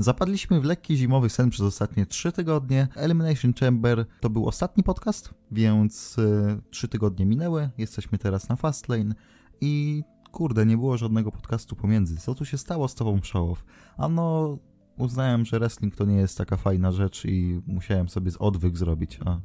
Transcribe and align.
Zapadliśmy 0.00 0.60
w 0.60 0.64
lekki 0.64 0.96
zimowy 0.96 1.30
sen 1.30 1.50
przez 1.50 1.66
ostatnie 1.66 2.06
3 2.06 2.32
tygodnie. 2.32 2.88
Elimination 2.94 3.54
Chamber 3.54 4.06
to 4.20 4.30
był 4.30 4.48
ostatni 4.48 4.82
podcast, 4.82 5.34
więc 5.50 6.18
y, 6.18 6.60
3 6.70 6.88
tygodnie 6.88 7.26
minęły. 7.26 7.70
Jesteśmy 7.78 8.18
teraz 8.18 8.48
na 8.48 8.56
Fastlane 8.56 9.14
i 9.60 10.02
kurde, 10.32 10.66
nie 10.66 10.76
było 10.76 10.96
żadnego 10.96 11.32
podcastu 11.32 11.76
pomiędzy. 11.76 12.16
Co 12.16 12.34
tu 12.34 12.44
się 12.44 12.58
stało 12.58 12.88
z 12.88 12.94
tobą, 12.94 13.20
Showow? 13.22 13.64
Ano, 13.96 14.58
uznałem, 14.98 15.44
że 15.44 15.58
wrestling 15.58 15.96
to 15.96 16.04
nie 16.04 16.16
jest 16.16 16.38
taka 16.38 16.56
fajna 16.56 16.92
rzecz 16.92 17.24
i 17.24 17.60
musiałem 17.66 18.08
sobie 18.08 18.30
z 18.30 18.36
odwyk 18.36 18.76
zrobić. 18.76 19.18
A 19.24 19.40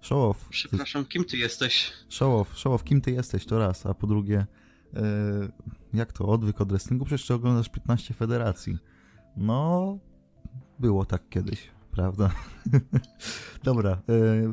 Showow, 0.00 0.48
Przepraszam, 0.48 1.04
kim 1.04 1.24
ty 1.24 1.36
jesteś? 1.36 1.92
Showow, 2.08 2.58
Showow, 2.58 2.84
kim 2.84 3.00
ty 3.00 3.10
jesteś, 3.10 3.46
to 3.46 3.58
raz, 3.58 3.86
a 3.86 3.94
po 3.94 4.06
drugie, 4.06 4.46
e, 4.94 5.02
jak 5.92 6.12
to, 6.12 6.26
odwyk 6.26 6.60
od 6.60 6.68
wrestlingu? 6.68 7.04
Przecież 7.04 7.26
ty 7.26 7.34
oglądasz 7.34 7.68
15 7.68 8.14
federacji. 8.14 8.78
No, 9.36 9.98
było 10.78 11.04
tak 11.04 11.28
kiedyś, 11.28 11.70
prawda? 11.90 12.30
Dobra, 13.64 13.90
e, 13.90 13.98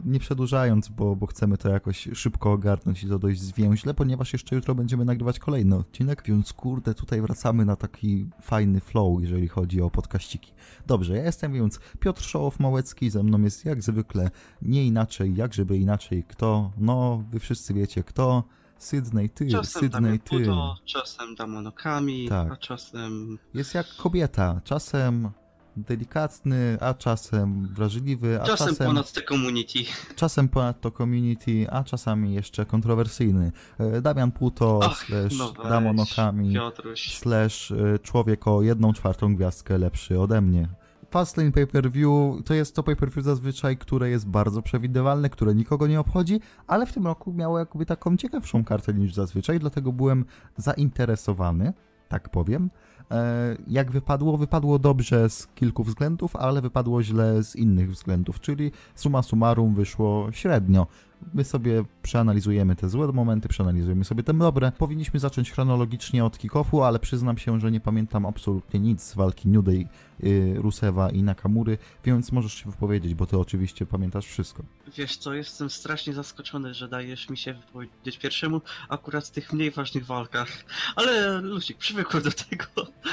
nie 0.05 0.19
przedłużając, 0.19 0.89
bo, 0.89 1.15
bo 1.15 1.27
chcemy 1.27 1.57
to 1.57 1.69
jakoś 1.69 2.09
szybko 2.13 2.51
ogarnąć 2.51 3.03
i 3.03 3.07
to 3.07 3.19
dość 3.19 3.41
zwięźle, 3.41 3.93
ponieważ 3.93 4.33
jeszcze 4.33 4.55
jutro 4.55 4.75
będziemy 4.75 5.05
nagrywać 5.05 5.39
kolejny 5.39 5.75
odcinek, 5.75 6.23
więc 6.25 6.53
kurde, 6.53 6.93
tutaj 6.93 7.21
wracamy 7.21 7.65
na 7.65 7.75
taki 7.75 8.29
fajny 8.41 8.79
flow, 8.79 9.21
jeżeli 9.21 9.47
chodzi 9.47 9.81
o 9.81 9.89
podkaściki. 9.89 10.53
Dobrze, 10.87 11.17
ja 11.17 11.23
jestem 11.23 11.53
więc 11.53 11.79
Piotr 11.99 12.21
Szołow-Małecki, 12.21 13.09
ze 13.09 13.23
mną 13.23 13.41
jest 13.41 13.65
jak 13.65 13.83
zwykle 13.83 14.31
nie 14.61 14.85
inaczej, 14.85 15.35
jak 15.35 15.53
żeby 15.53 15.77
inaczej, 15.77 16.23
kto? 16.23 16.71
No, 16.77 17.23
wy 17.31 17.39
wszyscy 17.39 17.73
wiecie 17.73 18.03
kto. 18.03 18.43
Sydney, 18.83 19.29
ty, 19.29 19.47
Czasem 19.51 19.81
Sydney, 19.81 20.19
ty. 20.19 20.47
Czasem 20.85 21.35
Damonokami, 21.35 22.27
Tak. 22.29 22.51
a 22.51 22.57
czasem... 22.57 23.37
Jest 23.53 23.73
jak 23.73 23.87
kobieta, 23.95 24.61
czasem 24.63 25.29
delikatny, 25.77 26.77
a 26.81 26.93
czasem 26.93 27.67
wrażliwy, 27.73 28.41
a 28.41 28.45
Czasem, 28.45 28.67
czasem, 28.67 28.87
ponad 28.87 29.11
te 29.11 29.21
community. 29.21 29.79
czasem 30.15 30.49
ponad 30.49 30.81
to 30.81 30.91
community, 30.91 31.67
a 31.71 31.83
czasami 31.83 32.33
jeszcze 32.33 32.65
kontrowersyjny. 32.65 33.51
E, 33.79 34.01
Damian 34.01 34.31
Puto, 34.31 34.79
Ach, 34.83 35.05
slash 35.05 35.37
no 35.37 35.53
weź, 35.53 35.69
Damonokami, 35.69 36.53
Piotruś. 36.53 37.13
slash 37.17 37.71
e, 37.71 37.99
człowiek 37.99 38.47
o 38.47 38.61
jedną 38.61 38.93
czwartą 38.93 39.35
gwiazdkę 39.35 39.77
lepszy 39.77 40.19
ode 40.19 40.41
mnie. 40.41 40.69
Fastlane 41.11 41.51
Pay-Per-View 41.51 42.43
to 42.45 42.53
jest 42.53 42.75
to 42.75 42.83
pay-per-view 42.83 43.25
zazwyczaj, 43.25 43.77
które 43.77 44.09
jest 44.09 44.27
bardzo 44.27 44.61
przewidywalne, 44.61 45.29
które 45.29 45.55
nikogo 45.55 45.87
nie 45.87 45.99
obchodzi, 45.99 46.39
ale 46.67 46.85
w 46.85 46.93
tym 46.93 47.07
roku 47.07 47.33
miało 47.33 47.59
jakby 47.59 47.85
taką 47.85 48.17
ciekawszą 48.17 48.63
kartę 48.63 48.93
niż 48.93 49.13
zazwyczaj, 49.13 49.59
dlatego 49.59 49.91
byłem 49.91 50.25
zainteresowany, 50.57 51.73
tak 52.09 52.29
powiem. 52.29 52.69
E, 53.11 53.55
Jak 53.67 53.91
wypadło? 53.91 54.37
Wypadło 54.37 54.79
dobrze 54.79 55.29
z 55.29 55.47
kilku 55.47 55.83
względów, 55.83 56.35
ale 56.35 56.61
wypadło 56.61 57.03
źle 57.03 57.43
z 57.43 57.55
innych 57.55 57.91
względów, 57.91 58.39
czyli 58.39 58.71
summa 58.95 59.21
summarum 59.21 59.73
wyszło 59.75 60.31
średnio. 60.31 60.87
My 61.33 61.43
sobie 61.43 61.83
przeanalizujemy 62.01 62.75
te 62.75 62.89
złe 62.89 63.11
momenty, 63.11 63.49
przeanalizujemy 63.49 64.05
sobie 64.05 64.23
te 64.23 64.33
dobre. 64.33 64.71
Powinniśmy 64.77 65.19
zacząć 65.19 65.51
chronologicznie 65.51 66.25
od 66.25 66.37
kick-offu, 66.37 66.83
ale 66.85 66.99
przyznam 66.99 67.37
się, 67.37 67.59
że 67.59 67.71
nie 67.71 67.79
pamiętam 67.79 68.25
absolutnie 68.25 68.79
nic 68.79 69.03
z 69.03 69.15
walki 69.15 69.49
New 69.49 69.65
Day, 69.65 69.87
y, 70.23 70.53
Rusewa 70.57 71.09
i 71.09 71.23
Nakamury, 71.23 71.77
więc 72.05 72.31
możesz 72.31 72.53
się 72.53 72.71
wypowiedzieć, 72.71 73.15
bo 73.15 73.25
ty 73.25 73.37
oczywiście 73.37 73.85
pamiętasz 73.85 74.25
wszystko. 74.25 74.63
Wiesz 74.97 75.17
co, 75.17 75.33
jestem 75.33 75.69
strasznie 75.69 76.13
zaskoczony, 76.13 76.73
że 76.73 76.87
dajesz 76.87 77.29
mi 77.29 77.37
się 77.37 77.53
wypowiedzieć 77.53 78.17
pierwszemu 78.17 78.61
akurat 78.89 79.27
w 79.27 79.31
tych 79.31 79.53
mniej 79.53 79.71
ważnych 79.71 80.05
walkach. 80.05 80.49
Ale 80.95 81.41
Lucik, 81.41 81.77
przywykłem 81.77 82.23
do 82.23 82.31
tego. 82.31 82.65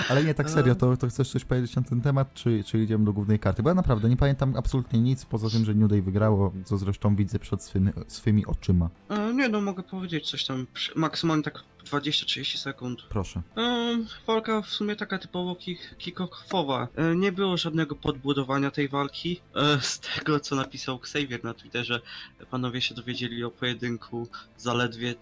Ale 0.09 0.25
nie, 0.25 0.35
tak 0.35 0.51
serio, 0.51 0.75
to, 0.75 0.97
to 0.97 1.09
chcesz 1.09 1.31
coś 1.31 1.45
powiedzieć 1.45 1.77
na 1.77 1.83
ten 1.83 2.01
temat, 2.01 2.35
czy, 2.35 2.65
czy 2.65 2.83
idziemy 2.83 3.05
do 3.05 3.13
głównej 3.13 3.39
karty? 3.39 3.63
Bo 3.63 3.69
ja 3.69 3.75
naprawdę 3.75 4.09
nie 4.09 4.17
pamiętam 4.17 4.57
absolutnie 4.57 5.01
nic, 5.01 5.25
poza 5.25 5.51
tym, 5.51 5.65
że 5.65 5.75
New 5.75 5.91
Day 5.91 6.03
wygrało, 6.03 6.53
co 6.65 6.79
zresztą 6.79 7.17
widzę 7.17 7.39
przed 7.39 7.63
swymi, 7.63 7.93
swymi 8.09 8.47
oczyma. 8.47 8.91
E, 9.09 9.35
nie 9.35 9.49
no, 9.49 9.61
mogę 9.61 9.83
powiedzieć 9.83 10.31
coś 10.31 10.45
tam, 10.45 10.67
maksymalnie 10.97 11.43
tak 11.43 11.63
20-30 11.85 12.59
sekund. 12.59 13.03
Proszę. 13.09 13.43
Um, 13.57 14.07
walka 14.27 14.63
w 14.63 14.69
sumie 14.69 14.97
taka 14.97 15.19
typowo 15.19 15.57
kick-offowa. 15.99 16.87
E, 16.97 17.15
Nie 17.17 17.33
było 17.33 17.57
żadnego 17.57 17.95
podbudowania 17.95 18.71
tej 18.71 18.89
walki. 18.89 19.41
E, 19.57 19.81
Z 19.81 20.01
tego 20.01 20.41
co 20.41 20.57
napisał 20.57 20.97
Xavier 20.97 21.45
na 21.45 21.55
Twitterze, 21.55 22.01
panowie 22.51 22.81
się 22.81 22.95
dowiedzieli 22.95 23.45
o 23.45 23.51
pojedynku 23.51 24.29
zaledwie 24.57 25.15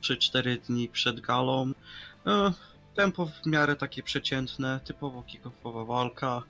3-4 0.00 0.58
dni 0.60 0.88
przed 0.88 1.20
galą. 1.20 1.72
E, 2.26 2.52
Tempo 2.94 3.26
w 3.26 3.46
miarę 3.46 3.76
takie 3.76 4.02
przeciętne, 4.02 4.80
typowo 4.84 5.22
kick-offowa 5.22 5.86
walka. 5.86 6.42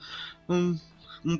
Um, 0.48 0.78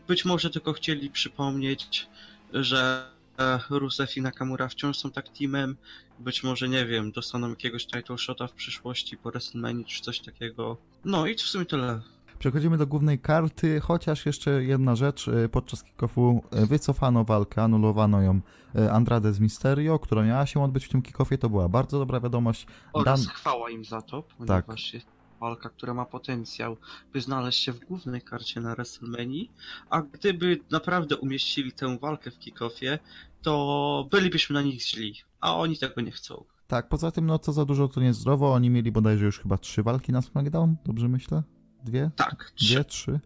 Być 0.09 0.25
może 0.25 0.51
tylko 0.51 0.73
chcieli 0.73 1.11
przypomnieć, 1.11 2.07
że 2.53 3.07
e, 3.09 3.22
Rusev 3.71 4.13
i 4.17 4.23
Nakamura 4.23 4.69
wciąż 4.69 4.99
są 4.99 5.11
tak 5.11 5.29
teamem. 5.29 5.77
Być 6.19 6.43
może, 6.45 6.69
nie 6.69 6.87
wiem, 6.87 7.13
dostaną 7.13 7.49
jakiegoś 7.51 7.87
title 7.87 8.19
shota 8.19 8.47
w 8.47 8.53
przyszłości 8.53 9.17
po 9.17 9.31
WrestleMania 9.31 9.85
czy 9.85 10.03
coś 10.03 10.21
takiego. 10.21 10.77
No 11.05 11.27
i 11.27 11.35
w 11.35 11.41
sumie 11.41 11.65
tyle. 11.65 12.01
Przechodzimy 12.39 12.79
do 12.79 12.87
głównej 12.87 13.19
karty, 13.19 13.81
chociaż 13.81 14.27
jeszcze 14.27 14.65
jedna 14.65 14.97
rzecz, 14.97 15.29
y, 15.29 15.49
podczas 15.49 15.85
kick-offu 15.85 16.41
y, 16.63 16.67
wycofano 16.67 17.25
walkę, 17.25 17.63
anulowano 17.63 18.23
ją 18.23 18.41
y, 18.77 18.91
Andrade 18.93 19.33
z 19.33 19.41
Mysterio, 19.41 19.99
która 19.99 20.23
miała 20.23 20.47
się 20.47 20.65
odbyć 20.65 20.85
w 20.85 20.89
tym 20.89 21.03
kick-offie, 21.03 21.39
to 21.39 21.49
była 21.51 21.69
bardzo 21.69 21.99
dobra 21.99 22.21
wiadomość. 22.21 22.67
Oraz 22.93 23.25
Dan- 23.27 23.35
chwała 23.35 23.71
im 23.71 23.85
za 23.85 24.03
to, 24.03 24.23
Tak. 24.23 24.65
ponieważ 24.65 24.95
jest 24.95 25.07
walka, 25.43 25.69
która 25.69 25.95
ma 25.95 26.05
potencjał, 26.05 26.77
by 27.13 27.21
znaleźć 27.21 27.63
się 27.63 27.73
w 27.73 27.81
głównej 27.81 28.23
karcie 28.23 28.61
na 28.61 28.75
WrestleMania, 28.75 29.45
a 29.91 30.03
gdyby 30.03 30.61
naprawdę 30.71 31.17
umieścili 31.17 31.73
tę 31.73 31.99
walkę 31.99 32.31
w 32.31 32.39
kickoffie, 32.39 32.99
to 33.43 34.09
bylibyśmy 34.11 34.55
na 34.55 34.63
nich 34.63 34.83
źli, 34.83 35.15
a 35.41 35.57
oni 35.57 35.79
tego 35.79 36.01
nie 36.01 36.11
chcą. 36.11 36.45
Tak, 36.67 36.89
poza 36.89 37.11
tym, 37.11 37.27
no 37.27 37.39
co 37.39 37.53
za 37.53 37.65
dużo 37.65 37.89
to 37.89 38.01
niezdrowo, 38.01 38.53
oni 38.53 38.71
mieli 38.71 38.93
bodajże 38.93 39.25
już 39.25 39.39
chyba 39.39 39.59
trzy 39.59 39.83
walki 39.83 40.13
na 40.13 40.23
SmackDown, 40.23 40.77
dobrze 40.85 41.09
myślę? 41.09 41.43
Dwie? 41.85 42.11
Tak, 42.17 42.53
Dwie, 42.61 42.85
trzy? 42.85 43.21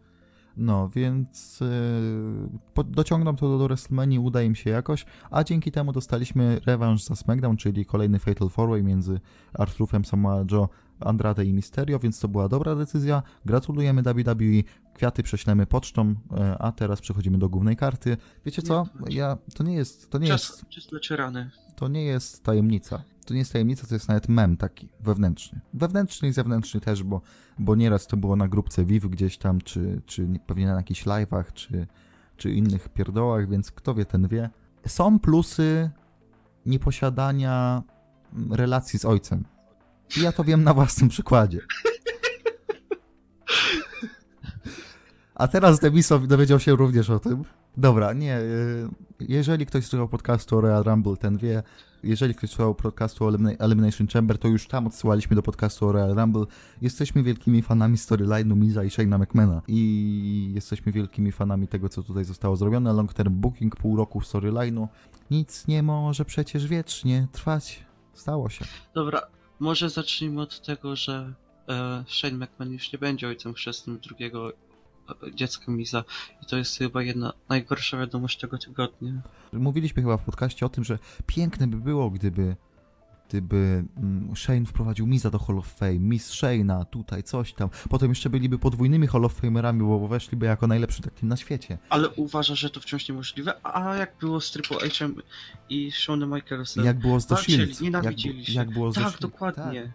No, 0.56 0.88
więc 0.88 1.60
yy, 1.60 2.84
dociągną 2.84 3.37
to 3.37 3.49
do, 3.49 3.59
do 3.59 3.65
WrestleMania, 3.65 4.21
uda 4.21 4.43
im 4.43 4.55
się 4.55 4.71
jakoś, 4.71 5.06
a 5.31 5.44
dzięki 5.44 5.72
temu 5.72 5.93
dostaliśmy 5.93 6.60
rewanż 6.66 7.03
za 7.03 7.16
SmackDown, 7.16 7.56
czyli 7.56 7.87
kolejny 7.87 8.19
Fatal 8.19 8.49
4-Way 8.49 8.82
między 8.82 9.21
Arturem 9.55 10.05
Samoa 10.05 10.44
Joe, 10.50 10.69
Andrade 11.00 11.44
i 11.44 11.54
Mysterio, 11.54 11.98
więc 11.98 12.20
to 12.20 12.28
była 12.28 12.48
dobra 12.48 12.74
decyzja. 12.74 13.22
Gratulujemy 13.44 14.02
WWE, 14.02 14.62
kwiaty 14.94 15.22
prześlemy 15.22 15.66
pocztą, 15.66 16.08
yy, 16.08 16.58
a 16.58 16.72
teraz 16.72 17.00
przechodzimy 17.00 17.38
do 17.38 17.48
głównej 17.48 17.76
karty. 17.76 18.16
Wiecie 18.44 18.62
co? 18.62 18.86
Ja, 19.08 19.36
to 19.54 19.64
nie 19.64 19.74
jest, 19.74 20.10
to 20.10 20.18
nie 20.18 20.28
jest 20.28 20.46
Czas, 20.46 20.64
czas 20.68 20.92
leczy 20.92 21.16
rany. 21.16 21.50
to 21.76 21.88
nie 21.88 22.04
jest 22.04 22.44
tajemnica. 22.44 23.02
To 23.26 23.34
nie 23.34 23.38
jest 23.40 23.52
tajemnica, 23.52 23.86
to 23.86 23.94
jest 23.94 24.08
nawet 24.08 24.28
mem 24.28 24.56
taki 24.56 24.88
wewnętrzny. 25.00 25.60
Wewnętrzny 25.74 26.28
i 26.28 26.32
zewnętrzny 26.32 26.80
też, 26.80 27.02
bo, 27.02 27.20
bo 27.58 27.74
nieraz 27.74 28.06
to 28.06 28.16
było 28.16 28.36
na 28.36 28.48
grupce 28.48 28.84
Viv 28.84 29.08
gdzieś 29.08 29.38
tam, 29.38 29.60
czy, 29.60 30.02
czy 30.06 30.28
nie- 30.28 30.40
pewnie 30.40 30.66
na 30.66 30.74
jakichś 30.74 31.04
live'ach, 31.06 31.44
czy, 31.54 31.86
czy 32.36 32.50
innych 32.52 32.88
pierdołach, 32.88 33.48
więc 33.48 33.70
kto 33.70 33.94
wie, 33.94 34.04
ten 34.04 34.28
wie. 34.28 34.50
Są 34.86 35.18
plusy 35.18 35.90
nieposiadania 36.66 37.82
relacji 38.50 38.98
z 38.98 39.04
ojcem. 39.04 39.44
I 40.17 40.21
ja 40.22 40.33
to 40.33 40.44
wiem 40.44 40.65
na 40.65 40.75
własnym 40.75 41.09
przykładzie. 41.09 41.61
A 45.34 45.49
teraz 45.49 45.81
Demisow 45.81 46.27
dowiedział 46.27 46.61
się 46.61 46.77
również 46.77 47.11
o 47.11 47.19
tym. 47.19 47.44
Dobra, 47.77 48.12
nie. 48.12 48.39
y, 48.41 48.89
Jeżeli 49.21 49.67
ktoś 49.67 49.87
słuchał 49.87 50.09
podcastu 50.09 50.59
o 50.59 50.61
Royal 50.61 50.83
Rumble, 50.84 51.17
ten 51.17 51.37
wie. 51.39 51.62
Jeżeli 52.03 52.34
ktoś 52.34 52.50
słuchał 52.50 52.75
podcastu 52.75 53.25
o 53.25 53.28
Elimina- 53.31 53.56
Elimination 53.59 54.06
Chamber, 54.06 54.39
to 54.39 54.49
już 54.49 54.69
tam 54.69 54.87
odsyłaliśmy 54.87 55.37
do 55.37 55.43
podcastu 55.43 55.87
o 55.89 55.93
Royal 55.93 56.15
Rumble. 56.15 56.44
Jesteśmy 56.83 57.23
wielkimi 57.23 57.62
fanami 57.62 57.97
storyline'u 57.97 58.56
Miza 58.56 58.84
i 58.84 58.88
Shane'a 58.88 59.19
McMahona. 59.23 59.62
I 59.69 60.50
jesteśmy 60.55 60.93
wielkimi 60.93 61.32
fanami 61.32 61.69
tego, 61.69 61.88
co 61.88 62.02
tutaj 62.02 62.25
zostało 62.25 62.56
zrobione. 62.56 62.93
Long 62.93 63.14
term 63.14 63.35
booking, 63.35 63.76
pół 63.76 63.97
roku 63.97 64.20
storyline'u. 64.20 64.87
Nic 65.31 65.67
nie 65.69 65.82
może 65.82 66.25
przecież 66.25 66.67
wiecznie 66.67 67.26
trwać. 67.32 67.87
Stało 68.14 68.49
się. 68.49 68.64
Dobra, 68.94 69.20
może 69.61 69.91
zacznijmy 69.91 70.41
od 70.41 70.61
tego, 70.61 70.97
że 70.97 71.32
e, 71.69 72.05
Shane 72.08 72.37
McMahon 72.37 72.73
już 72.73 72.93
nie 72.93 72.99
będzie 72.99 73.29
ojcem 73.29 73.55
chrzestnym 73.55 73.99
drugiego 73.99 74.53
e, 74.53 74.55
dziecka 75.35 75.73
Miza 75.73 76.05
i 76.43 76.47
to 76.47 76.56
jest 76.56 76.79
chyba 76.79 77.03
jedna 77.03 77.32
najgorsza 77.49 77.99
wiadomość 77.99 78.38
tego 78.38 78.58
tygodnia. 78.58 79.12
Mówiliśmy 79.53 80.03
chyba 80.03 80.17
w 80.17 80.25
podcaście 80.25 80.67
o 80.67 80.69
tym, 80.69 80.85
że 80.85 80.99
piękne 81.26 81.67
by 81.67 81.76
było, 81.76 82.11
gdyby 82.11 82.56
gdyby 83.28 83.84
mm, 83.96 84.37
Shane 84.37 84.67
wprowadził 84.67 85.06
Miza 85.06 85.31
do 85.31 85.38
Hall 85.38 85.58
of 85.58 85.67
Fame, 85.67 85.99
Miss 85.99 86.31
Shane'a, 86.31 86.84
tutaj 86.84 87.23
coś 87.23 87.52
tam. 87.52 87.69
Potem 87.90 88.08
jeszcze 88.08 88.31
byliby 88.31 88.58
podwójnymi 88.58 89.06
Hall 89.06 89.25
of 89.25 89.32
Famerami, 89.34 89.81
bo 89.81 90.08
weszliby 90.08 90.46
jako 90.46 90.67
najlepszy 90.67 91.02
tak 91.02 91.23
na 91.23 91.37
świecie. 91.37 91.78
Ale 91.88 92.08
uważa, 92.08 92.55
że 92.55 92.70
to 92.70 92.81
wciąż 92.81 93.08
niemożliwe, 93.08 93.55
a 93.67 93.94
jak 93.94 94.17
było 94.20 94.40
z 94.40 94.50
Triple 94.50 94.76
H'em 94.78 95.12
i 95.69 95.93
Shawn 95.93 96.34
Michaelsem? 96.34 96.84
Jak 96.84 96.99
było 96.99 97.20
z 97.20 97.26
The 97.26 97.37
Shield. 97.37 97.70
Jak, 97.70 97.81
nienawidzili 97.81 98.46
się. 98.46 98.52
jak 98.52 98.70
było 98.70 98.93
z 98.93 98.94
tak, 98.94 99.19
dokładnie. 99.20 99.93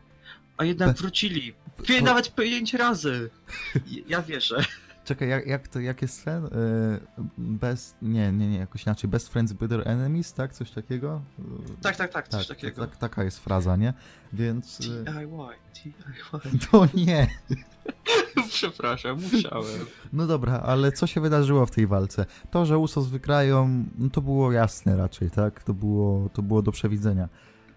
A 0.58 0.64
jednak 0.66 0.88
Be- 0.90 0.94
wrócili. 0.94 1.54
Pię- 1.84 2.00
To- 2.00 2.06
Nawet 2.06 2.36
pięć 2.36 2.74
razy. 2.74 3.30
Ja 4.08 4.22
wierzę. 4.22 4.66
Czekaj, 5.06 5.30
jak, 5.30 5.48
jak 5.48 5.68
to, 5.68 5.80
jak 5.80 6.02
jest 6.02 6.26
ten? 6.26 6.46
Y, 6.46 6.50
Best, 7.38 7.96
nie, 8.02 8.32
nie, 8.32 8.48
nie, 8.50 8.58
jakoś 8.58 8.86
inaczej. 8.86 9.10
Best 9.10 9.30
friends, 9.30 9.54
better 9.54 9.88
enemies, 9.88 10.34
tak? 10.34 10.54
Coś 10.54 10.72
takiego? 10.72 11.22
Y, 11.40 11.44
Tak, 11.82 11.96
tak, 11.96 12.12
tak, 12.14 12.28
coś 12.28 12.48
tak, 12.48 12.58
takiego. 12.58 12.88
tak, 12.88 12.98
taka 12.98 13.24
jest 13.24 13.40
fraza, 13.40 13.76
nie? 13.76 13.94
Więc... 14.34 14.80
y, 14.80 14.84
DIY, 15.04 15.28
DIY. 15.84 15.94
To 16.72 16.88
nie. 16.94 17.28
Przepraszam, 18.50 19.18
musiałem. 19.34 19.86
No 20.14 20.28
dobra, 20.28 20.60
ale 20.60 20.92
co 20.92 21.08
się 21.08 21.22
wydarzyło 21.22 21.66
w 21.66 21.72
tej 21.72 21.88
walce? 21.88 22.26
To, 22.52 22.66
że 22.66 22.78
Usos 22.78 23.08
wygrają, 23.08 23.86
no 23.98 24.10
to 24.10 24.22
było 24.22 24.52
jasne 24.52 24.98
raczej, 24.98 25.32
tak? 25.32 25.64
To 25.64 25.74
było, 25.74 26.30
to 26.30 26.42
było 26.42 26.62
do 26.62 26.72
przewidzenia. 26.72 27.30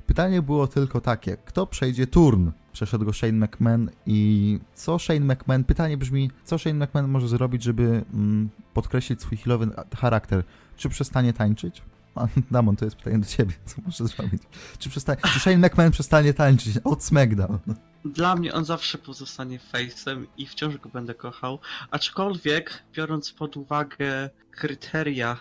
Pytanie 0.06 0.42
było 0.42 0.66
tylko 0.66 1.00
takie, 1.00 1.36
kto 1.36 1.66
przejdzie 1.66 2.06
turn? 2.06 2.50
Przeszedł 2.72 3.04
go 3.04 3.12
Shane 3.12 3.46
McMahon 3.46 3.90
i 4.06 4.58
co 4.74 4.98
Shane 4.98 5.34
McMahon, 5.34 5.64
pytanie 5.64 5.96
brzmi, 5.96 6.30
co 6.44 6.58
Shane 6.58 6.86
McMahon 6.86 7.10
może 7.10 7.28
zrobić, 7.28 7.62
żeby 7.62 8.04
mm, 8.14 8.50
podkreślić 8.74 9.22
swój 9.22 9.38
healowy 9.38 9.68
charakter? 9.96 10.44
Czy 10.76 10.88
przestanie 10.88 11.32
tańczyć? 11.32 11.82
Damon, 12.50 12.76
to 12.76 12.84
jest 12.84 12.96
pytanie 12.96 13.18
do 13.18 13.26
ciebie, 13.26 13.54
co 13.64 13.82
może 13.86 14.06
zrobić? 14.06 14.42
Czy, 14.78 14.90
przestanie, 14.90 15.20
czy 15.32 15.40
Shane 15.40 15.68
McMahon 15.68 15.90
przestanie 15.90 16.34
tańczyć 16.34 16.78
od 16.84 17.04
SmackDown? 17.04 17.58
Dla 18.04 18.36
mnie 18.36 18.52
on 18.52 18.64
zawsze 18.64 18.98
pozostanie 18.98 19.58
face'em 19.72 20.24
i 20.36 20.46
wciąż 20.46 20.76
go 20.78 20.88
będę 20.88 21.14
kochał. 21.14 21.58
Aczkolwiek, 21.90 22.82
biorąc 22.92 23.32
pod 23.32 23.56
uwagę 23.56 24.30
kryteria 24.50 25.36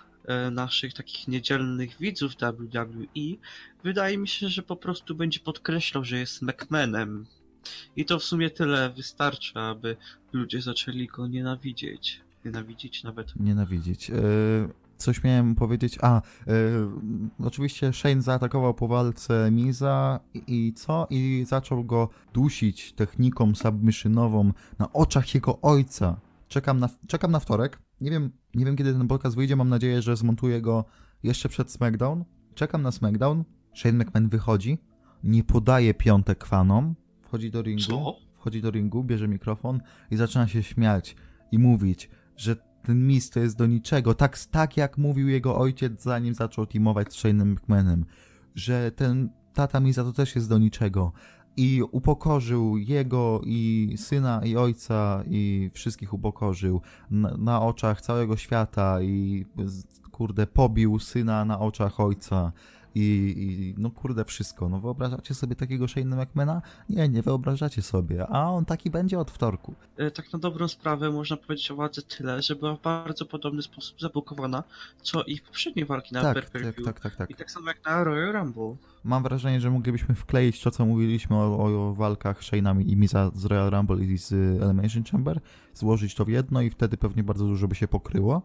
naszych 0.52 0.94
takich 0.94 1.28
niedzielnych 1.28 1.98
widzów 1.98 2.32
WWE, 2.36 3.38
wydaje 3.84 4.18
mi 4.18 4.28
się, 4.28 4.50
że 4.50 4.64
po 4.64 4.76
prostu 4.76 5.16
będzie 5.16 5.40
podkreślał, 5.40 6.04
że 6.04 6.18
jest 6.18 6.42
McMahonem. 6.42 7.26
I 7.96 8.06
to 8.06 8.20
w 8.20 8.24
sumie 8.24 8.50
tyle 8.50 8.90
wystarczy, 8.90 9.60
aby 9.60 9.98
ludzie 10.34 10.62
zaczęli 10.62 11.08
go 11.08 11.28
nienawidzieć. 11.28 12.22
Nienawidzieć 12.46 13.04
nawet. 13.04 13.36
Nienawidzić. 13.36 14.10
E, 14.10 14.14
coś 14.98 15.24
miałem 15.24 15.56
powiedzieć. 15.56 15.98
A, 16.02 16.18
e, 16.18 16.22
oczywiście 17.44 17.94
Shane 17.94 18.22
zaatakował 18.22 18.74
po 18.74 18.88
walce 18.88 19.52
Miza 19.52 20.20
i, 20.34 20.44
i 20.48 20.74
co? 20.74 21.08
I 21.10 21.46
zaczął 21.48 21.84
go 21.84 22.10
dusić 22.34 22.94
techniką 22.94 23.56
submissionową 23.56 24.54
na 24.80 24.94
oczach 24.94 25.36
jego 25.36 25.62
ojca. 25.62 26.20
Czekam 26.48 26.80
na, 26.80 26.90
czekam 27.08 27.32
na 27.32 27.40
wtorek. 27.40 27.80
Nie 28.04 28.12
wiem, 28.12 28.32
nie 28.56 28.66
wiem 28.66 28.76
kiedy 28.76 28.94
ten 28.94 29.08
podcast 29.08 29.36
wyjdzie. 29.36 29.56
Mam 29.56 29.70
nadzieję, 29.70 30.02
że 30.02 30.16
zmontuję 30.16 30.62
go 30.62 30.86
jeszcze 31.24 31.50
przed 31.50 31.72
SmackDown. 31.72 32.24
Czekam 32.56 32.82
na 32.82 32.92
SmackDown. 32.92 33.44
Shane 33.76 33.98
McMahon 33.98 34.30
wychodzi, 34.30 34.78
nie 35.24 35.44
podaje 35.44 35.94
piątek 35.94 36.46
fanom, 36.46 36.96
wchodzi 37.22 37.52
do 37.52 37.62
ringu 37.62 37.84
Co? 37.84 38.16
wchodzi 38.34 38.62
do 38.62 38.72
ringu, 38.72 39.04
bierze 39.04 39.28
mikrofon 39.28 39.82
i 40.12 40.16
zaczyna 40.16 40.48
się 40.48 40.64
śmiać 40.64 41.16
i 41.52 41.60
mówić, 41.60 42.10
że 42.38 42.56
ten 42.56 43.08
mis 43.08 43.30
to 43.30 43.40
jest 43.40 43.58
do 43.58 43.66
niczego, 43.66 44.14
tak, 44.14 44.40
tak 44.40 44.78
jak 44.78 44.98
mówił 44.98 45.28
jego 45.28 45.58
ojciec 45.58 46.04
zanim 46.04 46.34
zaczął 46.34 46.66
teamować 46.66 47.14
z 47.14 47.24
Shane'em 47.24 47.46
McMahonem, 47.46 48.06
że 48.56 48.92
ten 48.92 49.30
tata 49.54 49.80
Miza 49.80 50.04
to 50.04 50.14
też 50.14 50.36
jest 50.36 50.50
do 50.50 50.58
niczego 50.58 51.12
i 51.58 51.84
upokorzył 51.92 52.78
jego 52.78 53.42
i 53.46 53.94
syna 53.98 54.42
i 54.46 54.56
ojca 54.56 55.24
i 55.28 55.70
wszystkich 55.74 56.14
upokorzył 56.14 56.82
na, 57.12 57.38
na 57.38 57.62
oczach 57.62 58.02
całego 58.02 58.38
świata 58.38 59.02
i 59.02 59.46
kurde 60.12 60.48
pobił 60.48 61.00
syna 61.00 61.46
na 61.46 61.60
oczach 61.60 62.00
ojca 62.00 62.52
i, 62.96 63.02
i 63.38 63.82
no 63.82 63.92
kurde 63.92 64.26
wszystko, 64.26 64.70
no 64.70 64.80
wyobrażacie 64.80 65.34
sobie 65.34 65.56
takiego 65.56 65.86
Shane'a 65.86 66.24
McMahona? 66.24 66.62
Nie, 66.90 67.10
nie 67.10 67.22
wyobrażacie 67.22 67.82
sobie, 67.82 68.28
a 68.28 68.50
on 68.50 68.66
taki 68.66 68.90
będzie 68.90 69.20
od 69.20 69.32
wtorku. 69.32 69.74
E, 69.98 70.12
Tak 70.12 70.34
na 70.34 70.40
dobrą 70.40 70.68
sprawę 70.68 71.12
można 71.12 71.38
powiedzieć 71.38 71.72
o 71.72 71.76
wadze 71.76 72.02
tyle, 72.02 72.42
że 72.42 72.56
była 72.56 72.76
w 72.76 72.82
bardzo 72.82 73.26
podobny 73.26 73.62
sposób 73.62 74.02
zabukowana, 74.02 74.64
co 75.02 75.24
i 75.24 75.40
poprzednie 75.40 75.86
walki 75.86 76.14
na 76.14 76.22
Tak, 76.22 76.34
pay 76.34 76.62
per 76.62 76.76
tak, 76.76 76.86
tak, 76.86 77.00
tak, 77.00 77.16
tak. 77.16 77.30
I 77.30 77.36
tak 77.36 77.52
samo 77.52 77.68
jak 77.68 77.86
na 77.86 78.04
Royal 78.04 78.34
Rumble. 78.34 78.76
Mam 79.04 79.24
wrażenie, 79.24 79.62
że 79.62 79.72
moglibyśmy 79.72 80.16
wkleić 80.16 80.62
to, 80.62 80.72
co 80.72 80.86
mówiliśmy 80.86 81.36
o, 81.36 81.90
o 81.90 81.94
walkach 81.94 82.42
Shane'ami 82.42 82.90
i 82.90 82.96
Miza 82.96 83.32
z 83.36 83.46
Royal 83.46 83.70
Rumble 83.72 84.06
i 84.06 84.18
z 84.18 84.34
Elimination 84.62 85.04
Chamber, 85.04 85.40
złożyć 85.74 86.16
to 86.16 86.26
w 86.26 86.30
jedno 86.30 86.62
i 86.62 86.70
wtedy 86.70 86.98
pewnie 86.98 87.24
bardzo 87.24 87.46
dużo 87.46 87.68
by 87.68 87.76
się 87.76 87.88
pokryło. 87.88 88.42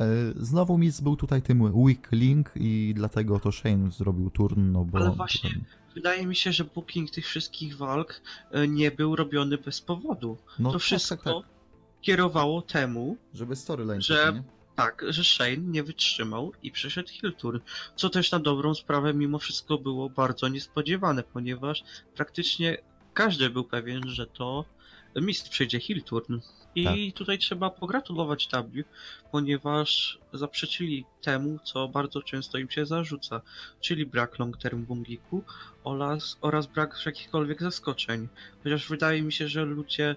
E, 0.00 0.04
Znowu 0.36 0.78
Miz 0.78 1.00
był 1.00 1.16
tutaj 1.16 1.42
tym 1.42 1.72
weak 1.84 2.08
link 2.12 2.50
i 2.56 2.92
dlatego 2.96 3.40
to 3.40 3.52
Shane 3.52 3.90
zrobił 3.90 4.30
turn, 4.30 4.72
no 4.72 4.84
bo... 4.84 4.98
Ale 4.98 5.10
właśnie- 5.10 5.50
Wydaje 5.94 6.26
mi 6.26 6.36
się, 6.36 6.52
że 6.52 6.64
booking 6.64 7.10
tych 7.10 7.26
wszystkich 7.26 7.76
walk 7.76 8.20
e, 8.50 8.68
nie 8.68 8.90
był 8.90 9.16
robiony 9.16 9.58
bez 9.58 9.80
powodu. 9.80 10.36
no, 10.58 10.68
to 10.68 10.72
tak, 10.78 10.82
wszystko 10.82 11.16
tak, 11.16 11.24
tak. 11.48 11.52
kierowało 12.00 12.62
temu, 12.62 13.16
Żeby 13.34 13.56
storyline 13.56 14.00
że- 14.02 14.32
nie? 14.34 14.42
tak, 14.74 15.04
że 15.08 15.24
Shane 15.24 15.56
nie 15.56 15.82
wytrzymał 15.82 16.52
i 16.62 16.70
przeszedł 16.70 17.08
heel 17.22 17.34
turn. 17.34 17.58
Co 17.96 18.10
też 18.10 18.30
na 18.32 18.38
dobrą 18.38 18.74
sprawę 18.74 19.14
mimo 19.14 19.38
wszystko 19.38 19.78
było 19.78 20.10
bardzo 20.10 20.48
niespodziewane, 20.48 21.22
ponieważ 21.22 21.84
praktycznie 22.14 22.78
każdy 23.14 23.50
był 23.50 23.64
pewien, 23.64 24.08
że 24.08 24.26
to 24.26 24.64
Mist 25.20 25.48
przejdzie 25.48 25.80
heel 25.80 26.02
turn. 26.02 26.38
I 26.74 26.84
Tak. 26.84 26.94
tutaj 27.14 27.38
trzeba 27.38 27.70
pogratulować 27.70 28.48
W, 28.52 28.84
ponieważ 29.32 30.18
zaprzeczyli 30.32 31.04
temu, 31.22 31.58
co 31.64 31.88
bardzo 31.88 32.22
często 32.22 32.58
im 32.58 32.70
się 32.70 32.86
zarzuca, 32.86 33.40
czyli 33.80 34.06
brak 34.06 34.38
long 34.38 34.56
term 34.56 34.84
bookingu 34.84 35.42
oraz, 35.84 36.36
oraz 36.40 36.66
brak 36.66 36.96
jakichkolwiek 37.06 37.62
zaskoczeń. 37.62 38.28
Chociaż 38.64 38.88
wydaje 38.88 39.22
mi 39.22 39.32
się, 39.32 39.48
że 39.48 39.64
ludzie 39.64 40.16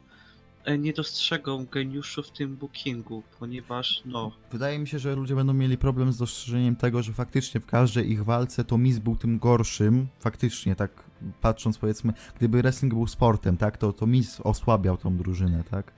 e, 0.64 0.78
nie 0.78 0.94
dostrzegą 0.94 1.66
geniuszu 1.66 2.24
w 2.24 2.32
tym 2.32 2.56
bookingu, 2.58 3.24
ponieważ 3.40 4.02
no, 4.06 4.32
Wydaje 4.52 4.80
mi 4.80 4.88
się, 4.88 5.00
że 5.00 5.16
ludzie 5.16 5.36
będą 5.36 5.54
mieli 5.54 5.78
problem 5.78 6.14
z 6.14 6.18
dostrzeżeniem 6.18 6.76
tego, 6.76 7.04
że 7.04 7.14
faktycznie 7.14 7.62
w 7.62 7.66
każdej 7.66 8.12
ich 8.12 8.24
walce 8.24 8.64
to 8.64 8.78
Miz 8.78 9.00
był 9.00 9.16
tym 9.16 9.40
gorszym. 9.40 10.08
Faktycznie, 10.20 10.76
tak 10.76 11.11
patrząc 11.42 11.78
powiedzmy, 11.78 12.14
gdyby 12.38 12.62
wrestling 12.62 12.94
był 12.94 13.08
sportem, 13.08 13.58
tak, 13.58 13.78
to, 13.78 13.94
to 13.94 14.08
Miz 14.08 14.42
osłabiał 14.42 14.98
tą 14.98 15.18
drużynę, 15.18 15.64
tak? 15.72 15.92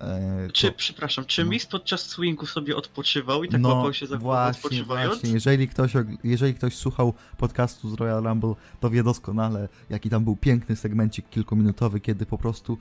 E, 0.00 0.48
Czy, 0.52 0.68
to- 0.68 0.74
przepraszam, 0.76 1.24
czy 1.24 1.44
no. 1.44 1.50
Miss 1.50 1.66
podczas 1.66 2.00
swingu 2.00 2.46
sobie 2.46 2.76
odpoczywał 2.76 3.44
i 3.44 3.48
tak 3.48 3.64
łapał 3.64 3.92
się 3.92 4.06
za 4.06 4.16
głowę 4.16 4.36
właśnie, 4.44 4.58
odpoczywając? 4.58 5.14
właśnie. 5.14 5.30
Jeżeli 5.30 5.68
ktoś, 5.68 5.92
jeżeli 6.24 6.54
ktoś 6.54 6.76
słuchał 6.76 7.14
podcastu 7.36 7.90
z 7.90 7.94
Royal 7.94 8.22
Rumble, 8.24 8.54
to 8.80 8.90
wie 8.90 9.02
doskonale, 9.02 9.68
jaki 9.90 10.10
tam 10.10 10.24
był 10.24 10.36
piękny 10.36 10.76
segmencik 10.76 11.30
kilkuminutowy, 11.30 12.00
kiedy 12.00 12.26
po 12.26 12.38
prostu 12.38 12.78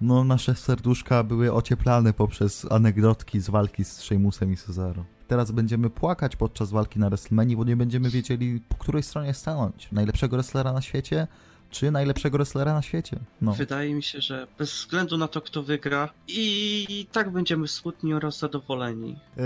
no, 0.00 0.24
nasze 0.24 0.54
serduszka 0.54 1.22
były 1.22 1.52
ocieplane 1.52 2.12
poprzez 2.12 2.66
anegdotki 2.72 3.40
z 3.40 3.50
walki 3.50 3.84
z 3.84 4.00
Sheamusem 4.00 4.52
i 4.52 4.56
Cesaro. 4.56 5.04
Teraz 5.30 5.50
będziemy 5.50 5.90
płakać 5.90 6.36
podczas 6.36 6.70
walki 6.70 6.98
na 6.98 7.08
WrestleMania, 7.08 7.56
bo 7.56 7.64
nie 7.64 7.76
będziemy 7.76 8.10
wiedzieli, 8.10 8.60
po 8.68 8.74
której 8.74 9.02
stronie 9.02 9.34
stanąć. 9.34 9.92
Najlepszego 9.92 10.36
wrestlera 10.36 10.72
na 10.72 10.80
świecie, 10.80 11.26
czy 11.70 11.90
najlepszego 11.90 12.38
wrestlera 12.38 12.74
na 12.74 12.82
świecie? 12.82 13.18
No. 13.40 13.52
Wydaje 13.52 13.94
mi 13.94 14.02
się, 14.02 14.20
że 14.20 14.46
bez 14.58 14.72
względu 14.72 15.18
na 15.18 15.28
to, 15.28 15.40
kto 15.40 15.62
wygra, 15.62 16.08
i 16.28 17.06
tak 17.12 17.30
będziemy 17.30 17.68
smutni 17.68 18.14
oraz 18.14 18.38
zadowoleni. 18.38 19.16
Yy, 19.36 19.44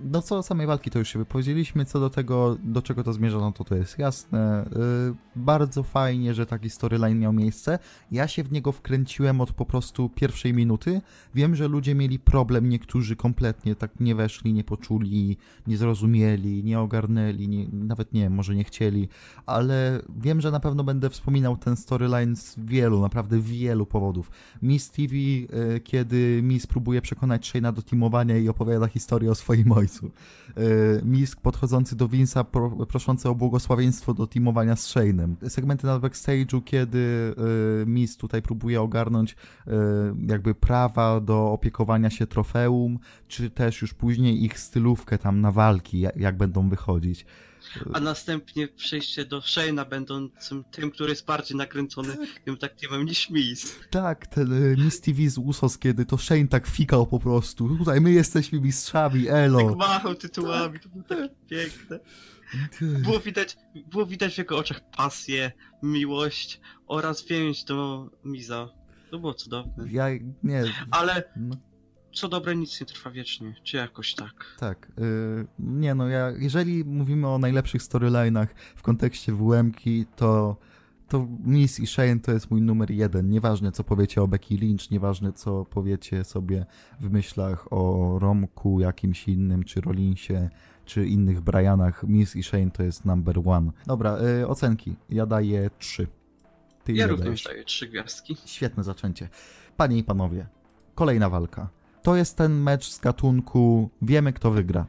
No 0.00 0.22
co 0.22 0.36
do 0.36 0.42
samej 0.42 0.66
walki 0.66 0.90
to 0.90 0.98
już 0.98 1.08
się 1.08 1.18
wypowiedzieliśmy, 1.18 1.84
co 1.84 2.00
do 2.00 2.10
tego, 2.10 2.56
do 2.64 2.82
czego 2.82 3.04
to 3.04 3.12
zmierza, 3.12 3.38
no 3.38 3.52
to 3.52 3.64
to 3.64 3.74
jest 3.74 3.98
jasne. 3.98 4.68
Yy, 5.08 5.14
Bardzo 5.36 5.82
fajnie, 5.82 6.34
że 6.34 6.46
taki 6.46 6.70
storyline 6.70 7.18
miał 7.18 7.32
miejsce. 7.32 7.78
Ja 8.12 8.28
się 8.28 8.42
w 8.42 8.52
niego 8.52 8.72
wkręciłem 8.72 9.40
od 9.40 9.52
po 9.52 9.66
prostu 9.66 10.08
pierwszej 10.08 10.54
minuty. 10.54 11.00
Wiem, 11.34 11.54
że 11.56 11.68
ludzie 11.68 11.94
mieli 11.94 12.18
problem, 12.18 12.68
niektórzy 12.68 13.16
kompletnie 13.16 13.74
tak 13.74 14.00
nie 14.00 14.14
weszli, 14.14 14.52
nie 14.52 14.64
poczuli, 14.64 15.36
nie 15.66 15.76
zrozumieli, 15.76 16.64
nie 16.64 16.80
ogarnęli, 16.80 17.48
nie, 17.48 17.66
nawet 17.72 18.12
nie, 18.12 18.30
może 18.30 18.54
nie 18.54 18.64
chcieli, 18.64 19.08
ale 19.46 20.02
wiem, 20.16 20.40
że 20.40 20.50
na 20.50 20.60
pewno 20.60 20.84
będę 20.84 21.10
wspominał 21.10 21.56
ten 21.66 21.76
storyline 21.76 22.36
z 22.36 22.54
wielu, 22.58 23.00
naprawdę 23.00 23.40
wielu 23.40 23.86
powodów. 23.86 24.30
Miss 24.62 24.90
TV, 24.90 25.14
y, 25.14 25.80
kiedy 25.84 26.40
Miss 26.42 26.66
próbuje 26.66 27.02
przekonać 27.02 27.52
Shane'a 27.52 27.72
do 27.72 27.82
teamowania 27.82 28.36
i 28.38 28.48
opowiada 28.48 28.86
historię 28.86 29.30
o 29.30 29.34
swoim 29.34 29.72
ojcu. 29.72 30.06
Y, 30.06 30.10
Miss 31.04 31.36
podchodzący 31.36 31.96
do 31.96 32.08
Vince'a 32.08 32.44
pro, 32.44 32.70
proszący 32.70 33.28
o 33.28 33.34
błogosławieństwo 33.34 34.14
do 34.14 34.26
teamowania 34.26 34.76
z 34.76 34.86
Shane'em. 34.88 35.48
Segmenty 35.48 35.86
na 35.86 36.00
backstage'u, 36.00 36.64
kiedy 36.64 37.34
y, 37.82 37.86
Miss 37.86 38.16
tutaj 38.16 38.42
próbuje 38.42 38.82
ogarnąć 38.82 39.36
jakby 40.26 40.54
prawa 40.54 41.20
do 41.20 41.52
opiekowania 41.52 42.10
się 42.10 42.26
trofeum, 42.26 42.98
czy 43.28 43.50
też 43.50 43.82
już 43.82 43.94
później 43.94 44.44
ich 44.44 44.58
stylówkę 44.58 45.18
tam 45.18 45.40
na 45.40 45.52
walki, 45.52 46.00
jak 46.16 46.36
będą 46.36 46.68
wychodzić. 46.68 47.26
A 47.92 48.00
następnie 48.00 48.68
przejście 48.68 49.24
do 49.24 49.38
Shane'a 49.40 49.88
będącym 49.88 50.64
tym, 50.64 50.90
który 50.90 51.10
jest 51.10 51.24
bardziej 51.26 51.56
nakręcony 51.56 52.16
tym 52.44 52.56
taktykiem 52.56 53.04
niż 53.04 53.30
Miss. 53.30 53.76
Tak, 53.90 54.26
ten 54.26 54.52
y, 54.52 54.76
Miss 54.76 55.00
TV 55.00 55.30
z 55.30 55.38
Usos, 55.38 55.78
kiedy 55.78 56.04
to 56.06 56.18
Shane 56.18 56.48
tak 56.48 56.66
fikał 56.66 57.06
po 57.06 57.20
prostu. 57.20 57.76
Tutaj 57.78 58.00
my 58.00 58.12
jesteśmy 58.12 58.60
mistrzami, 58.60 59.28
elo. 59.28 59.68
Tak 59.68 59.76
machał 59.76 60.14
tytułami, 60.14 60.80
to 60.80 60.88
było 60.88 61.04
tak 61.04 61.30
piękne. 61.50 61.98
Było 62.80 63.20
widać, 63.20 63.56
było 63.90 64.06
widać 64.06 64.34
w 64.34 64.38
jego 64.38 64.58
oczach 64.58 64.80
pasję, 64.96 65.52
miłość 65.82 66.60
oraz 66.86 67.24
więź 67.26 67.64
do 67.64 68.10
Miza. 68.24 68.68
To 69.10 69.18
było 69.18 69.34
cudowne. 69.34 69.92
Ja 69.92 70.06
nie. 70.42 70.64
Ale 70.90 71.22
No, 71.36 71.56
co 72.16 72.28
dobre 72.28 72.56
nic 72.56 72.80
nie 72.80 72.86
trwa 72.86 73.10
wiecznie, 73.10 73.54
czy 73.62 73.76
jakoś 73.76 74.14
tak. 74.14 74.54
Tak. 74.58 74.88
y, 74.98 75.46
nie 75.58 75.94
no, 75.94 76.08
ja, 76.08 76.30
jeżeli 76.30 76.84
mówimy 76.84 77.28
o 77.28 77.38
najlepszych 77.38 77.82
storylinach 77.82 78.54
w 78.76 78.82
kontekście 78.82 79.32
WM-ki, 79.32 80.06
to, 80.16 80.56
to 81.08 81.28
Miss 81.44 81.80
i 81.80 81.86
Shane 81.86 82.20
to 82.20 82.32
jest 82.32 82.50
mój 82.50 82.62
numer 82.62 82.90
jeden. 82.90 83.30
Nieważne 83.30 83.72
co 83.72 83.84
powiecie 83.84 84.22
o 84.22 84.28
Becky 84.28 84.54
Lynch, 84.56 84.90
nieważne 84.90 85.32
co 85.32 85.64
powiecie 85.64 86.24
sobie 86.24 86.66
w 87.00 87.10
myślach 87.10 87.72
o 87.72 88.18
Romku 88.18 88.80
jakimś 88.80 89.28
innym, 89.28 89.64
czy 89.64 89.80
Rollinsie, 89.80 90.50
czy 90.84 91.06
innych 91.06 91.40
Brianach, 91.40 92.02
Miss 92.02 92.36
i 92.36 92.42
Shane 92.42 92.70
to 92.70 92.82
jest 92.82 93.04
number 93.04 93.38
one. 93.44 93.70
Dobra, 93.86 94.18
y, 94.40 94.48
ocenki. 94.48 94.96
Ja 95.10 95.26
daję 95.26 95.70
trzy. 95.78 96.06
Ty 96.84 96.92
Ja 96.92 97.06
również 97.06 97.24
dajesz? 97.26 97.44
daję 97.44 97.64
trzy 97.64 97.88
gwiazdki. 97.88 98.36
Świetne 98.46 98.84
zaczęcie. 98.84 99.28
Panie 99.76 99.98
i 99.98 100.04
panowie, 100.04 100.46
kolejna 100.94 101.30
walka. 101.30 101.75
To 102.06 102.16
jest 102.16 102.36
ten 102.36 102.62
mecz 102.62 102.90
z 102.90 103.00
gatunku 103.00 103.90
wiemy 104.02 104.32
kto 104.32 104.50
wygra. 104.50 104.86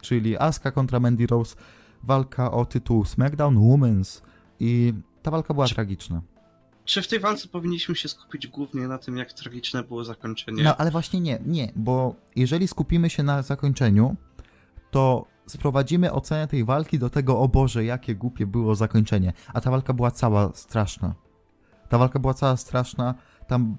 Czyli 0.00 0.38
Asuka 0.38 0.70
kontra 0.70 1.00
Mandy 1.00 1.26
Rose, 1.26 1.56
walka 2.02 2.52
o 2.52 2.64
tytuł 2.64 3.04
SmackDown 3.04 3.56
Women's 3.56 4.22
i 4.60 4.94
ta 5.22 5.30
walka 5.30 5.54
była 5.54 5.66
Czy- 5.66 5.74
tragiczna. 5.74 6.22
Czy 6.84 7.02
w 7.02 7.08
tej 7.08 7.20
walce 7.20 7.48
powinniśmy 7.48 7.96
się 7.96 8.08
skupić 8.08 8.46
głównie 8.46 8.88
na 8.88 8.98
tym, 8.98 9.16
jak 9.16 9.32
tragiczne 9.32 9.82
było 9.82 10.04
zakończenie? 10.04 10.62
No 10.62 10.76
ale 10.76 10.90
właśnie 10.90 11.20
nie, 11.20 11.38
nie, 11.46 11.72
bo 11.76 12.14
jeżeli 12.36 12.68
skupimy 12.68 13.10
się 13.10 13.22
na 13.22 13.42
zakończeniu, 13.42 14.16
to 14.90 15.26
sprowadzimy 15.46 16.12
ocenę 16.12 16.48
tej 16.48 16.64
walki 16.64 16.98
do 16.98 17.10
tego, 17.10 17.40
o 17.40 17.48
Boże, 17.48 17.84
jakie 17.84 18.14
głupie 18.14 18.46
było 18.46 18.74
zakończenie. 18.74 19.32
A 19.54 19.60
ta 19.60 19.70
walka 19.70 19.92
była 19.92 20.10
cała 20.10 20.50
straszna. 20.54 21.14
Ta 21.88 21.98
walka 21.98 22.18
była 22.18 22.34
cała 22.34 22.56
straszna. 22.56 23.14
Tam 23.46 23.76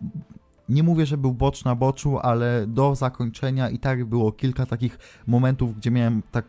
nie 0.70 0.84
mówię, 0.84 1.06
że 1.06 1.18
był 1.18 1.34
bocz 1.34 1.66
na 1.66 1.76
boczu, 1.76 2.20
ale 2.20 2.68
do 2.68 2.96
zakończenia 2.96 3.70
i 3.70 3.80
tak 3.80 4.06
było 4.06 4.32
kilka 4.32 4.66
takich 4.66 4.98
momentów, 5.28 5.78
gdzie 5.78 5.92
miałem 5.92 6.22
tak 6.32 6.46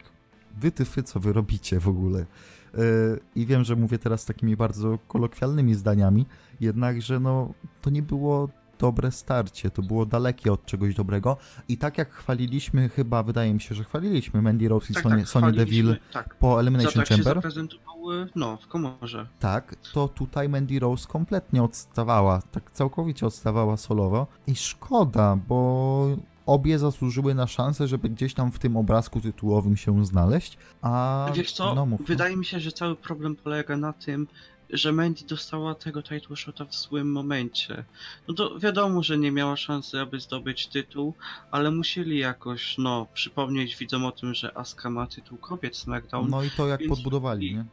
wytyfy, 0.56 1.02
co 1.02 1.20
wy 1.20 1.32
robicie 1.32 1.80
w 1.80 1.88
ogóle. 1.88 2.18
Yy, 2.18 3.20
I 3.34 3.46
wiem, 3.46 3.64
że 3.64 3.76
mówię 3.76 3.98
teraz 3.98 4.24
takimi 4.24 4.56
bardzo 4.56 4.98
kolokwialnymi 5.08 5.74
zdaniami, 5.74 6.26
jednakże 6.60 7.20
no, 7.20 7.52
to 7.82 7.90
nie 7.90 8.02
było 8.02 8.48
dobre 8.78 9.12
starcie, 9.12 9.70
to 9.70 9.82
było 9.82 10.06
dalekie 10.06 10.52
od 10.52 10.66
czegoś 10.66 10.94
dobrego. 10.94 11.36
I 11.68 11.78
tak 11.78 11.98
jak 11.98 12.12
chwaliliśmy, 12.12 12.88
chyba 12.88 13.22
wydaje 13.22 13.54
mi 13.54 13.60
się, 13.60 13.74
że 13.74 13.84
chwaliliśmy 13.84 14.42
Mandy 14.42 14.68
Rose 14.68 14.86
i 14.90 14.94
tak, 14.94 15.02
Sonię, 15.02 15.46
tak, 15.46 15.56
Deville 15.56 15.96
Tak, 16.12 16.34
po 16.34 16.54
za 16.54 16.60
Elimination 16.60 17.00
jak 17.00 17.08
się 17.08 17.14
Chamber. 17.14 17.34
zaprezentowały, 17.34 17.93
no, 18.34 18.56
w 18.56 18.66
komorze. 18.68 19.26
Tak, 19.40 19.74
to 19.92 20.08
tutaj 20.08 20.48
Mandy 20.48 20.78
Rose 20.78 21.08
kompletnie 21.08 21.62
odstawała, 21.62 22.42
tak 22.52 22.70
całkowicie 22.70 23.26
odstawała 23.26 23.76
solowo. 23.76 24.26
I 24.46 24.56
szkoda, 24.56 25.36
bo 25.48 26.06
obie 26.46 26.78
zasłużyły 26.78 27.34
na 27.34 27.46
szansę, 27.46 27.88
żeby 27.88 28.08
gdzieś 28.08 28.34
tam 28.34 28.52
w 28.52 28.58
tym 28.58 28.76
obrazku 28.76 29.20
tytułowym 29.20 29.76
się 29.76 30.04
znaleźć. 30.06 30.58
A 30.82 31.26
Wiesz 31.34 31.52
co, 31.52 31.74
no, 31.74 31.86
mów, 31.86 32.00
no. 32.00 32.06
wydaje 32.06 32.36
mi 32.36 32.44
się, 32.44 32.60
że 32.60 32.72
cały 32.72 32.96
problem 32.96 33.36
polega 33.36 33.76
na 33.76 33.92
tym, 33.92 34.26
że 34.70 34.92
Mandy 34.92 35.24
dostała 35.26 35.74
tego 35.74 36.02
title 36.02 36.36
shota 36.36 36.64
w 36.64 36.74
złym 36.74 37.12
momencie. 37.12 37.84
No 38.28 38.34
to 38.34 38.58
wiadomo, 38.58 39.02
że 39.02 39.18
nie 39.18 39.32
miała 39.32 39.56
szansy, 39.56 40.00
aby 40.00 40.20
zdobyć 40.20 40.66
tytuł, 40.66 41.14
ale 41.50 41.70
musieli 41.70 42.18
jakoś, 42.18 42.78
no, 42.78 43.06
przypomnieć 43.14 43.76
widzom 43.76 44.04
o 44.04 44.12
tym, 44.12 44.34
że 44.34 44.58
Asuka 44.58 44.90
ma 44.90 45.06
tytuł 45.06 45.38
kobiet 45.38 45.76
SmackDown. 45.76 46.30
no 46.30 46.42
i 46.42 46.50
to 46.50 46.66
jak 46.66 46.80
więc- 46.80 46.90
podbudowali, 46.90 47.54
nie? 47.54 47.64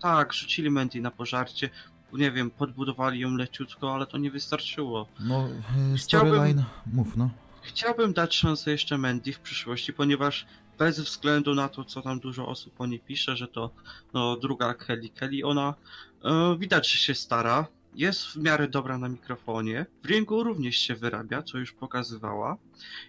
Tak, 0.00 0.32
rzucili 0.32 0.70
Mandy 0.70 1.00
na 1.00 1.10
pożarcie, 1.10 1.70
nie 2.12 2.32
wiem, 2.32 2.50
podbudowali 2.50 3.20
ją 3.20 3.36
leciutko, 3.36 3.94
ale 3.94 4.06
to 4.06 4.18
nie 4.18 4.30
wystarczyło. 4.30 5.08
No, 5.20 5.48
storyline, 5.96 6.64
mów 6.92 7.16
no. 7.16 7.30
Chciałbym 7.62 8.12
dać 8.12 8.36
szansę 8.36 8.70
jeszcze 8.70 8.98
Mandy 8.98 9.32
w 9.32 9.40
przyszłości, 9.40 9.92
ponieważ 9.92 10.46
bez 10.78 11.00
względu 11.00 11.54
na 11.54 11.68
to, 11.68 11.84
co 11.84 12.02
tam 12.02 12.20
dużo 12.20 12.48
osób 12.48 12.80
o 12.80 12.86
niej 12.86 13.00
pisze, 13.00 13.36
że 13.36 13.48
to 13.48 13.70
no, 14.14 14.36
druga 14.36 14.74
Kelly 14.74 15.08
Kelly, 15.08 15.44
ona 15.44 15.74
e, 16.24 16.56
widać, 16.58 16.92
że 16.92 16.98
się 16.98 17.14
stara, 17.14 17.66
jest 17.94 18.26
w 18.26 18.36
miarę 18.36 18.68
dobra 18.68 18.98
na 18.98 19.08
mikrofonie, 19.08 19.86
w 20.02 20.06
ringu 20.06 20.44
również 20.44 20.76
się 20.76 20.94
wyrabia, 20.94 21.42
co 21.42 21.58
już 21.58 21.72
pokazywała 21.72 22.56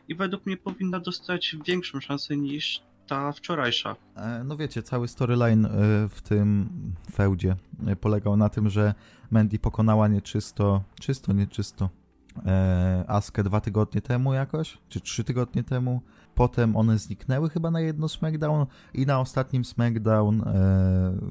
i 0.07 0.15
według 0.15 0.45
mnie 0.45 0.57
powinna 0.57 0.99
dostać 0.99 1.55
większą 1.65 2.01
szansę 2.01 2.37
niż 2.37 2.81
ta 3.09 3.31
wczorajsza. 3.31 3.95
E, 4.15 4.43
No 4.43 4.57
wiecie, 4.57 4.83
cały 4.83 5.07
storyline 5.07 5.65
e, 5.65 5.69
w 6.09 6.21
tym 6.21 6.69
feudzie 7.11 7.55
e, 7.87 7.95
polegał 7.95 8.37
na 8.37 8.49
tym, 8.49 8.69
że 8.69 8.93
Mandy 9.31 9.59
pokonała 9.59 10.07
nieczysto, 10.07 10.83
czysto, 11.01 11.33
nieczysto 11.33 11.89
Askę 13.07 13.43
dwa 13.43 13.61
tygodnie 13.61 14.01
temu 14.01 14.33
jakoś, 14.33 14.77
czy 14.89 15.01
trzy 15.01 15.23
tygodnie 15.23 15.63
temu. 15.63 16.01
Potem 16.35 16.75
one 16.75 16.97
zniknęły 16.97 17.49
chyba 17.49 17.71
na 17.71 17.81
jedno 17.81 18.09
SmackDown 18.09 18.65
i 18.93 19.05
na 19.05 19.19
ostatnim 19.19 19.65
SmackDown 19.65 20.43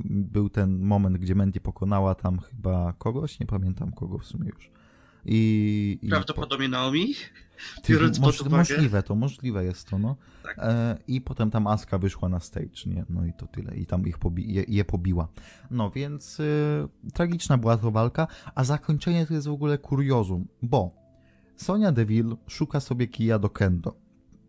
był 0.05 0.49
ten 0.49 0.79
moment, 0.79 1.17
gdzie 1.19 1.35
Mandy 1.35 1.61
pokonała 1.61 2.15
tam 2.15 2.39
chyba 2.39 2.93
kogoś, 2.93 3.41
nie 3.41 3.47
pamiętam 3.47 3.93
kogo 3.93 4.19
w 4.19 4.25
sumie 4.25 4.49
już. 4.49 4.71
I, 5.31 5.99
i 6.03 6.09
Prawdopodobnie 6.09 6.69
Naomi? 6.69 7.15
biorąc 7.89 8.19
moż, 8.19 8.45
możliwe 8.45 9.03
to, 9.03 9.15
możliwe 9.15 9.65
jest 9.65 9.89
to, 9.89 9.99
no. 9.99 10.17
Tak. 10.43 10.59
E, 10.59 10.99
I 11.09 11.21
potem 11.21 11.51
tam 11.51 11.67
Aska 11.67 11.99
wyszła 11.99 12.29
na 12.29 12.41
stage, 12.41 12.87
nie? 12.87 13.05
No 13.11 13.25
i 13.25 13.33
to 13.33 13.47
tyle. 13.47 13.77
I 13.77 13.87
tam 13.87 14.07
ich 14.07 14.19
pobi 14.19 14.55
je, 14.55 14.65
je 14.69 14.85
pobiła. 14.85 15.29
No 15.71 15.91
więc 15.91 16.41
y, 16.41 16.89
tragiczna 17.15 17.59
była 17.59 17.77
to 17.77 17.91
walka, 17.91 18.27
a 18.55 18.65
zakończenie 18.65 19.27
to 19.27 19.35
jest 19.35 19.47
w 19.47 19.53
ogóle 19.53 19.79
kuriozum, 19.79 20.49
bo 20.63 20.91
Sonia 21.57 21.93
Deville 21.93 22.37
szuka 22.47 22.81
sobie 22.81 23.07
kija 23.07 23.39
do 23.39 23.51
kendo. 23.51 24.08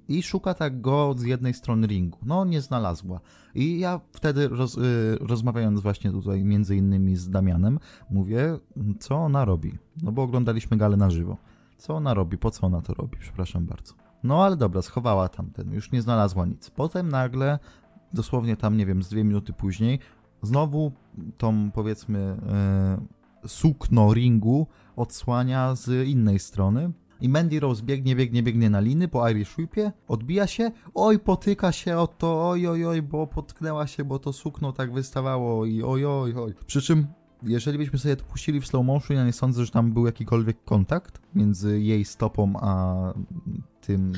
I 0.09 0.23
szuka 0.23 0.53
tak 0.53 0.81
go 0.81 1.15
z 1.17 1.23
jednej 1.23 1.53
strony 1.53 1.87
ringu. 1.87 2.17
No, 2.25 2.45
nie 2.45 2.61
znalazła. 2.61 3.19
I 3.55 3.79
ja 3.79 3.99
wtedy, 4.11 4.47
roz, 4.47 4.77
y, 4.77 5.17
rozmawiając 5.21 5.81
właśnie 5.81 6.11
tutaj 6.11 6.43
między 6.43 6.75
innymi 6.75 7.15
z 7.15 7.29
Damianem, 7.29 7.79
mówię, 8.09 8.57
co 8.99 9.15
ona 9.15 9.45
robi? 9.45 9.77
No 10.03 10.11
bo 10.11 10.23
oglądaliśmy 10.23 10.77
galę 10.77 10.97
na 10.97 11.09
żywo. 11.09 11.37
Co 11.77 11.95
ona 11.95 12.13
robi? 12.13 12.37
Po 12.37 12.51
co 12.51 12.67
ona 12.67 12.81
to 12.81 12.93
robi? 12.93 13.17
Przepraszam 13.19 13.65
bardzo. 13.65 13.93
No 14.23 14.43
ale 14.43 14.57
dobra, 14.57 14.81
schowała 14.81 15.29
tamten, 15.29 15.73
już 15.73 15.91
nie 15.91 16.01
znalazła 16.01 16.45
nic. 16.45 16.69
Potem 16.69 17.09
nagle, 17.09 17.59
dosłownie 18.13 18.57
tam, 18.57 18.77
nie 18.77 18.85
wiem, 18.85 19.03
z 19.03 19.09
dwie 19.09 19.23
minuty 19.23 19.53
później, 19.53 19.99
znowu 20.41 20.91
tą, 21.37 21.71
powiedzmy, 21.71 22.19
e, 22.47 23.47
sukno 23.47 24.13
ringu 24.13 24.67
odsłania 24.95 25.75
z 25.75 26.07
innej 26.07 26.39
strony. 26.39 26.91
I 27.21 27.29
Mandy 27.29 27.59
Rose 27.59 27.83
biegnie, 27.83 28.15
biegnie, 28.15 28.43
biegnie 28.43 28.69
na 28.69 28.79
liny 28.79 29.07
po 29.07 29.29
Irish 29.29 29.57
Whipie, 29.57 29.91
odbija 30.07 30.47
się, 30.47 30.71
oj, 30.93 31.19
potyka 31.19 31.71
się 31.71 31.97
o 31.97 32.07
to, 32.07 32.49
oj, 32.49 32.67
oj, 32.67 32.85
oj, 32.85 33.01
bo 33.01 33.27
potknęła 33.27 33.87
się, 33.87 34.03
bo 34.03 34.19
to 34.19 34.33
sukno 34.33 34.73
tak 34.73 34.93
wystawało 34.93 35.65
i 35.65 35.83
oj, 35.83 36.05
oj, 36.05 36.33
oj. 36.33 36.53
Przy 36.67 36.81
czym, 36.81 37.07
jeżeli 37.43 37.77
byśmy 37.77 37.99
sobie 37.99 38.15
to 38.15 38.25
puścili 38.25 38.61
w 38.61 38.67
slow 38.67 38.85
motion, 38.85 39.17
ja 39.17 39.25
nie 39.25 39.33
sądzę, 39.33 39.65
że 39.65 39.71
tam 39.71 39.93
był 39.93 40.05
jakikolwiek 40.05 40.63
kontakt 40.63 41.21
między 41.35 41.81
jej 41.81 42.05
stopą 42.05 42.53
a 42.61 42.95
tym 43.81 44.13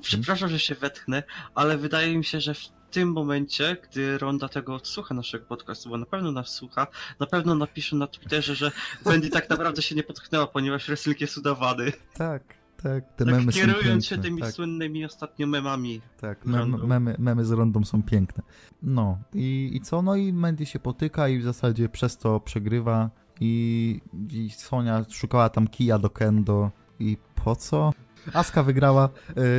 Przepraszam, 0.00 0.48
że 0.48 0.58
się 0.58 0.74
wetchnę, 0.74 1.22
ale 1.54 1.78
wydaje 1.78 2.18
mi 2.18 2.24
się, 2.24 2.40
że 2.40 2.54
w 2.54 2.58
tym 2.94 3.12
momencie, 3.12 3.76
gdy 3.90 4.18
Ronda 4.18 4.48
tego 4.48 4.74
odsłucha 4.74 5.14
naszego 5.14 5.46
podcastu, 5.46 5.88
bo 5.90 5.98
na 5.98 6.06
pewno 6.06 6.32
nas 6.32 6.48
słucha, 6.48 6.86
na 7.20 7.26
pewno 7.26 7.54
napisze 7.54 7.96
na 7.96 8.06
Twitterze, 8.06 8.54
że 8.54 8.70
Wendy 9.04 9.30
tak 9.30 9.50
naprawdę 9.50 9.82
się 9.82 9.94
nie 9.94 10.02
potknęła, 10.02 10.46
ponieważ 10.46 10.86
wrestling 10.86 11.20
jest 11.20 11.38
udawany. 11.38 11.92
Tak, 12.14 12.42
tak. 12.82 13.04
Te 13.16 13.24
Tak 13.24 13.34
memy 13.34 13.52
są 13.52 13.58
kierując 13.60 14.06
się 14.06 14.14
piękne, 14.14 14.28
tymi 14.30 14.42
tak, 14.42 14.52
słynnymi 14.52 15.04
ostatnio 15.04 15.46
memami. 15.46 16.00
tak. 16.20 16.46
Mem, 16.46 16.86
memy, 16.86 17.16
memy 17.18 17.44
z 17.44 17.50
rondą 17.50 17.84
są 17.84 18.02
piękne. 18.02 18.42
No 18.82 19.18
i, 19.34 19.70
i 19.74 19.80
co? 19.80 20.02
No 20.02 20.16
i 20.16 20.32
Mandy 20.32 20.66
się 20.66 20.78
potyka 20.78 21.28
i 21.28 21.38
w 21.38 21.42
zasadzie 21.42 21.88
przez 21.88 22.18
to 22.18 22.40
przegrywa 22.40 23.10
i, 23.40 24.00
i 24.30 24.50
Sonia 24.50 25.04
szukała 25.10 25.48
tam 25.48 25.68
kija 25.68 25.98
do 25.98 26.10
kendo 26.10 26.70
i 26.98 27.16
po 27.44 27.56
co? 27.56 27.92
Aska 28.32 28.62
wygrała, 28.62 29.08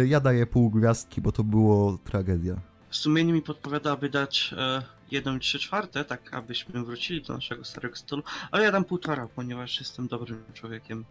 y, 0.04 0.08
ja 0.08 0.20
daję 0.20 0.46
pół 0.48 0.70
gwiazdki, 0.70 1.22
bo 1.22 1.32
to 1.32 1.44
było 1.44 1.98
tragedia. 2.04 2.75
Sumienie 2.96 3.34
mi 3.34 3.42
podpowiada, 3.42 3.92
aby 3.92 4.10
dać 4.10 4.54
e, 4.58 4.82
jedną 5.12 5.40
trzy 5.40 5.60
czwarte, 5.60 6.06
tak 6.06 6.34
abyśmy 6.34 6.84
wrócili 6.84 7.22
do 7.22 7.34
naszego 7.34 7.64
starego 7.64 7.96
stylu, 7.96 8.24
ale 8.52 8.64
ja 8.64 8.72
dam 8.72 8.84
półtora, 8.84 9.28
ponieważ 9.36 9.80
jestem 9.80 10.08
dobrym 10.08 10.44
człowiekiem. 10.54 11.06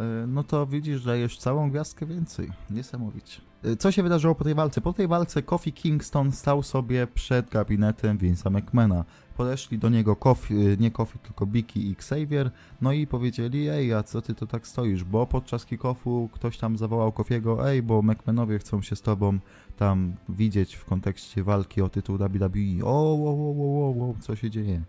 Y, 0.00 0.26
No 0.26 0.44
to 0.44 0.66
widzisz, 0.66 1.04
dajesz 1.04 1.38
całą 1.38 1.70
gwiazdkę 1.70 2.06
więcej. 2.06 2.50
Niesamowicie. 2.70 3.40
Y, 3.64 3.76
Co 3.76 3.92
się 3.92 4.02
wydarzyło 4.02 4.34
po 4.34 4.44
tej 4.44 4.54
walce? 4.54 4.80
Po 4.80 4.92
tej 4.92 5.08
walce 5.08 5.42
Kofi 5.42 5.72
Kingston 5.72 6.32
stał 6.32 6.62
sobie 6.62 7.06
przed 7.06 7.50
gabinetem 7.50 8.18
Vince'a 8.18 8.50
McMahona. 8.50 9.04
Podeszli 9.36 9.78
do 9.78 9.88
niego 9.88 10.16
Kofi, 10.16 10.54
y, 10.54 10.76
nie 10.80 10.90
Kofi, 10.90 11.18
tylko 11.18 11.46
Biki 11.46 11.88
i 11.88 11.92
Xavier, 11.92 12.50
no 12.80 12.92
i 12.92 13.06
powiedzieli, 13.06 13.68
ej, 13.68 13.94
a 13.94 14.02
co 14.02 14.22
ty 14.22 14.34
to 14.34 14.46
tak 14.46 14.66
stoisz? 14.66 15.04
Bo 15.04 15.26
podczas 15.26 15.66
kick-offu 15.66 16.28
ktoś 16.32 16.58
tam 16.58 16.78
zawołał 16.78 17.12
Kofiego, 17.12 17.70
ej, 17.70 17.82
bo 17.82 18.02
McMahanowie 18.02 18.58
chcą 18.58 18.82
się 18.82 18.96
z 18.96 19.02
tobą 19.02 19.38
tam 19.76 20.16
widzieć 20.28 20.74
w 20.74 20.84
kontekście 20.84 21.42
walki 21.42 21.82
o 21.82 21.88
tytuł 21.88 22.18
WWE. 22.18 22.84
O, 22.84 22.88
o, 22.88 23.30
o, 23.30 24.06
o, 24.06 24.10
o, 24.10 24.14
co 24.20 24.36
się 24.36 24.50
dzieje? 24.50 24.82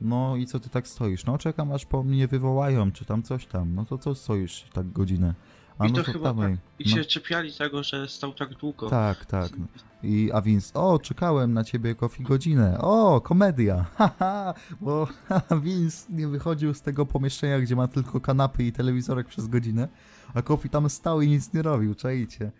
No 0.00 0.36
i 0.36 0.46
co 0.46 0.60
ty 0.60 0.68
tak 0.68 0.88
stoisz? 0.88 1.24
No 1.24 1.38
czekam 1.38 1.72
aż 1.72 1.86
po 1.86 2.02
mnie 2.02 2.28
wywołają, 2.28 2.92
czy 2.92 3.04
tam 3.04 3.22
coś 3.22 3.46
tam. 3.46 3.74
No 3.74 3.84
to 3.84 3.98
co 3.98 4.14
stoisz 4.14 4.64
tak 4.72 4.92
godzinę? 4.92 5.34
I 5.86 5.92
no 5.92 6.02
to 6.02 6.12
chyba 6.12 6.24
dawaj. 6.24 6.56
I 6.78 6.84
No. 6.90 6.96
się 6.96 7.04
czepiali 7.04 7.52
tego, 7.52 7.82
że 7.82 8.08
stał 8.08 8.32
tak 8.34 8.54
długo. 8.54 8.90
Tak, 8.90 9.26
tak. 9.26 9.50
I, 10.02 10.30
a 10.32 10.40
Vince, 10.42 10.74
o, 10.74 10.98
czekałem 10.98 11.52
na 11.52 11.64
ciebie 11.64 11.94
Kofi 11.94 12.22
godzinę. 12.22 12.78
O, 12.80 13.20
komedia. 13.20 13.84
Haha, 13.98 14.54
bo 14.80 15.08
Vince 15.62 16.12
nie 16.12 16.28
wychodził 16.28 16.74
z 16.74 16.82
tego 16.82 17.06
pomieszczenia, 17.06 17.60
gdzie 17.60 17.76
ma 17.76 17.88
tylko 17.88 18.20
kanapy 18.20 18.64
i 18.64 18.72
telewizorek 18.72 19.26
przez 19.26 19.46
godzinę, 19.48 19.88
a 20.34 20.42
Kofi 20.42 20.68
tam 20.70 20.90
stał 20.90 21.20
i 21.20 21.28
nic 21.28 21.52
nie 21.52 21.62
robił, 21.62 21.94
czajcie. 21.94 22.50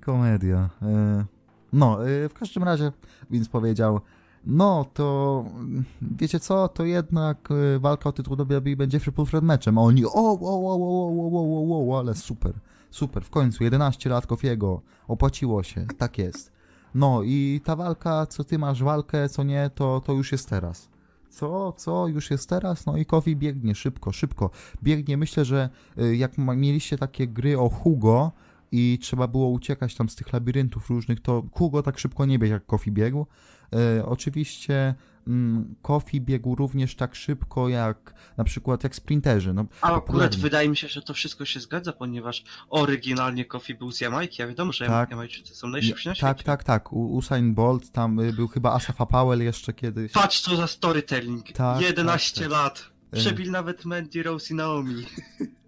Komedia. 0.00 0.70
E, 0.82 1.24
no, 1.72 2.08
e, 2.08 2.28
w 2.28 2.34
każdym 2.34 2.62
razie 2.62 2.92
Vince 3.30 3.50
powiedział, 3.50 4.00
no 4.46 4.84
to 4.94 5.44
mm, 5.54 5.84
wiecie 6.02 6.40
co, 6.40 6.68
to 6.68 6.84
jednak 6.84 7.48
e, 7.50 7.78
walka 7.78 8.08
o 8.08 8.12
tytuł 8.12 8.36
WWE 8.36 8.76
będzie 8.76 9.00
triple 9.00 9.26
threat 9.26 9.44
meczem, 9.44 9.78
a 9.78 9.80
oni, 9.80 10.04
o, 10.04 10.10
o, 10.12 10.32
o, 10.32 10.38
o, 10.40 10.74
o, 10.74 11.38
o, 11.38 11.88
o, 11.88 11.94
o, 11.94 11.98
ale 11.98 12.14
super, 12.14 12.54
super, 12.90 13.24
w 13.24 13.30
końcu 13.30 13.64
11 13.64 14.10
lat 14.10 14.26
Kofiego, 14.26 14.80
opłaciło 15.08 15.62
się, 15.62 15.86
tak 15.98 16.18
jest. 16.18 16.52
No 16.94 17.22
i 17.22 17.60
ta 17.64 17.76
walka, 17.76 18.26
co 18.26 18.44
ty 18.44 18.58
masz 18.58 18.82
walkę, 18.82 19.28
co 19.28 19.42
nie, 19.42 19.70
to, 19.74 20.00
to 20.00 20.12
już 20.12 20.32
jest 20.32 20.48
teraz. 20.48 20.88
Co, 21.32 21.72
co, 21.72 22.08
już 22.08 22.30
jest 22.30 22.48
teraz? 22.48 22.86
No 22.86 22.96
i 22.96 23.06
Kofi 23.06 23.36
biegnie 23.36 23.74
szybko, 23.74 24.12
szybko. 24.12 24.50
Biegnie, 24.82 25.16
myślę, 25.16 25.44
że 25.44 25.70
y, 25.98 26.16
jak 26.16 26.38
mieliście 26.38 26.98
takie 26.98 27.28
gry 27.28 27.58
o 27.58 27.68
Hugo 27.68 28.32
i 28.72 28.98
trzeba 29.02 29.28
było 29.28 29.48
uciekać 29.48 29.94
tam 29.94 30.08
z 30.08 30.16
tych 30.16 30.32
labiryntów 30.32 30.90
różnych, 30.90 31.20
to 31.20 31.42
Hugo 31.52 31.82
tak 31.82 31.98
szybko 31.98 32.26
nie 32.26 32.38
biegł 32.38 32.52
jak 32.52 32.66
Kofi 32.66 32.92
biegł. 32.92 33.26
E, 33.74 34.06
oczywiście 34.06 34.94
mm, 35.26 35.74
Kofi 35.82 36.20
biegł 36.20 36.54
również 36.54 36.96
tak 36.96 37.14
szybko 37.14 37.68
jak 37.68 38.14
na 38.36 38.44
przykład 38.44 38.84
jak 38.84 38.94
sprinterzy. 38.96 39.54
No, 39.54 39.64
A 39.80 39.94
akurat 39.94 40.36
wydaje 40.36 40.68
mi 40.68 40.76
się, 40.76 40.88
że 40.88 41.02
to 41.02 41.14
wszystko 41.14 41.44
się 41.44 41.60
zgadza, 41.60 41.92
ponieważ 41.92 42.44
oryginalnie 42.70 43.44
Kofi 43.44 43.74
był 43.74 43.92
z 43.92 44.00
Jamajki, 44.00 44.42
a 44.42 44.46
wiadomo, 44.46 44.72
że 44.72 44.86
Tak. 44.86 45.10
Jamajczycy 45.10 45.54
są 45.54 45.68
najszybsi 45.68 46.08
na 46.08 46.14
świecie. 46.14 46.26
tak, 46.26 46.42
tak, 46.42 46.64
tak. 46.64 46.92
Usain 46.92 47.54
Bolt, 47.54 47.90
tam 47.90 48.20
y, 48.20 48.32
był 48.32 48.48
chyba 48.48 48.72
Asafa 48.72 49.06
Powell 49.06 49.42
jeszcze 49.42 49.72
kiedyś. 49.72 50.12
Patrz 50.12 50.40
co 50.40 50.56
za 50.56 50.66
storytelling. 50.66 51.52
Tak, 51.52 51.80
11 51.80 52.40
tak, 52.40 52.50
lat. 52.50 52.90
E. 53.12 53.16
Przebil 53.16 53.50
nawet 53.50 53.84
Mandy 53.84 54.22
Rose 54.22 54.54
i 54.54 54.56
Naomi. 54.56 55.04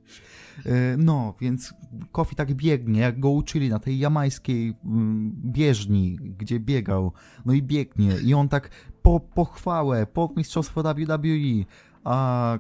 E, 0.66 0.96
No, 0.96 1.34
więc 1.40 1.75
Kofi 2.12 2.37
tak 2.37 2.54
biegnie, 2.54 3.00
jak 3.00 3.20
go 3.20 3.30
uczyli 3.30 3.68
na 3.68 3.78
tej 3.78 3.99
jamańskiej 3.99 4.75
mm, 4.84 5.32
bieżni, 5.44 6.16
gdzie 6.38 6.61
biegał. 6.61 7.12
No 7.44 7.52
i 7.52 7.62
biegnie. 7.62 8.12
I 8.25 8.34
on 8.34 8.49
tak 8.49 8.70
po 9.02 9.20
pochwałę, 9.20 10.06
po 10.06 10.30
mistrzostwo 10.37 10.82
WWE. 10.82 11.64
A 12.04 12.58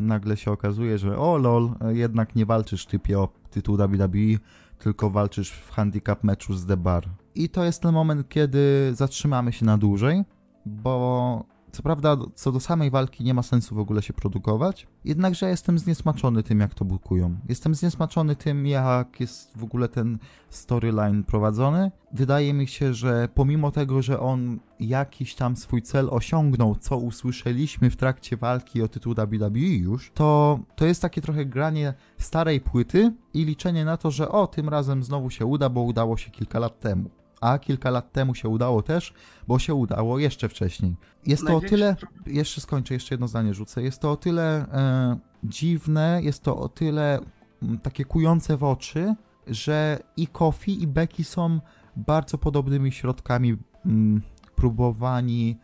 nagle 0.00 0.36
się 0.36 0.50
okazuje, 0.52 0.98
że 0.98 1.18
o 1.18 1.38
lol, 1.38 1.70
jednak 1.88 2.34
nie 2.34 2.46
walczysz 2.46 2.86
typie 2.86 3.18
o 3.18 3.28
tytuł 3.50 3.76
WWE, 3.76 4.38
tylko 4.78 5.10
walczysz 5.10 5.50
w 5.50 5.70
handicap 5.70 6.24
meczu 6.24 6.54
z 6.54 6.66
The 6.66 6.76
Bar. 6.76 7.08
I 7.34 7.48
to 7.48 7.64
jest 7.64 7.82
ten 7.82 7.92
moment, 7.92 8.28
kiedy 8.28 8.90
zatrzymamy 8.94 9.52
się 9.52 9.64
na 9.64 9.78
dłużej, 9.78 10.24
bo 10.66 11.44
co 11.76 11.82
prawda, 11.82 12.16
co 12.34 12.52
do 12.52 12.60
samej 12.60 12.90
walki 12.90 13.24
nie 13.24 13.34
ma 13.34 13.42
sensu 13.42 13.74
w 13.74 13.78
ogóle 13.78 14.02
się 14.02 14.12
produkować, 14.12 14.86
jednakże 15.04 15.48
jestem 15.48 15.78
zniesmaczony 15.78 16.42
tym, 16.42 16.60
jak 16.60 16.74
to 16.74 16.84
bukują. 16.84 17.36
Jestem 17.48 17.74
zniesmaczony 17.74 18.36
tym, 18.36 18.66
jak 18.66 19.20
jest 19.20 19.58
w 19.58 19.64
ogóle 19.64 19.88
ten 19.88 20.18
storyline 20.50 21.24
prowadzony. 21.24 21.90
Wydaje 22.12 22.54
mi 22.54 22.66
się, 22.66 22.94
że 22.94 23.28
pomimo 23.34 23.70
tego, 23.70 24.02
że 24.02 24.20
on 24.20 24.58
jakiś 24.80 25.34
tam 25.34 25.56
swój 25.56 25.82
cel 25.82 26.08
osiągnął, 26.10 26.76
co 26.76 26.96
usłyszeliśmy 26.96 27.90
w 27.90 27.96
trakcie 27.96 28.36
walki 28.36 28.82
o 28.82 28.88
tytuł 28.88 29.14
WWE 29.14 29.60
już, 29.60 30.10
to, 30.14 30.58
to 30.76 30.86
jest 30.86 31.02
takie 31.02 31.20
trochę 31.20 31.46
granie 31.46 31.94
starej 32.18 32.60
płyty 32.60 33.12
i 33.34 33.44
liczenie 33.44 33.84
na 33.84 33.96
to, 33.96 34.10
że 34.10 34.28
o, 34.28 34.46
tym 34.46 34.68
razem 34.68 35.02
znowu 35.02 35.30
się 35.30 35.46
uda, 35.46 35.68
bo 35.68 35.82
udało 35.82 36.16
się 36.16 36.30
kilka 36.30 36.58
lat 36.58 36.80
temu. 36.80 37.10
A 37.46 37.58
kilka 37.58 37.90
lat 37.90 38.12
temu 38.12 38.34
się 38.34 38.48
udało 38.48 38.82
też, 38.82 39.14
bo 39.48 39.58
się 39.58 39.74
udało 39.74 40.18
jeszcze 40.18 40.48
wcześniej. 40.48 40.96
Jest 41.26 41.46
to 41.46 41.56
o 41.56 41.60
tyle 41.60 41.96
jeszcze 42.26 42.60
skończę, 42.60 42.94
jeszcze 42.94 43.14
jedno 43.14 43.28
zdanie 43.28 43.54
rzucę. 43.54 43.82
Jest 43.82 44.00
to 44.00 44.10
o 44.10 44.16
tyle 44.16 44.66
e, 44.72 45.16
dziwne, 45.44 46.20
jest 46.22 46.42
to 46.42 46.56
o 46.56 46.68
tyle 46.68 47.20
mm, 47.62 47.78
takie 47.78 48.04
kujące 48.04 48.56
w 48.56 48.64
oczy, 48.64 49.14
że 49.46 49.98
i 50.16 50.26
Kofi 50.26 50.82
i 50.82 50.86
Becky 50.86 51.24
są 51.24 51.60
bardzo 51.96 52.38
podobnymi 52.38 52.92
środkami 52.92 53.56
mm, 53.86 54.22
próbowani, 54.56 55.56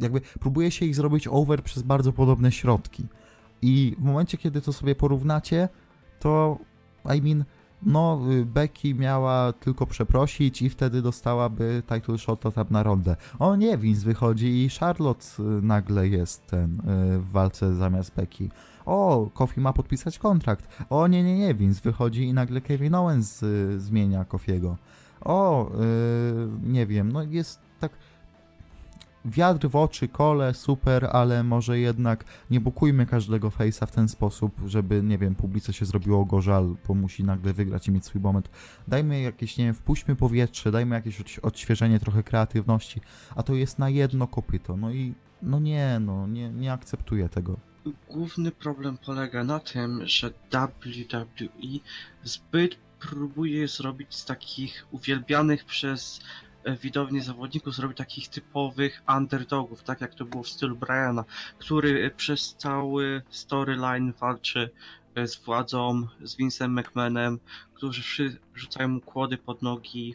jakby 0.00 0.20
próbuje 0.20 0.70
się 0.70 0.86
ich 0.86 0.94
zrobić 0.94 1.28
over 1.28 1.62
przez 1.62 1.82
bardzo 1.82 2.12
podobne 2.12 2.52
środki. 2.52 3.06
I 3.62 3.96
w 3.98 4.04
momencie, 4.04 4.38
kiedy 4.38 4.60
to 4.60 4.72
sobie 4.72 4.94
porównacie, 4.94 5.68
to 6.20 6.58
I 7.16 7.22
mean, 7.22 7.44
no 7.84 8.20
y, 8.30 8.44
Becky 8.44 8.94
miała 8.94 9.52
tylko 9.52 9.86
przeprosić 9.86 10.62
i 10.62 10.70
wtedy 10.70 11.02
dostałaby 11.02 11.82
title 11.86 12.18
shota 12.18 12.50
tam 12.50 12.66
na 12.70 12.82
rondę. 12.82 13.16
O 13.38 13.56
nie, 13.56 13.78
Vince 13.78 14.04
wychodzi 14.04 14.64
i 14.64 14.68
Charlotte 14.68 15.26
y, 15.38 15.42
nagle 15.42 16.08
jest 16.08 16.46
ten 16.46 16.74
y, 16.74 17.18
w 17.18 17.30
walce 17.30 17.74
zamiast 17.74 18.14
Becky. 18.14 18.48
O, 18.86 19.30
Kofi 19.34 19.60
ma 19.60 19.72
podpisać 19.72 20.18
kontrakt. 20.18 20.68
O 20.90 21.06
nie, 21.06 21.22
nie, 21.22 21.38
nie, 21.38 21.54
Vince 21.54 21.80
wychodzi 21.84 22.24
i 22.24 22.34
nagle 22.34 22.60
Kevin 22.60 22.94
Owens 22.94 23.44
zmienia 23.78 24.24
Kofiego. 24.24 24.76
O, 25.20 25.70
y, 25.70 26.48
nie 26.62 26.86
wiem, 26.86 27.12
no 27.12 27.22
jest 27.22 27.60
tak 27.80 27.92
wiatr 29.24 29.68
w 29.68 29.76
oczy, 29.76 30.08
kole, 30.08 30.54
super, 30.54 31.08
ale 31.12 31.42
może 31.42 31.78
jednak 31.78 32.24
nie 32.50 32.60
bukujmy 32.60 33.06
każdego 33.06 33.48
face'a 33.48 33.86
w 33.86 33.90
ten 33.92 34.08
sposób, 34.08 34.52
żeby, 34.66 35.02
nie 35.02 35.18
wiem, 35.18 35.34
publice 35.34 35.72
się 35.72 35.84
zrobiło 35.84 36.24
go 36.24 36.40
żal, 36.40 36.76
bo 36.88 36.94
musi 36.94 37.24
nagle 37.24 37.52
wygrać 37.52 37.88
i 37.88 37.92
mieć 37.92 38.04
swój 38.04 38.20
moment. 38.20 38.50
Dajmy 38.88 39.20
jakieś, 39.20 39.56
nie 39.56 39.64
wiem, 39.64 39.74
wpuśćmy 39.74 40.16
powietrze, 40.16 40.70
dajmy 40.70 40.94
jakieś 40.94 41.20
odś- 41.20 41.40
odświeżenie, 41.42 42.00
trochę 42.00 42.22
kreatywności, 42.22 43.00
a 43.36 43.42
to 43.42 43.54
jest 43.54 43.78
na 43.78 43.88
jedno 43.88 44.26
kopyto. 44.26 44.76
No 44.76 44.90
i, 44.90 45.14
no 45.42 45.60
nie, 45.60 45.98
no, 46.00 46.26
nie, 46.26 46.50
nie 46.50 46.72
akceptuję 46.72 47.28
tego. 47.28 47.56
Główny 48.10 48.50
problem 48.50 48.98
polega 49.06 49.44
na 49.44 49.60
tym, 49.60 50.00
że 50.06 50.30
WWE 50.52 51.78
zbyt 52.24 52.76
próbuje 53.00 53.68
zrobić 53.68 54.14
z 54.14 54.24
takich 54.24 54.86
uwielbianych 54.90 55.64
przez 55.64 56.20
widownię 56.82 57.22
zawodników, 57.22 57.74
zrobić 57.74 57.98
takich 57.98 58.28
typowych 58.28 59.02
underdogów, 59.16 59.82
tak 59.82 60.00
jak 60.00 60.14
to 60.14 60.24
było 60.24 60.42
w 60.42 60.48
stylu 60.48 60.76
Briana, 60.76 61.24
który 61.58 62.10
przez 62.10 62.54
cały 62.58 63.22
storyline 63.30 64.12
walczy 64.12 64.70
e, 65.14 65.28
z 65.28 65.36
władzą, 65.36 66.06
z 66.22 66.36
Vince'em 66.36 66.80
McMahonem, 66.80 67.38
którzy 67.74 68.38
rzucają 68.54 68.88
mu 68.88 69.00
kłody 69.00 69.38
pod 69.38 69.62
nogi. 69.62 70.14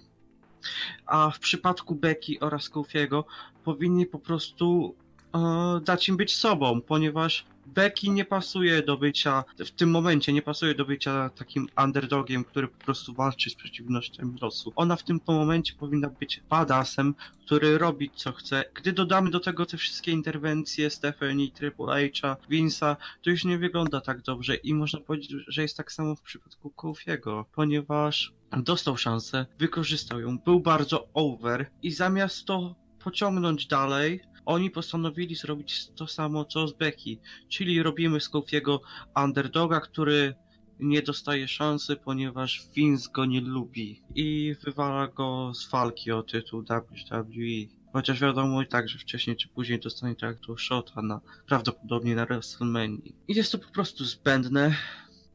A 1.05 1.29
w 1.29 1.39
przypadku 1.39 1.95
Becky 1.95 2.39
oraz 2.39 2.69
Kofiego 2.69 3.25
powinni 3.63 4.05
po 4.05 4.19
prostu 4.19 4.95
e, 5.35 5.81
dać 5.83 6.09
im 6.09 6.17
być 6.17 6.35
sobą, 6.35 6.81
ponieważ 6.81 7.45
Becky 7.73 8.09
nie 8.09 8.25
pasuje 8.25 8.83
do 8.83 8.97
bycia, 8.97 9.43
w 9.59 9.71
tym 9.71 9.91
momencie 9.91 10.33
nie 10.33 10.41
pasuje 10.41 10.75
do 10.75 10.85
bycia 10.85 11.29
takim 11.29 11.67
underdogiem, 11.83 12.43
który 12.43 12.67
po 12.67 12.85
prostu 12.85 13.13
walczy 13.13 13.49
z 13.49 13.55
przeciwnościami 13.55 14.39
losu. 14.41 14.73
Ona 14.75 14.95
w 14.95 15.03
tym 15.03 15.19
momencie 15.27 15.73
powinna 15.73 16.09
być 16.09 16.41
badassem, 16.49 17.15
który 17.45 17.77
robi 17.77 18.11
co 18.15 18.31
chce. 18.31 18.65
Gdy 18.73 18.93
dodamy 18.93 19.31
do 19.31 19.39
tego 19.39 19.65
te 19.65 19.77
wszystkie 19.77 20.11
interwencje 20.11 20.89
Stephanie, 20.89 21.51
Triple 21.51 21.85
H'a, 21.85 22.35
Vince'a, 22.51 22.95
to 23.21 23.29
już 23.29 23.45
nie 23.45 23.57
wygląda 23.57 24.01
tak 24.01 24.21
dobrze 24.21 24.55
i 24.55 24.73
można 24.73 24.99
powiedzieć, 24.99 25.31
że 25.47 25.61
jest 25.61 25.77
tak 25.77 25.91
samo 25.91 26.15
w 26.15 26.21
przypadku 26.21 26.69
Kofiego, 26.69 27.45
ponieważ 27.55 28.33
dostał 28.51 28.97
szansę, 28.97 29.45
wykorzystał 29.59 30.19
ją, 30.19 30.37
był 30.37 30.59
bardzo 30.59 31.07
over 31.13 31.69
i 31.83 31.91
zamiast 31.91 32.45
to 32.45 32.75
pociągnąć 32.99 33.67
dalej, 33.67 34.21
oni 34.45 34.71
postanowili 34.71 35.35
zrobić 35.35 35.87
to 35.95 36.07
samo 36.07 36.45
co 36.45 36.67
z 36.67 36.73
Becky, 36.73 37.17
czyli 37.49 37.83
robimy 37.83 38.19
z 38.19 38.29
Kofiego 38.29 38.81
underdoga, 39.15 39.79
który 39.79 40.35
nie 40.79 41.01
dostaje 41.01 41.47
szansy, 41.47 41.95
ponieważ 41.95 42.67
Vince 42.75 43.09
go 43.13 43.25
nie 43.25 43.41
lubi 43.41 44.01
i 44.15 44.55
wywala 44.63 45.07
go 45.07 45.51
z 45.53 45.69
walki 45.69 46.11
o 46.11 46.23
tytuł 46.23 46.61
WWE. 46.61 47.79
Chociaż 47.93 48.21
wiadomo 48.21 48.61
i 48.61 48.67
tak, 48.67 48.89
że 48.89 48.99
wcześniej 48.99 49.35
czy 49.35 49.47
później 49.47 49.79
dostanie 49.79 50.15
title 50.15 50.57
shota 50.57 51.01
na, 51.01 51.21
prawdopodobnie 51.47 52.15
na 52.15 52.25
WrestleMania. 52.25 52.97
I 53.27 53.35
jest 53.35 53.51
to 53.51 53.57
po 53.57 53.69
prostu 53.69 54.05
zbędne. 54.05 54.75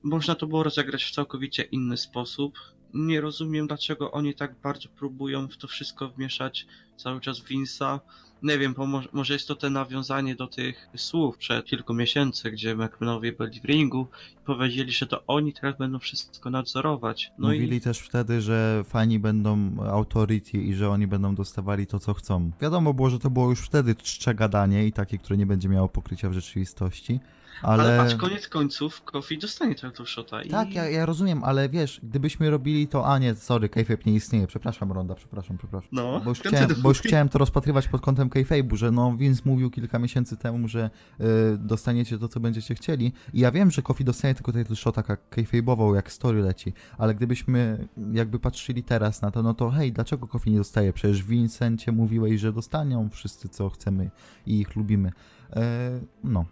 Można 0.03 0.35
to 0.35 0.47
było 0.47 0.62
rozegrać 0.62 1.05
w 1.05 1.11
całkowicie 1.11 1.62
inny 1.62 1.97
sposób. 1.97 2.59
Nie 2.95 3.21
rozumiem, 3.21 3.67
dlaczego 3.67 4.12
oni 4.12 4.35
tak 4.35 4.61
bardzo 4.61 4.88
próbują 4.88 5.49
w 5.49 5.57
to 5.57 5.69
wszystko 5.69 6.09
wmieszać 6.09 6.67
cały 6.97 7.21
czas 7.21 7.40
Vince'a. 7.40 8.01
Nie 8.44 8.59
wiem, 8.59 8.74
bo 8.74 8.87
może, 8.87 9.09
może 9.12 9.35
jest 9.35 9.48
to 9.48 9.54
te 9.54 9.70
nawiązanie 9.70 10.35
do 10.35 10.46
tych 10.46 10.88
słów 10.96 11.38
przed 11.38 11.66
kilku 11.66 11.94
miesięcy, 11.94 12.50
gdzie 12.50 12.74
McMahanowie 12.74 13.33
byli 13.33 13.61
w 13.61 13.64
ringu 13.64 14.07
i 14.42 14.44
powiedzieli, 14.46 14.92
że 14.92 15.07
to 15.07 15.22
oni 15.26 15.52
teraz 15.52 15.78
będą 15.78 15.98
wszystko 15.98 16.50
nadzorować. 16.50 17.33
No 17.38 17.48
Mówili 17.48 17.76
i 17.76 17.80
też 17.80 17.98
wtedy, 17.98 18.40
że 18.40 18.85
fani 18.88 19.18
będą 19.18 19.76
authority 19.80 20.59
i 20.59 20.74
że 20.74 20.90
oni 20.90 21.07
będą 21.07 21.35
dostawali 21.35 21.87
to, 21.87 22.00
co 22.00 22.14
chcą. 22.14 22.50
Wiadomo 22.61 22.94
było, 22.94 23.11
że 23.11 23.18
to 23.18 23.30
było 23.30 23.50
już 23.50 23.61
wtedy 23.61 23.94
czcze 23.94 24.35
gadanie 24.35 24.87
i 24.87 24.92
takie, 24.92 25.18
które 25.18 25.37
nie 25.37 25.46
będzie 25.46 25.68
miało 25.68 25.88
pokrycia 25.88 26.30
w 26.30 26.33
rzeczywistości. 26.33 27.20
Ale, 27.62 27.83
ale... 27.83 27.99
patrz, 27.99 28.14
koniec 28.14 28.49
końców 28.49 29.03
Kofi 29.03 29.38
dostanie 29.38 29.75
title 29.75 30.07
shota 30.07 30.43
i... 30.43 30.49
Tak, 30.49 30.75
ja, 30.75 30.88
ja 30.88 31.07
rozumiem, 31.07 31.45
ale 31.45 31.69
wiesz, 31.69 32.01
gdybyśmy 32.03 32.51
robili 32.51 32.88
to, 32.88 33.07
a 33.07 33.19
nie, 33.19 33.35
sorry, 33.35 33.69
kayfabe 33.69 34.03
nie 34.07 34.14
istnieje, 34.14 34.47
przepraszam 34.47 34.93
Ronda, 34.93 35.14
przepraszam, 35.14 35.59
przepraszam. 35.59 35.88
No, 35.93 36.21
Bo 36.25 36.31
już, 36.31 36.40
chciałem, 36.45 36.69
bo 36.83 36.88
już 36.88 37.01
chciałem 37.01 37.29
to 37.29 37.38
rozpatrywać 37.38 37.88
pod 37.88 38.01
kątem 38.01 38.29
kayfabe'u, 38.31 38.77
że 38.77 38.90
no 38.90 39.17
Vince 39.17 39.43
mówił 39.45 39.71
kilka 39.71 39.99
miesięcy 39.99 40.37
temu, 40.37 40.69
że 40.69 40.90
y, 41.21 41.25
dostaniecie 41.59 42.19
to, 42.19 42.29
co 42.29 42.40
będziecie 42.40 42.75
chcieli 42.75 43.12
i 43.33 43.40
ja 43.40 43.51
wiem, 43.51 43.71
że 43.71 43.83
Kofi 43.83 44.05
dostanie 44.05 44.35
tylko 44.35 44.53
title 44.53 44.77
shota 44.77 45.03
tak 45.03 45.21
kayfabe'ową, 45.31 45.95
jak 45.95 46.12
story 46.12 46.43
leci, 46.43 46.73
ale 46.99 47.14
gdybyśmy 47.14 47.88
jakby 48.12 48.38
patrzyli 48.38 48.83
teraz 48.83 49.23
na 49.23 49.31
to, 49.31 49.43
no 49.43 49.55
to 49.55 49.71
hej, 49.71 49.93
dlaczego 49.93 50.27
Kofi 50.27 50.51
nie 50.51 50.59
dostaje? 50.59 50.93
Przecież 50.93 51.23
Vincencie 51.23 51.93
mówiłeś, 51.93 52.40
że 52.40 52.53
dostanią 52.53 53.09
wszyscy, 53.11 53.49
co 53.49 53.71
chcemy 53.71 54.11
i 54.47 54.61
ich 54.61 54.77
lubimy. 54.77 55.12
E, 55.57 56.01
no, 56.25 56.45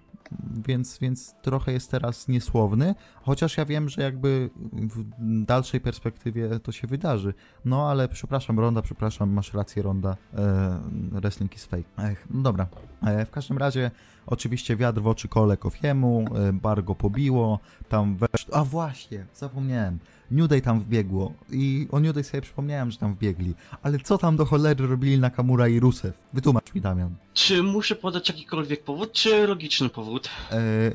więc, 0.67 0.99
więc 0.99 1.35
trochę 1.43 1.73
jest 1.73 1.91
teraz 1.91 2.29
niesłowny, 2.29 2.95
chociaż 3.23 3.57
ja 3.57 3.65
wiem, 3.65 3.89
że 3.89 4.03
jakby 4.03 4.51
w 4.73 5.05
dalszej 5.45 5.81
perspektywie 5.81 6.61
to 6.61 6.73
się 6.73 6.87
wydarzy. 6.87 7.35
No 7.65 7.91
ale 7.91 8.09
przepraszam, 8.09 8.61
Ronda, 8.61 8.83
przepraszam, 8.83 9.31
masz 9.31 9.55
rację, 9.55 9.83
Ronda. 9.83 10.17
E, 10.35 10.81
wrestling 10.93 11.55
is 11.55 11.65
fake. 11.65 11.89
Ech, 11.99 12.27
no 12.31 12.43
dobra. 12.43 12.67
E, 13.03 13.27
w 13.27 13.31
każdym 13.31 13.59
razie, 13.59 13.91
oczywiście 14.27 14.77
wiatr 14.77 15.01
w 15.01 15.07
oczy 15.07 15.29
kole 15.29 15.57
Kofiemu, 15.57 16.25
e, 16.63 16.95
pobiło, 16.95 17.59
tam 17.89 18.17
wesz... 18.17 18.47
A 18.53 18.65
właśnie, 18.65 19.27
zapomniałem. 19.35 19.99
New 20.33 20.49
Day 20.49 20.61
tam 20.61 20.81
wbiegło 20.81 21.33
i 21.51 21.89
o 21.91 22.01
New 22.01 22.15
Day 22.15 22.25
sobie 22.25 22.41
przypomniałem, 22.43 22.91
że 22.91 22.99
tam 22.99 23.15
wbiegli. 23.15 23.55
Ale 23.83 23.99
co 23.99 24.19
tam 24.19 24.37
do 24.37 24.45
cholery 24.45 24.87
robili 24.87 25.19
Nakamura 25.19 25.69
i 25.69 25.81
Rusev? 25.81 26.13
Wytłumacz 26.33 26.75
mi, 26.75 26.81
Damian. 26.81 27.15
Czy 27.35 27.63
muszę 27.63 27.97
podać 27.97 28.29
jakikolwiek 28.29 28.85
powód, 28.85 29.13
czy 29.13 29.47
logiczny 29.47 29.89
powód? 29.89 30.29
E, 30.51 30.93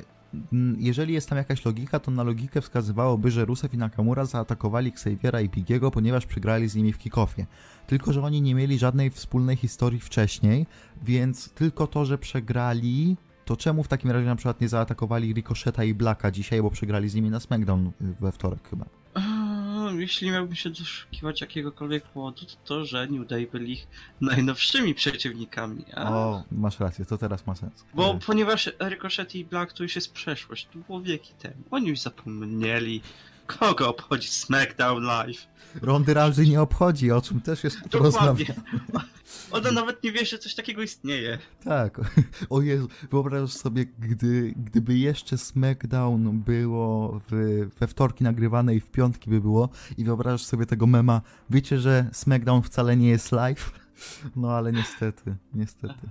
jeżeli 0.78 1.14
jest 1.14 1.30
tam 1.30 1.38
jakaś 1.38 1.66
logika, 1.66 2.00
to 2.00 2.12
na 2.12 2.24
logikę 2.24 2.62
wskazywałoby, 2.62 3.32
że 3.32 3.46
Rusev 3.46 3.76
i 3.76 3.78
Nakamura 3.78 4.26
zaatakowali 4.26 4.90
Xaviera 4.90 5.42
i 5.42 5.50
Bigiego, 5.50 5.92
ponieważ 5.92 6.26
przegrali 6.26 6.70
z 6.70 6.76
nimi 6.76 6.94
w 6.94 6.98
kickoffie. 6.98 7.46
Tylko, 7.88 8.14
że 8.14 8.22
oni 8.22 8.42
nie 8.42 8.56
mieli 8.56 8.80
żadnej 8.80 9.10
wspólnej 9.10 9.56
historii 9.56 10.00
wcześniej, 10.00 10.66
więc 11.04 11.50
tylko 11.50 11.88
to, 11.88 12.06
że 12.06 12.18
przegrali, 12.18 13.18
to 13.46 13.58
czemu 13.58 13.84
w 13.84 13.88
takim 13.88 14.12
razie 14.12 14.26
na 14.26 14.36
przykład 14.36 14.62
nie 14.62 14.70
zaatakowali 14.70 15.34
Ricocheta 15.34 15.84
i 15.84 15.94
Blacka 15.94 16.32
dzisiaj, 16.32 16.62
bo 16.62 16.72
przegrali 16.72 17.10
z 17.10 17.16
nimi 17.16 17.30
na 17.30 17.40
SmackDown 17.40 17.88
y, 17.88 17.92
we 18.20 18.32
wtorek 18.32 18.70
chyba. 18.70 18.86
Jeśli 19.96 20.32
miałbym 20.32 20.56
się 20.56 20.70
doszukiwać 20.70 21.42
jakiegokolwiek 21.42 22.04
powodu, 22.04 22.46
to 22.46 22.56
to, 22.66 22.86
że 22.86 23.08
New 23.08 23.28
Day 23.28 23.48
byli 23.52 23.72
ich 23.74 23.88
najnowszymi 24.22 24.96
przeciwnikami. 24.96 25.86
A... 25.96 26.12
O, 26.12 26.44
masz 26.52 26.80
rację, 26.80 27.06
to 27.06 27.18
teraz 27.18 27.48
ma 27.48 27.56
sens. 27.56 27.86
Bo 27.94 28.20
ponieważ 28.26 28.72
Ricochet 28.80 29.36
i 29.36 29.46
Black 29.46 29.74
to 29.74 29.84
już 29.84 29.96
jest 29.96 30.14
przeszłość, 30.14 30.68
to 30.74 30.80
było 30.80 31.02
wieki 31.02 31.34
temu. 31.34 31.64
Oni 31.72 31.88
już 31.88 32.00
zapomnieli, 32.00 33.02
kogo 33.48 33.90
obchodzi 33.90 34.28
SmackDown 34.28 35.04
Live. 35.04 35.48
Rondy 35.82 36.14
Rousey 36.14 36.50
nie 36.50 36.62
obchodzi, 36.62 37.12
o 37.12 37.22
czym 37.22 37.42
też 37.42 37.64
jest 37.64 37.78
porozmawiać. 37.92 38.52
Ona 39.52 39.72
nawet 39.72 40.04
nie 40.04 40.12
wie, 40.12 40.26
że 40.26 40.38
coś 40.38 40.56
takiego 40.56 40.82
istnieje. 40.82 41.38
Tak. 41.64 42.02
O 42.50 42.62
Jezu, 42.62 42.88
wyobrażasz 43.12 43.54
sobie, 43.54 43.86
gdy, 43.86 44.54
gdyby 44.58 44.98
jeszcze 44.98 45.38
SmackDown 45.38 46.40
było 46.40 47.22
w, 47.30 47.68
we 47.80 47.88
wtorki 47.88 48.24
nagrywane 48.24 48.76
i 48.76 48.80
w 48.80 48.90
piątki 48.90 49.30
by 49.30 49.42
było 49.42 49.70
i 49.98 50.04
wyobrażasz 50.04 50.46
sobie 50.46 50.66
tego 50.66 50.88
mema, 50.88 51.22
wiecie, 51.50 51.80
że 51.80 52.10
SmackDown 52.14 52.62
wcale 52.62 52.98
nie 52.98 53.10
jest 53.10 53.32
live? 53.32 53.72
No 54.36 54.52
ale 54.52 54.72
niestety, 54.72 55.36
niestety. 55.54 56.10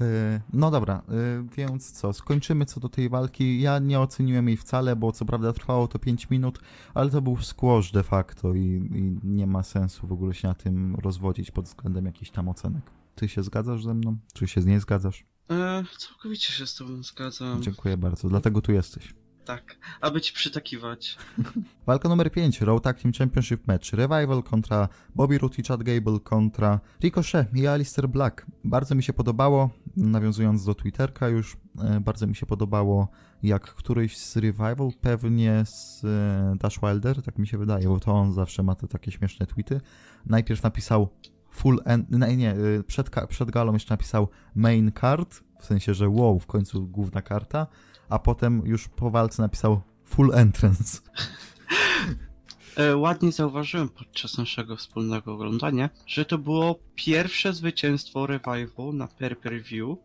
E, 0.00 0.40
No 0.52 0.70
dobra, 0.70 1.02
e, 1.08 1.46
więc 1.56 1.92
co, 1.92 2.12
skończymy 2.12 2.66
co 2.66 2.80
do 2.80 2.88
tej 2.88 3.08
walki. 3.08 3.60
Ja 3.60 3.78
nie 3.78 4.00
oceniłem 4.00 4.48
jej 4.48 4.56
wcale, 4.56 4.96
bo 4.96 5.12
co 5.12 5.24
prawda 5.24 5.52
trwało 5.52 5.88
to 5.88 5.98
5 5.98 6.30
minut, 6.30 6.58
ale 6.94 7.10
to 7.10 7.22
był 7.22 7.36
squash 7.36 7.92
de 7.92 8.02
facto 8.02 8.54
i, 8.54 8.60
i 8.94 9.26
nie 9.26 9.46
ma 9.46 9.62
sensu 9.62 10.06
w 10.06 10.12
ogóle 10.12 10.34
się 10.34 10.48
na 10.48 10.54
tym 10.54 10.94
rozwodzić 10.96 11.50
pod 11.50 11.64
względem 11.64 12.06
jakichś 12.06 12.30
tam 12.30 12.48
ocenek. 12.48 12.82
Ty 13.14 13.28
się 13.28 13.42
zgadzasz 13.42 13.84
ze 13.84 13.94
mną? 13.94 14.16
Czy 14.32 14.48
się 14.48 14.60
nie 14.60 14.80
zgadzasz? 14.80 15.24
E, 15.50 15.84
całkowicie 15.98 16.52
się 16.52 16.66
z 16.66 16.74
tobą 16.74 17.02
zgadzam. 17.02 17.62
Dziękuję 17.62 17.96
bardzo, 17.96 18.28
dlatego 18.28 18.60
tu 18.62 18.72
jesteś. 18.72 19.14
Tak, 19.48 19.76
aby 20.00 20.20
ci 20.20 20.32
przytakiwać. 20.32 21.16
Walka 21.86 22.08
numer 22.08 22.32
5, 22.32 22.60
Raw 22.60 22.80
Tag 22.80 23.00
Team 23.00 23.12
Championship 23.12 23.66
Match. 23.66 23.92
Revival 23.92 24.42
kontra 24.42 24.88
Bobby 25.14 25.38
Roode 25.38 25.56
i 25.58 25.62
Chad 25.62 25.82
Gable 25.82 26.20
kontra 26.20 26.80
Ricochet 27.02 27.54
i 27.54 27.66
Alistair 27.66 28.08
Black. 28.08 28.46
Bardzo 28.64 28.94
mi 28.94 29.02
się 29.02 29.12
podobało, 29.12 29.70
nawiązując 29.96 30.64
do 30.64 30.74
Twitterka 30.74 31.28
już, 31.28 31.56
e, 31.80 32.00
bardzo 32.00 32.26
mi 32.26 32.36
się 32.36 32.46
podobało 32.46 33.08
jak 33.42 33.62
któryś 33.62 34.16
z 34.16 34.36
Revival, 34.36 34.90
pewnie 35.00 35.62
z 35.66 36.04
e, 36.04 36.56
Dash 36.58 36.80
Wilder, 36.82 37.22
tak 37.22 37.38
mi 37.38 37.46
się 37.46 37.58
wydaje, 37.58 37.88
bo 37.88 38.00
to 38.00 38.12
on 38.12 38.32
zawsze 38.32 38.62
ma 38.62 38.74
te 38.74 38.88
takie 38.88 39.12
śmieszne 39.12 39.46
tweety. 39.46 39.80
Najpierw 40.26 40.62
napisał 40.62 41.08
full 41.50 41.80
end, 41.84 42.10
nie, 42.10 42.36
nie 42.36 42.54
przed, 42.86 43.10
przed 43.28 43.50
galą 43.50 43.72
jeszcze 43.72 43.94
napisał 43.94 44.28
main 44.54 44.92
card, 45.00 45.42
w 45.60 45.64
sensie, 45.64 45.94
że 45.94 46.08
wow, 46.08 46.38
w 46.38 46.46
końcu 46.46 46.86
główna 46.86 47.22
karta, 47.22 47.66
a 48.08 48.18
potem 48.18 48.62
już 48.64 48.88
po 48.88 49.10
walce 49.10 49.42
napisał 49.42 49.80
full 50.04 50.34
entrance. 50.34 50.98
E, 52.76 52.96
ładnie 52.96 53.32
zauważyłem 53.32 53.88
podczas 53.88 54.38
naszego 54.38 54.76
wspólnego 54.76 55.34
oglądania, 55.34 55.90
że 56.06 56.24
to 56.24 56.38
było 56.38 56.78
pierwsze 56.94 57.52
zwycięstwo 57.52 58.26
Revival 58.26 58.94
na 58.94 59.06
per-per-view 59.08 59.98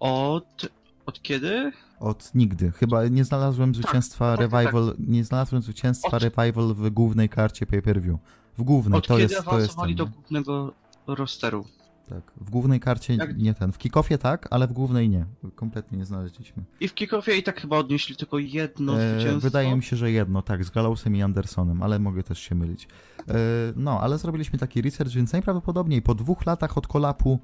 od... 0.00 0.66
od 1.06 1.22
kiedy? 1.22 1.72
Od 2.00 2.34
nigdy. 2.34 2.72
Chyba 2.72 3.08
nie 3.08 3.24
znalazłem 3.24 3.74
zwycięstwa 3.74 4.36
tak, 4.36 4.50
tak. 4.50 4.64
Revival, 4.64 4.94
nie 4.98 5.24
znalazłem 5.24 5.62
zwycięstwa 5.62 6.16
Od- 6.16 6.22
Revival 6.22 6.74
w 6.74 6.90
głównej 6.90 7.28
karcie 7.28 7.66
pay-per-view. 7.66 8.18
W 8.58 8.62
głównej, 8.62 8.98
Od 8.98 9.06
to 9.06 9.16
kiedy 9.16 9.22
jest, 9.22 9.34
to 9.34 9.38
jest 9.40 9.48
awansowali 9.48 9.94
do 9.94 10.06
głównego 10.06 10.72
rosteru. 11.06 11.66
Tak. 12.08 12.32
W 12.40 12.50
głównej 12.50 12.80
karcie 12.80 13.14
Jak- 13.14 13.36
nie 13.38 13.54
ten. 13.54 13.72
W 13.72 13.78
kickoffie 13.78 14.18
tak, 14.18 14.48
ale 14.50 14.66
w 14.68 14.72
głównej 14.72 15.08
nie. 15.08 15.24
Kompletnie 15.54 15.98
nie 15.98 16.04
znaleźliśmy. 16.04 16.62
I 16.80 16.88
w 16.88 16.94
kickoffie 16.94 17.36
i 17.36 17.42
tak 17.42 17.60
chyba 17.60 17.76
odnieśli 17.78 18.16
tylko 18.16 18.38
jedno 18.38 19.00
E, 19.00 19.10
zwycięstwo. 19.10 19.40
wydaje 19.40 19.76
mi 19.76 19.82
się, 19.82 19.96
że 19.96 20.10
jedno, 20.10 20.42
tak, 20.42 20.64
z 20.64 20.70
Galausem 20.70 21.16
i 21.16 21.22
Andersonem, 21.22 21.82
ale 21.82 21.98
mogę 21.98 22.22
też 22.22 22.38
się 22.38 22.54
mylić. 22.54 22.88
E, 23.28 23.34
no, 23.76 24.00
ale 24.00 24.18
zrobiliśmy 24.18 24.58
taki 24.58 24.82
research, 24.82 25.12
więc 25.12 25.32
najprawdopodobniej 25.32 26.02
po 26.02 26.14
dwóch 26.14 26.46
latach 26.46 26.78
od 26.78 26.86
kolapu 26.86 27.38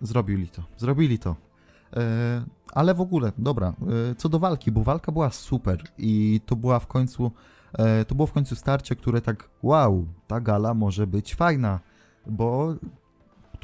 zrobili 0.00 0.48
to. 0.48 0.62
Zrobili 0.76 1.18
to. 1.18 1.36
E, 1.96 2.44
ale 2.72 2.94
w 2.94 3.00
ogóle, 3.00 3.32
dobra, 3.38 3.68
e, 4.10 4.14
co 4.14 4.28
do 4.28 4.38
walki, 4.38 4.72
bo 4.72 4.82
walka 4.82 5.12
była 5.12 5.30
super 5.30 5.82
i 5.98 6.40
to 6.46 6.56
była 6.56 6.78
w 6.78 6.86
końcu, 6.86 7.32
e, 7.72 8.04
to 8.04 8.14
było 8.14 8.26
w 8.26 8.32
końcu 8.32 8.56
starcie, 8.56 8.96
które 8.96 9.20
tak, 9.20 9.48
wow, 9.62 10.06
ta 10.26 10.40
gala 10.40 10.74
może 10.74 11.06
być 11.06 11.34
fajna, 11.34 11.80
bo 12.26 12.74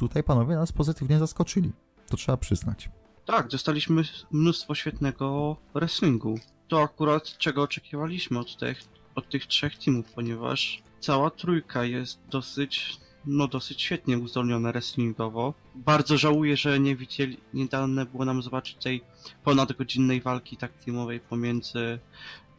tutaj 0.07 0.23
panowie 0.23 0.55
nas 0.55 0.71
pozytywnie 0.71 1.19
zaskoczyli. 1.19 1.71
To 2.09 2.17
trzeba 2.17 2.37
przyznać. 2.37 2.89
Tak, 3.25 3.47
dostaliśmy 3.47 4.03
mnóstwo 4.31 4.75
świetnego 4.75 5.55
wrestlingu. 5.73 6.39
To 6.67 6.81
akurat 6.81 7.37
czego 7.37 7.61
oczekiwaliśmy 7.63 8.39
od 8.39 8.57
tych, 8.57 8.83
od 9.15 9.29
tych 9.29 9.45
trzech 9.47 9.77
teamów, 9.77 10.11
ponieważ 10.15 10.83
cała 10.99 11.29
trójka 11.29 11.83
jest 11.83 12.19
dosyć, 12.29 12.97
no 13.25 13.47
dosyć 13.47 13.81
świetnie 13.81 14.17
uzdolniona 14.17 14.71
wrestlingowo. 14.71 15.53
Bardzo 15.75 16.17
żałuję, 16.17 16.57
że 16.57 16.79
nie 16.79 16.95
widzieli, 16.95 17.37
nie 17.53 17.65
dane 17.65 18.05
było 18.05 18.25
nam 18.25 18.41
zobaczyć 18.41 18.75
tej 18.83 19.01
ponadgodzinnej 19.43 20.21
walki 20.21 20.57
tak 20.57 20.71
teamowej 20.73 21.19
pomiędzy 21.19 21.99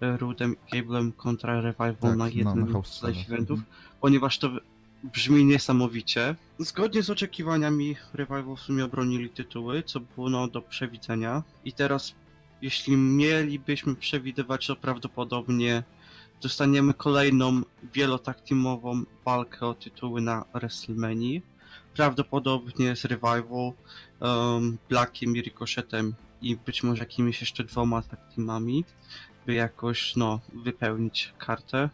Rudem 0.01 0.57
i 0.73 0.77
Gablem 0.77 1.13
kontra 1.13 1.61
Revival 1.61 1.95
Tak, 1.95 2.11
na 2.11 2.17
na- 2.17 2.29
jednym 2.29 2.73
House 2.73 3.01
z 3.01 3.05
eventów, 3.05 3.59
Mhm. 3.59 3.77
ponieważ 4.01 4.39
to 4.39 4.51
brzmi 5.05 5.45
niesamowicie. 5.45 6.37
Zgodnie 6.59 7.03
z 7.03 7.11
oczekiwaniami 7.11 7.97
Revival 8.15 8.57
w 8.57 8.61
sumie 8.61 8.85
obronili 8.85 9.31
tytuły, 9.31 9.83
co 9.83 10.01
było 10.01 10.31
no, 10.31 10.49
do 10.49 10.63
przewidzenia. 10.63 11.43
I 11.65 11.73
teraz, 11.73 12.15
jeśli 12.63 12.97
mielibyśmy 12.97 13.97
przewidywać, 13.97 14.67
to 14.67 14.77
prawdopodobnie 14.77 15.83
dostaniemy 16.43 16.95
kolejną 16.95 17.63
wielotaktimową 17.95 19.03
walkę 19.25 19.67
o 19.67 19.75
tytuły 19.75 20.21
na 20.21 20.45
WrestleMania. 20.55 21.41
Prawdopodobnie 21.95 22.97
z 22.97 23.05
Revival, 23.05 23.73
um, 24.21 24.79
Blackiem 24.89 25.37
i 25.37 25.41
Ricochetem 25.41 26.15
i 26.43 26.57
być 26.57 26.83
może 26.83 27.01
jakimiś 27.01 27.41
jeszcze 27.41 27.65
dwoma 27.65 28.03
taktimami, 28.03 28.85
by 29.47 29.55
jakoś 29.55 30.17
no, 30.17 30.41
wypełnić 30.65 31.33
kartę. 31.39 31.91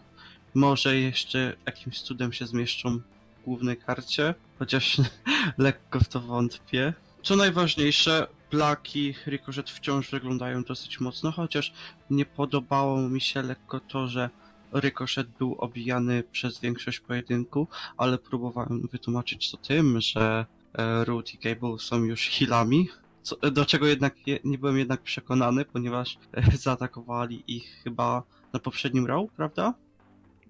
Może 0.56 0.96
jeszcze 0.96 1.56
jakimś 1.66 2.00
cudem 2.00 2.32
się 2.32 2.46
zmieszczą 2.46 2.98
w 2.98 3.44
głównej 3.44 3.76
karcie, 3.76 4.34
chociaż 4.58 4.96
lekko 5.58 6.00
w 6.00 6.08
to 6.08 6.20
wątpię. 6.20 6.94
Co 7.22 7.36
najważniejsze, 7.36 8.26
Black 8.50 8.96
i 8.96 9.14
Ricochet 9.26 9.70
wciąż 9.70 10.10
wyglądają 10.10 10.62
dosyć 10.62 11.00
mocno, 11.00 11.32
chociaż 11.32 11.72
nie 12.10 12.26
podobało 12.26 13.08
mi 13.08 13.20
się 13.20 13.42
lekko 13.42 13.80
to, 13.80 14.08
że 14.08 14.30
Ricochet 14.74 15.28
był 15.38 15.54
obijany 15.54 16.22
przez 16.32 16.60
większość 16.60 17.00
pojedynku, 17.00 17.68
ale 17.96 18.18
próbowałem 18.18 18.88
wytłumaczyć 18.92 19.50
to 19.50 19.56
tym, 19.56 20.00
że 20.00 20.46
e, 20.74 21.04
Root 21.04 21.34
i 21.34 21.38
Gable 21.38 21.78
są 21.78 22.04
już 22.04 22.28
healami, 22.28 22.88
co, 23.22 23.36
do 23.50 23.66
czego 23.66 23.86
jednak 23.86 24.26
je, 24.26 24.38
nie 24.44 24.58
byłem 24.58 24.78
jednak 24.78 25.02
przekonany, 25.02 25.64
ponieważ 25.64 26.18
e, 26.32 26.56
zaatakowali 26.56 27.44
ich 27.46 27.80
chyba 27.84 28.22
na 28.52 28.60
poprzednim 28.60 29.06
row, 29.06 29.32
prawda? 29.32 29.74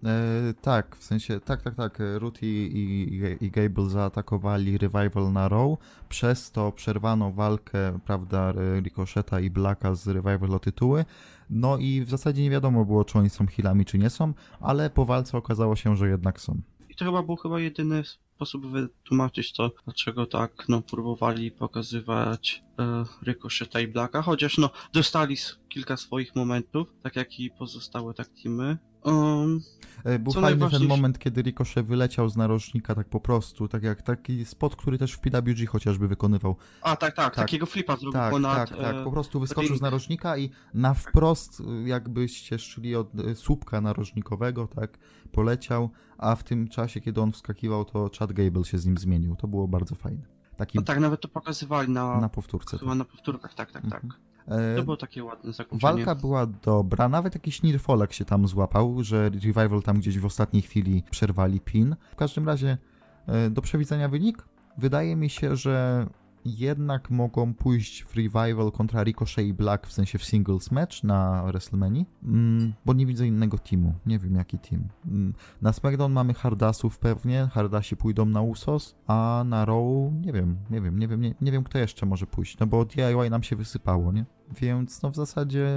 E, 0.06 0.54
tak, 0.54 0.96
w 0.96 1.04
sensie, 1.04 1.40
tak, 1.40 1.62
tak, 1.62 1.74
tak. 1.74 1.98
I, 2.42 2.46
i, 2.46 3.44
i 3.44 3.50
Gable 3.50 3.90
zaatakowali 3.90 4.78
Revival 4.78 5.32
na 5.32 5.48
Row, 5.48 5.78
przez 6.08 6.50
to 6.50 6.72
przerwano 6.72 7.32
walkę, 7.32 7.98
prawda, 8.04 8.52
Ricocheta 8.80 9.40
i 9.40 9.50
Blacka 9.50 9.94
z 9.94 10.08
Revival 10.08 10.54
o 10.54 10.58
tytuły. 10.58 11.04
No 11.50 11.78
i 11.78 12.00
w 12.04 12.10
zasadzie 12.10 12.42
nie 12.42 12.50
wiadomo 12.50 12.84
było, 12.84 13.04
czy 13.04 13.18
oni 13.18 13.30
są 13.30 13.46
healami, 13.46 13.84
czy 13.84 13.98
nie 13.98 14.10
są, 14.10 14.32
ale 14.60 14.90
po 14.90 15.04
walce 15.04 15.38
okazało 15.38 15.76
się, 15.76 15.96
że 15.96 16.08
jednak 16.08 16.40
są. 16.40 16.60
I 16.88 16.94
to 16.94 17.04
chyba 17.04 17.22
był 17.22 17.36
chyba 17.36 17.60
jedyny 17.60 18.02
sposób 18.04 18.66
wytłumaczyć 18.66 19.52
to, 19.52 19.70
dlaczego 19.84 20.26
tak, 20.26 20.64
no, 20.68 20.82
próbowali 20.82 21.50
pokazywać 21.50 22.65
e, 22.78 23.04
Ricocheta 23.26 23.80
i 23.80 23.88
Blacka, 23.88 24.22
chociaż 24.22 24.58
no, 24.58 24.70
dostali 24.92 25.36
kilka 25.68 25.96
swoich 25.96 26.36
momentów, 26.36 26.88
tak 27.02 27.16
jak 27.16 27.40
i 27.40 27.50
pozostałe 27.50 28.14
tak 28.14 28.28
teamy. 28.42 28.78
Um, 29.04 29.60
E, 30.04 30.18
Był 30.18 30.32
fajny 30.32 30.70
ten 30.70 30.86
moment, 30.86 31.18
kiedy 31.18 31.42
Ricochet 31.42 31.86
wyleciał 31.86 32.28
z 32.28 32.36
narożnika 32.36 32.94
tak 32.94 33.08
po 33.08 33.20
prostu, 33.20 33.68
tak 33.68 33.82
jak 33.82 34.02
taki 34.02 34.44
spot, 34.44 34.76
który 34.76 34.98
też 34.98 35.12
w 35.12 35.20
PWG 35.20 35.66
chociażby 35.66 36.08
wykonywał. 36.08 36.56
a 36.82 36.96
tak, 36.96 37.14
tak, 37.14 37.34
Tak. 37.34 37.34
takiego 37.34 37.66
flipa 37.66 37.96
zrobił 37.96 38.12
Tak, 38.12 38.30
ponad... 38.30 38.68
tak, 38.70 38.78
tak. 38.78 38.96
e, 38.96 39.04
Po 39.04 39.10
prostu 39.10 39.40
wyskoczył 39.40 39.68
ring. 39.68 39.78
z 39.78 39.82
narożnika 39.82 40.38
i 40.38 40.50
na 40.74 40.94
wprost, 40.94 41.62
jakbyście 41.84 42.58
szli 42.58 42.96
od 42.96 43.12
słupka 43.34 43.80
narożnikowego, 43.80 44.66
tak, 44.66 44.98
poleciał, 45.32 45.90
a 46.18 46.36
w 46.36 46.44
tym 46.44 46.68
czasie, 46.68 47.00
kiedy 47.00 47.20
on 47.20 47.32
wskakiwał, 47.32 47.84
to 47.84 48.10
Chad 48.18 48.32
Gable 48.32 48.64
się 48.64 48.78
z 48.78 48.86
nim 48.86 48.98
zmienił. 48.98 49.36
To 49.36 49.48
było 49.48 49.68
bardzo 49.68 49.94
fajne. 49.94 50.22
Taki 50.56 50.78
No 50.78 50.84
tak, 50.84 51.00
nawet 51.00 51.20
to 51.20 51.28
pokazywali 51.28 51.88
na, 51.92 52.20
na 52.20 52.28
powtórce. 52.28 52.78
chyba 52.78 52.94
na 52.94 53.04
powtórkach, 53.04 53.54
tak, 53.54 53.72
tak, 53.72 53.82
tak. 53.90 54.04
Mhm. 54.04 54.22
E, 54.48 54.76
To 54.76 54.82
było 54.82 54.96
takie 54.96 55.24
ładne 55.24 55.52
zakończenie. 55.52 55.92
Walka 55.92 56.14
była 56.14 56.46
dobra, 56.46 57.08
nawet 57.08 57.34
jakiś 57.34 57.62
Nirfolek 57.62 58.12
się 58.12 58.24
tam 58.24 58.48
złapał, 58.48 59.02
że 59.04 59.30
Revival 59.30 59.82
tam 59.82 59.98
gdzieś 59.98 60.18
w 60.18 60.24
ostatniej 60.26 60.62
chwili 60.62 61.02
przerwali 61.10 61.60
pin. 61.60 61.96
W 62.12 62.16
każdym 62.16 62.46
razie, 62.46 62.78
e, 63.26 63.50
do 63.50 63.62
przewidzenia 63.62 64.08
wynik? 64.08 64.44
Wydaje 64.78 65.16
mi 65.16 65.30
się, 65.30 65.56
że 65.56 66.06
jednak 66.46 67.10
mogą 67.10 67.54
pójść 67.54 68.04
w 68.04 68.16
Revival 68.16 68.72
kontra 68.72 69.04
Ricochet 69.04 69.46
i 69.46 69.54
Black, 69.54 69.86
w 69.86 69.92
sensie 69.92 70.18
w 70.18 70.24
singles 70.24 70.70
match 70.70 71.04
na 71.04 71.42
WrestleMania, 71.46 72.04
mm, 72.24 72.72
bo 72.84 72.92
nie 72.92 73.06
widzę 73.06 73.26
innego 73.26 73.58
teamu. 73.58 73.94
Nie 74.06 74.18
wiem 74.18 74.34
jaki 74.34 74.58
team. 74.58 74.88
Mm, 75.06 75.34
na 75.62 75.72
SmackDown 75.72 76.12
mamy 76.12 76.34
Hardasów 76.34 76.98
pewnie, 76.98 77.48
Hardasi 77.52 77.96
pójdą 77.96 78.26
na 78.26 78.42
Usos, 78.42 78.96
a 79.06 79.44
na 79.46 79.64
Raw 79.64 79.84
nie 80.26 80.32
wiem, 80.32 80.56
nie 80.70 80.80
wiem, 80.80 80.98
nie 80.98 81.08
wiem, 81.08 81.20
nie, 81.20 81.34
nie 81.40 81.52
wiem 81.52 81.64
kto 81.64 81.78
jeszcze 81.78 82.06
może 82.06 82.26
pójść, 82.26 82.58
no 82.58 82.66
bo 82.66 82.84
DIY 82.84 83.30
nam 83.30 83.42
się 83.42 83.56
wysypało, 83.56 84.12
nie? 84.12 84.24
Więc 84.60 85.02
no 85.02 85.10
w 85.10 85.16
zasadzie 85.16 85.68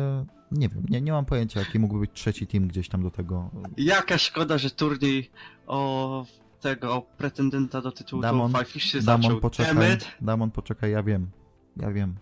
nie 0.51 0.69
wiem, 0.69 0.85
nie, 0.89 1.01
nie 1.01 1.11
mam 1.11 1.25
pojęcia 1.25 1.59
jaki 1.59 1.79
mógłby 1.79 1.99
być 1.99 2.11
trzeci 2.13 2.47
team 2.47 2.67
gdzieś 2.67 2.89
tam 2.89 3.03
do 3.03 3.11
tego. 3.11 3.49
Jaka 3.77 4.17
szkoda, 4.17 4.57
że 4.57 4.69
turniej 4.69 5.31
o 5.67 6.25
tego 6.59 7.01
pretendenta 7.17 7.81
do 7.81 7.91
tytułu 7.91 8.21
Damon, 8.21 8.51
to 8.51 8.63
Five 8.63 8.83
się 8.83 9.01
Damon. 9.01 9.39
Poczekaj, 9.39 9.97
Damon, 10.21 10.51
poczekaj, 10.51 10.91
ja 10.91 11.03
wiem. 11.03 11.29
Ja 11.77 11.91
wiem. 11.91 12.15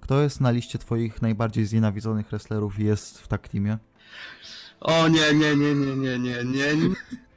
Kto 0.00 0.20
jest 0.20 0.40
na 0.40 0.50
liście 0.50 0.78
twoich 0.78 1.22
najbardziej 1.22 1.66
znienawidzonych 1.66 2.28
wrestlerów 2.28 2.78
i 2.78 2.84
jest 2.84 3.20
w 3.20 3.28
tak 3.28 3.48
teamie? 3.48 3.78
O 4.80 5.08
nie, 5.08 5.34
nie, 5.34 5.56
nie, 5.56 5.74
nie, 5.74 5.96
nie, 5.96 6.18
nie, 6.18 6.44
nie. 6.44 6.90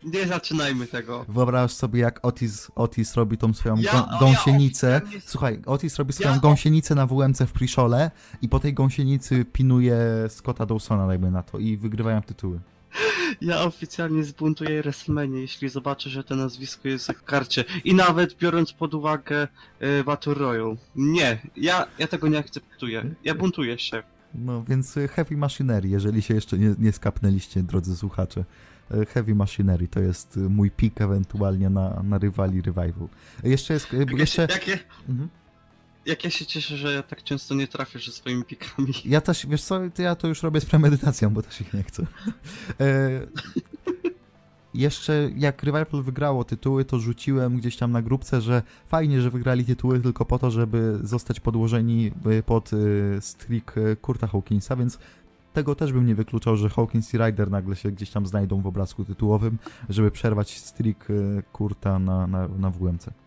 Nie 0.03 0.27
zaczynajmy 0.27 0.87
tego. 0.87 1.25
Wyobraź 1.29 1.71
sobie, 1.71 2.01
jak 2.01 2.25
Otis, 2.25 2.71
Otis 2.75 3.15
robi 3.15 3.37
tą 3.37 3.53
swoją 3.53 3.75
ja, 3.77 4.09
gąsienicę. 4.19 5.01
Ja, 5.13 5.19
Słuchaj, 5.25 5.61
Otis 5.65 5.95
robi 5.95 6.13
swoją 6.13 6.33
ja, 6.33 6.39
gąsienicę 6.39 6.95
na 6.95 7.07
WMC 7.07 7.39
w 7.47 7.51
Priszole 7.51 8.11
i 8.41 8.49
po 8.49 8.59
tej 8.59 8.73
gąsienicy 8.73 9.45
pinuje 9.45 9.97
Scotta 10.29 10.65
Dawsona, 10.65 11.07
dajmy 11.07 11.31
na 11.31 11.43
to, 11.43 11.59
i 11.59 11.77
wygrywają 11.77 12.21
tytuły. 12.21 12.59
Ja 13.41 13.63
oficjalnie 13.63 14.23
zbuntuję 14.23 14.82
WrestleMania, 14.82 15.39
jeśli 15.39 15.69
zobaczę, 15.69 16.10
że 16.10 16.23
to 16.23 16.36
nazwisko 16.36 16.88
jest 16.88 17.12
w 17.12 17.23
karcie. 17.23 17.65
I 17.84 17.93
nawet 17.93 18.38
biorąc 18.38 18.73
pod 18.73 18.93
uwagę 18.93 19.47
y, 19.99 20.03
Battle 20.03 20.34
Royale. 20.34 20.75
Nie, 20.95 21.41
ja, 21.56 21.88
ja 21.99 22.08
tego 22.08 22.27
nie 22.27 22.38
akceptuję. 22.38 23.15
Ja 23.23 23.36
buntuję 23.36 23.79
się. 23.79 24.03
No 24.36 24.63
więc 24.63 24.97
y, 24.97 25.08
Heavy 25.08 25.38
Machinery, 25.38 25.89
jeżeli 25.89 26.21
się 26.21 26.34
jeszcze 26.34 26.58
nie, 26.58 26.75
nie 26.79 26.91
skapnęliście, 26.91 27.63
drodzy 27.63 27.95
słuchacze. 27.95 28.45
Y, 28.93 29.06
Heavy 29.06 29.36
Machinery 29.36 29.88
to 29.88 29.99
jest 29.99 30.38
mój 30.38 30.71
pik 30.71 31.01
ewentualnie 31.01 31.69
na, 31.69 32.03
na 32.03 32.17
rywali 32.17 32.62
Revival. 32.62 33.08
Jeszcze 33.43 33.73
jest... 33.73 33.88
Jeszcze... 33.93 34.41
ja, 34.41 34.47
się, 34.47 34.53
jak, 34.53 34.67
ja, 34.67 34.77
Mhm. 35.10 35.29
Jak 36.05 36.23
ja 36.23 36.29
się 36.29 36.45
cieszę, 36.45 36.77
że 36.77 36.93
ja 36.93 37.03
tak 37.03 37.23
często 37.23 37.55
nie 37.55 37.67
trafię 37.67 37.99
ze 37.99 38.11
swoimi 38.11 38.43
pikami. 38.43 38.93
Ja 39.05 39.21
też, 39.21 39.47
wiesz 39.47 39.63
co, 39.63 39.79
ja 39.97 40.15
to 40.15 40.27
już 40.27 40.43
robię 40.43 40.61
z 40.61 40.65
premedytacją, 40.65 41.29
bo 41.29 41.41
też 41.41 41.61
ich 41.61 41.73
nie 41.73 41.83
chcę. 41.83 42.05
E, 42.79 43.27
jeszcze 44.73 45.29
jak 45.35 45.63
Revival 45.63 46.03
wygrało 46.03 46.43
tytuły, 46.43 46.85
to 46.85 46.99
rzuciłem 46.99 47.57
gdzieś 47.57 47.77
tam 47.77 47.91
na 47.91 48.01
grupce, 48.01 48.41
że 48.41 48.61
fajnie, 48.87 49.21
że 49.21 49.29
wygrali 49.29 49.65
tytuły 49.65 49.99
tylko 49.99 50.25
po 50.25 50.39
to, 50.39 50.51
żeby 50.51 50.99
zostać 51.03 51.39
podłożeni 51.39 52.11
y, 52.27 52.43
pod 52.43 52.73
y, 52.73 53.17
streak 53.21 53.77
y, 53.77 53.95
Kurta 54.01 54.27
Hawkinsa, 54.27 54.75
więc 54.75 54.99
tego 55.53 55.75
też 55.75 55.93
bym 55.93 56.05
nie 56.05 56.15
wykluczał, 56.15 56.57
że 56.57 56.69
Hawkins 56.69 57.13
i 57.13 57.17
Ryder 57.17 57.51
nagle 57.51 57.75
się 57.75 57.91
gdzieś 57.91 58.09
tam 58.09 58.27
znajdą 58.27 58.61
w 58.61 58.67
obrazku 58.67 59.05
tytułowym, 59.05 59.57
żeby 59.89 60.11
przerwać 60.11 60.57
streak 60.57 61.07
Kurta 61.51 61.99
na, 61.99 62.27
na, 62.27 62.47
na 62.47 62.71
WMC. 62.71 63.22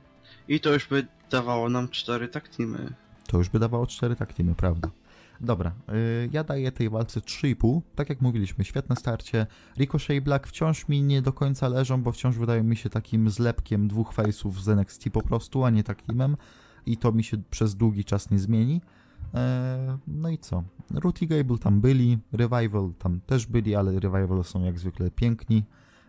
I 0.48 0.60
to 0.60 0.72
już 0.72 0.88
by 0.88 1.06
dawało 1.30 1.68
nam 1.68 1.88
cztery 1.88 2.28
tak 2.28 2.48
teamy. 2.48 2.92
To 3.26 3.38
już 3.38 3.48
by 3.48 3.58
dawało 3.58 3.86
4 3.86 4.16
taktimy, 4.16 4.54
prawda? 4.54 4.90
Dobra, 5.40 5.72
y, 5.88 6.28
ja 6.32 6.44
daję 6.44 6.72
tej 6.72 6.90
walce 6.90 7.20
3,5. 7.20 7.80
Tak 7.94 8.08
jak 8.08 8.20
mówiliśmy, 8.20 8.64
świetne 8.64 8.96
starcie. 8.96 9.46
Ricochet 9.78 10.16
i 10.16 10.20
Black 10.20 10.46
wciąż 10.46 10.88
mi 10.88 11.02
nie 11.02 11.22
do 11.22 11.32
końca 11.32 11.68
leżą, 11.68 12.02
bo 12.02 12.12
wciąż 12.12 12.36
wydają 12.36 12.64
mi 12.64 12.76
się 12.76 12.90
takim 12.90 13.30
zlepkiem 13.30 13.88
dwóch 13.88 14.14
face'ów 14.14 14.52
z 14.52 14.68
NXT 14.68 15.10
po 15.12 15.22
prostu, 15.22 15.64
a 15.64 15.70
nie 15.70 15.84
takimem. 15.84 16.36
I 16.86 16.96
to 16.96 17.12
mi 17.12 17.24
się 17.24 17.36
przez 17.50 17.74
długi 17.74 18.04
czas 18.04 18.30
nie 18.30 18.38
zmieni. 18.38 18.80
E, 19.34 19.98
No 20.06 20.28
i 20.28 20.38
co? 20.38 20.62
Root 20.94 21.22
i 21.22 21.26
Gable 21.26 21.58
tam 21.58 21.80
byli, 21.80 22.18
Revival 22.32 22.92
tam 22.98 23.20
też 23.26 23.46
byli, 23.46 23.74
ale 23.74 24.00
Revival 24.00 24.44
są 24.44 24.64
jak 24.64 24.78
zwykle 24.78 25.10
piękni. 25.10 25.64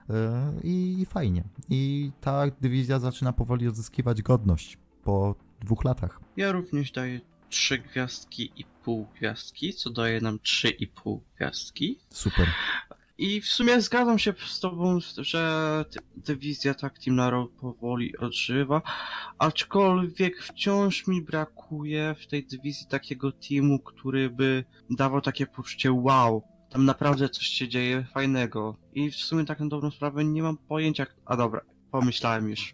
E, 0.10 0.54
I, 0.64 1.02
I 1.02 1.06
fajnie. 1.06 1.44
I 1.70 2.12
ta 2.22 2.44
dywizja 2.62 3.00
zaczyna 3.00 3.34
powoli 3.34 3.68
odzyskiwać 3.68 4.22
godność 4.22 4.78
po 5.04 5.36
dwóch 5.62 5.84
latach. 5.84 6.20
Ja 6.38 6.52
również 6.52 6.92
daję 6.92 7.22
trzy 7.50 7.78
gwiazdki 7.78 8.52
i 8.56 8.66
pół 8.84 9.08
gwiazdki, 9.16 9.74
co 9.74 9.90
daje 9.90 10.22
nam 10.22 10.40
trzy 10.40 10.70
i 10.70 10.88
pół 10.88 11.24
gwiazdki. 11.36 12.00
Super. 12.10 12.48
I 13.18 13.42
w 13.42 13.46
sumie 13.46 13.82
zgadzam 13.82 14.20
się 14.20 14.34
z 14.48 14.60
tobą, 14.60 15.00
że 15.18 15.86
dywizja 16.16 16.74
tak 16.74 17.00
Team 17.00 17.48
powoli 17.62 18.18
odżywa, 18.18 18.82
aczkolwiek 19.38 20.44
wciąż 20.44 21.08
mi 21.08 21.22
brakuje 21.22 22.16
w 22.20 22.28
tej 22.28 22.46
dywizji 22.46 22.88
takiego 22.88 23.32
teamu, 23.32 23.80
który 23.80 24.30
by 24.30 24.64
dawał 24.90 25.22
takie 25.22 25.46
poczucie 25.46 25.92
wow, 25.92 26.44
tam 26.70 26.86
naprawdę 26.86 27.30
coś 27.30 27.46
się 27.46 27.68
dzieje 27.68 28.06
fajnego. 28.14 28.76
I 28.94 29.12
w 29.12 29.16
sumie 29.16 29.46
tak 29.46 29.60
na 29.60 29.68
dobrą 29.68 29.92
sprawę 29.92 30.26
nie 30.26 30.44
mam 30.44 30.58
pojęcia, 30.58 31.06
a 31.26 31.38
dobra, 31.38 31.62
pomyślałem 31.92 32.50
już. 32.50 32.74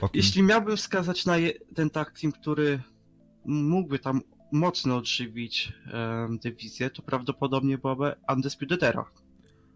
O 0.00 0.08
kim? 0.08 0.10
Jeśli 0.14 0.42
miałbym 0.42 0.76
wskazać 0.76 1.26
na 1.26 1.34
ten 1.74 1.90
tag 1.90 2.20
team, 2.20 2.32
który 2.32 2.82
mógłby 3.44 3.98
tam 3.98 4.20
mocno 4.52 4.96
odżywić 4.96 5.72
em, 5.92 6.38
dywizję, 6.38 6.90
to 6.90 7.02
prawdopodobnie 7.02 7.78
byłaby 7.78 8.14
Undisputed 8.34 8.82
Era. 8.82 9.04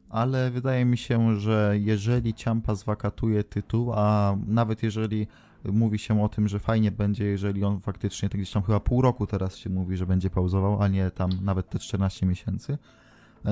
Ale 0.09 0.51
wydaje 0.51 0.85
mi 0.85 0.99
się, 0.99 1.41
że 1.41 1.75
jeżeli 1.81 2.35
Ciampa 2.35 2.75
zwakatuje 2.75 3.45
tytuł, 3.45 3.93
a 3.95 4.37
nawet 4.47 4.83
jeżeli 4.83 5.27
mówi 5.65 5.99
się 5.99 6.23
o 6.23 6.29
tym, 6.29 6.49
że 6.49 6.59
fajnie 6.59 6.91
będzie, 6.91 7.25
jeżeli 7.25 7.65
on 7.65 7.81
faktycznie 7.81 8.29
tak 8.29 8.41
gdzieś 8.41 8.53
tam 8.53 8.63
chyba 8.63 8.81
pół 8.81 9.03
roku 9.03 9.27
teraz 9.27 9.57
się 9.57 9.71
mówi, 9.71 9.97
że 9.97 10.07
będzie 10.07 10.31
pauzował, 10.31 10.83
a 10.83 10.89
nie 10.89 11.11
tam 11.11 11.31
nawet 11.43 11.69
te 11.69 11.79
14 11.79 12.27
miesięcy, 12.27 12.79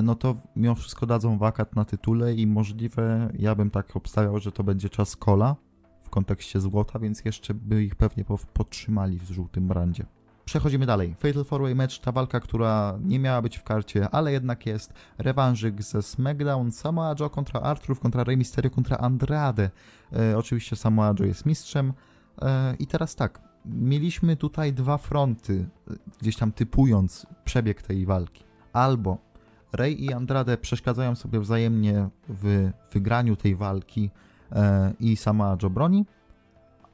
no 0.03 0.15
to 0.15 0.37
mimo 0.57 0.75
wszystko 0.75 1.07
dadzą 1.07 1.39
wakat 1.39 1.77
na 1.77 1.85
tytule 1.85 2.35
i 2.35 2.47
możliwe, 2.47 3.31
ja 3.39 3.55
bym 3.55 3.71
tak 3.71 3.97
obstawiał, 3.97 4.39
że 4.39 4.53
to 4.53 4.65
będzie 4.65 4.89
czas 4.89 5.17
kola 5.17 5.57
w 6.03 6.11
kontekście 6.11 6.61
złota, 6.61 6.99
więc 6.99 7.25
jeszcze 7.25 7.55
by 7.55 7.85
ich 7.85 7.95
pewnie 7.97 8.25
po- 8.25 8.39
podtrzymali 8.53 9.19
w 9.19 9.31
żółtym 9.31 9.69
brandzie. 9.69 10.07
Przechodzimy 10.45 10.87
dalej. 10.87 11.15
Fatal 11.19 11.45
4 11.45 11.75
Match, 11.75 11.99
ta 11.99 12.13
walka, 12.13 12.41
która 12.41 12.99
nie 13.05 13.19
miała 13.19 13.43
być 13.43 13.59
w 13.59 13.63
karcie, 13.63 14.09
ale 14.11 14.33
jednak 14.33 14.67
jest. 14.67 14.93
Rewanżyk 15.19 15.83
ze 15.83 16.03
SmackDown, 16.03 16.73
Samoa 16.73 17.15
Joe 17.21 17.31
kontra 17.31 17.61
Arthur, 17.61 18.01
kontra 18.01 18.25
Rey 18.25 18.37
Mysterio, 18.37 18.71
kontra 18.71 18.97
Andrade. 18.97 19.71
E, 20.13 20.39
oczywiście 20.39 20.77
Samoa 20.77 21.15
Joe 21.21 21.27
jest 21.27 21.47
mistrzem. 21.47 21.93
E, 22.43 22.75
I 22.79 22.87
teraz 22.87 23.17
tak, 23.17 23.41
mieliśmy 23.65 24.37
tutaj 24.37 24.73
dwa 24.73 24.99
fronty, 24.99 25.67
e, 25.91 25.95
gdzieś 26.21 26.37
tam 26.37 26.53
typując 26.53 27.27
przebieg 27.45 27.83
tej 27.83 28.07
walki. 28.07 28.45
Albo 28.73 29.19
Rey 29.75 30.05
i 30.05 30.13
Andrade 30.13 30.57
przeszkadzają 30.59 31.15
sobie 31.15 31.41
wzajemnie 31.41 32.09
w 32.29 32.71
wygraniu 32.93 33.37
tej 33.37 33.57
walki 33.57 34.11
e, 34.53 34.93
i 35.01 35.17
Samoa 35.17 35.57
Joe 35.63 35.71
broni, 35.71 36.07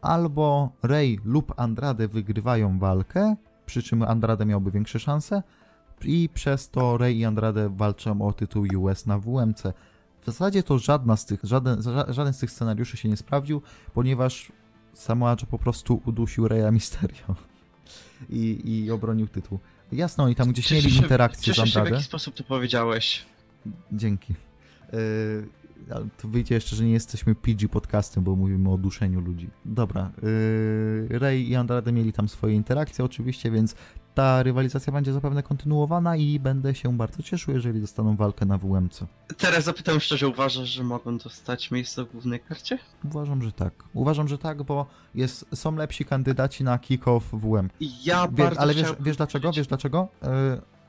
albo 0.03 0.73
Rey 0.83 1.21
lub 1.25 1.55
Andrade 1.57 2.09
wygrywają 2.09 2.79
walkę 2.79 3.37
przy 3.67 3.83
czym 3.83 4.03
Andrade 4.03 4.47
miałby 4.47 4.71
większe 4.71 4.99
szanse 4.99 5.43
i 6.05 6.29
przez 6.35 6.71
to 6.71 6.97
Rey 6.99 7.19
i 7.19 7.25
Andrade 7.25 7.69
walczą 7.69 8.23
o 8.23 8.33
tytuł 8.33 8.67
US 8.77 9.07
na 9.07 9.19
WMC. 9.19 9.73
W 10.21 10.27
zasadzie 10.27 10.63
to 10.63 10.79
żadna 10.79 11.17
z 11.17 11.27
tych, 11.27 11.41
żaden, 11.43 11.79
ża- 11.79 12.13
żaden 12.13 12.33
z 12.33 12.39
tych 12.39 12.51
scenariuszy 12.51 12.97
się 12.97 13.09
nie 13.09 13.17
sprawdził, 13.17 13.63
ponieważ 13.95 14.53
Samoa 14.93 15.31
Joe 15.31 15.47
po 15.51 15.59
prostu 15.59 16.01
udusił 16.05 16.49
Reya 16.49 16.73
Mysterio 16.73 17.50
i, 18.29 18.61
i 18.85 18.91
obronił 18.91 19.27
tytuł. 19.29 19.59
Jasno, 19.93 20.25
oni 20.25 20.35
tam 20.35 20.49
gdzieś 20.53 20.67
Cieszę 20.67 20.75
mieli 20.83 20.97
się- 20.97 21.03
interakcję 21.03 21.41
z 21.43 21.57
Cieszę 21.57 21.67
się, 21.67 21.73
w 21.73 21.77
Andrade. 21.77 21.91
jaki 21.97 22.05
sposób 22.05 22.35
to 22.35 22.45
powiedziałeś. 22.45 23.27
Dzięki. 23.93 24.35
Yy, 24.93 24.99
to 26.23 26.29
wyjdzie 26.29 26.55
jeszcze, 26.55 26.77
że 26.77 26.85
nie 26.85 26.93
jesteśmy 26.93 27.35
PG 27.35 27.69
podcastem, 27.69 28.25
bo 28.25 28.37
mówimy 28.37 28.71
o 28.73 28.79
duszeniu 28.79 29.21
ludzi. 29.21 29.51
Dobra. 29.65 30.11
Yy, 31.11 31.19
Ray 31.19 31.49
i 31.49 31.57
Andrade 31.57 31.93
mieli 31.93 32.13
tam 32.13 32.29
swoje 32.29 32.55
interakcje 32.55 33.05
oczywiście, 33.05 33.51
więc 33.51 33.75
ta 34.21 34.43
rywalizacja 34.43 34.93
będzie 34.93 35.13
zapewne 35.13 35.43
kontynuowana 35.43 36.17
i 36.17 36.41
będę 36.41 36.75
się 36.75 36.97
bardzo 36.97 37.23
cieszył, 37.23 37.55
jeżeli 37.55 37.81
dostaną 37.81 38.17
walkę 38.17 38.47
na 38.47 38.59
WMC. 38.59 39.07
Teraz 39.37 39.65
zapytam 39.65 40.01
szczerze, 40.01 40.29
uważasz, 40.29 40.69
że 40.69 40.85
mogą 40.85 41.19
dostać 41.19 41.71
miejsce 41.71 42.05
w 42.05 42.13
głównej 42.13 42.41
karcie? 42.41 42.79
Uważam, 43.05 43.43
że 43.43 43.53
tak. 43.53 43.73
Uważam, 43.95 44.29
że 44.29 44.39
tak, 44.39 44.63
bo 44.63 44.87
jest, 45.15 45.47
są 45.55 45.77
lepsi 45.77 46.05
kandydaci 46.05 46.65
na 46.65 46.79
kick-off 46.79 47.21
WM. 47.33 47.71
Ja 48.05 48.29
Wie, 48.29 48.45
bardzo 48.45 48.61
ale 48.61 48.75
wiesz, 48.75 48.93
wiesz 49.01 49.17
dlaczego? 49.17 49.53
Wiesz 49.53 49.67
dlaczego? 49.67 50.09
Yy, 50.23 50.29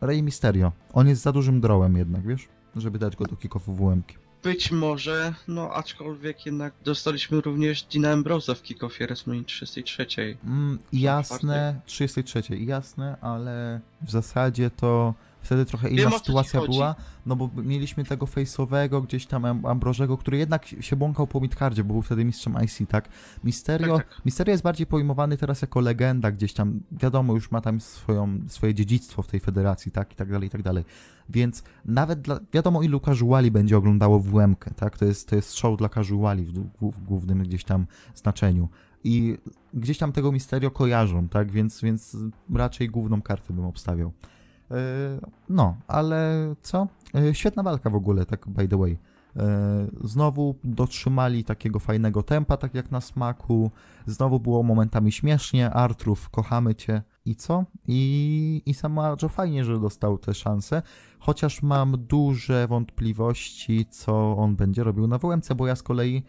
Ray 0.02 0.24
Mysterio. 0.24 0.72
On 0.94 1.08
jest 1.08 1.22
za 1.22 1.32
dużym 1.32 1.62
drołem 1.62 1.98
jednak, 1.98 2.28
wiesz? 2.28 2.48
Żeby 2.76 3.00
dać 3.00 3.16
go 3.16 3.26
do 3.26 3.36
kick-offu 3.36 3.76
WM-ki. 3.76 4.16
Być 4.44 4.72
może, 4.72 5.34
no 5.48 5.74
aczkolwiek 5.74 6.46
jednak 6.46 6.74
dostaliśmy 6.84 7.42
również 7.42 7.84
Dina 7.84 8.12
Ambrosa 8.12 8.56
w 8.56 8.62
kickoffie 8.62 9.08
WrestleMania 9.08 9.44
33. 9.44 10.06
Mm, 10.44 10.80
jasne, 10.94 11.82
33, 11.86 12.44
jasne, 12.58 13.18
ale 13.22 13.80
w 14.02 14.12
zasadzie 14.12 14.70
to 14.70 15.14
wtedy 15.42 15.66
trochę 15.66 15.90
Wiem, 15.90 16.00
inna 16.00 16.12
ci 16.12 16.18
sytuacja 16.18 16.62
była, 16.62 16.96
no 17.26 17.36
bo 17.36 17.50
mieliśmy 17.56 18.04
tego 18.04 18.26
face'owego 18.26 19.04
gdzieś 19.04 19.26
tam 19.26 19.46
Am- 19.46 19.66
Ambrożego, 19.66 20.18
który 20.18 20.38
jednak 20.38 20.66
się 20.68 20.96
błąkał 20.96 21.28
po 21.28 21.40
midcardzie, 21.40 21.84
bo 21.84 21.94
był 21.94 22.02
wtedy 22.02 22.26
mistrzem 22.26 22.56
IC, 22.64 22.80
tak? 22.90 23.10
Mysterio, 23.44 23.98
Tak, 23.98 24.08
tak. 24.08 24.26
Mysterio 24.26 24.52
jest 24.52 24.64
bardziej 24.64 24.88
pojmowany 24.88 25.38
teraz 25.38 25.62
jako 25.62 25.80
legenda 25.80 26.32
gdzieś 26.32 26.54
tam, 26.54 26.80
wiadomo, 26.92 27.34
już 27.34 27.52
ma 27.52 27.62
tam 27.62 27.82
swoją, 27.82 28.40
swoje 28.48 28.74
dziedzictwo 28.74 29.22
w 29.22 29.28
tej 29.28 29.40
federacji, 29.40 29.92
tak? 29.92 30.14
I 30.14 30.16
tak 30.16 30.32
dalej, 30.32 30.48
i 30.48 30.52
tak 30.52 30.62
dalej. 30.62 30.86
Więc 31.30 31.64
nawet 31.86 32.22
dla, 32.22 32.40
wiadomo 32.54 32.82
ilu 32.82 33.00
casuali 33.00 33.52
będzie 33.52 33.78
oglądało 33.78 34.20
WM, 34.20 34.56
tak? 34.76 34.98
To 34.98 35.06
jest, 35.06 35.30
to 35.30 35.36
jest 35.36 35.54
show 35.58 35.78
dla 35.78 35.90
casuali 35.90 36.44
w, 36.46 36.54
w, 36.54 36.92
w 36.92 37.04
głównym 37.04 37.44
gdzieś 37.44 37.64
tam 37.64 37.86
znaczeniu. 38.16 38.70
I 39.04 39.38
gdzieś 39.74 39.98
tam 39.98 40.12
tego 40.12 40.32
Misterio 40.32 40.72
kojarzą, 40.72 41.30
tak? 41.30 41.52
Więc, 41.52 41.82
więc 41.82 42.18
raczej 42.54 42.90
główną 42.90 43.22
kartę 43.22 43.54
bym 43.54 43.66
obstawiał. 43.66 44.12
Yy, 44.72 45.20
No, 45.50 45.76
ale 45.88 46.36
co? 46.62 46.88
Yy, 47.14 47.36
Świetna 47.36 47.64
walka 47.64 47.90
w 47.90 47.96
ogóle, 47.96 48.26
tak 48.26 48.48
by 48.48 48.68
the 48.68 48.78
way. 48.78 48.98
Yy, 49.36 49.42
Znowu 50.04 50.56
dotrzymali 50.64 51.44
takiego 51.44 51.80
fajnego 51.80 52.24
tempa, 52.24 52.58
tak 52.58 52.76
jak 52.76 52.92
na 52.92 53.02
smaku. 53.02 53.72
Znowu 54.06 54.40
było 54.40 54.64
momentami 54.64 55.12
śmiesznie. 55.12 55.70
Artrów, 55.70 56.30
kochamy 56.30 56.76
cię. 56.76 57.02
I 57.26 57.36
co? 57.36 57.66
I, 57.88 58.62
i 58.66 58.74
sama 58.74 59.16
Joe 59.22 59.30
fajnie, 59.30 59.66
że 59.66 59.80
dostał 59.80 60.18
tę 60.18 60.34
szansę. 60.34 60.82
Chociaż 61.20 61.62
mam 61.64 62.06
duże 62.08 62.68
wątpliwości, 62.68 63.86
co 63.90 64.38
on 64.38 64.56
będzie 64.56 64.84
robił 64.84 65.08
na 65.08 65.18
WMC, 65.18 65.54
bo 65.56 65.68
ja 65.68 65.76
z 65.76 65.84
kolei 65.84 66.24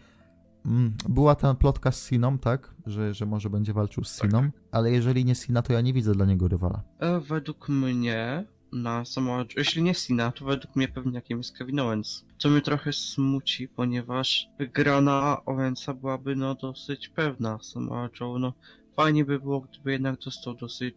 Była 1.09 1.35
ta 1.35 1.53
plotka 1.53 1.91
z 1.91 2.09
Siną, 2.09 2.37
tak? 2.37 2.75
Że, 2.85 3.13
że 3.13 3.25
może 3.25 3.49
będzie 3.49 3.73
walczył 3.73 4.03
z 4.03 4.17
Tak. 4.17 4.29
Siną, 4.29 4.49
ale 4.71 4.91
jeżeli 4.91 5.25
nie 5.25 5.35
Sina, 5.35 5.61
to 5.61 5.73
ja 5.73 5.81
nie 5.81 5.93
widzę 5.93 6.11
dla 6.11 6.25
niego 6.25 6.47
rywala. 6.47 6.81
E, 6.99 7.19
według 7.19 7.69
mnie 7.69 8.45
na 8.71 9.05
Samoa 9.05 9.45
jeśli 9.57 9.83
nie 9.83 9.93
Sina, 9.93 10.31
to 10.31 10.45
według 10.45 10.75
mnie 10.75 10.87
pewnie 10.87 11.13
jakim 11.13 11.37
jest 11.37 11.57
Kevin 11.57 11.79
Owens. 11.79 12.25
Co 12.37 12.49
mnie 12.49 12.61
trochę 12.61 12.93
smuci, 12.93 13.67
ponieważ 13.67 14.49
wygrana 14.59 15.37
Owensa 15.45 15.93
byłaby 15.93 16.35
no 16.35 16.55
dosyć 16.55 17.09
pewna. 17.09 17.59
Samoa 17.61 18.09
Joe, 18.19 18.39
no 18.39 18.53
fajnie 18.95 19.25
by 19.25 19.39
było, 19.39 19.61
gdyby 19.61 19.91
jednak 19.91 20.19
dostał 20.19 20.53
dosyć 20.53 20.95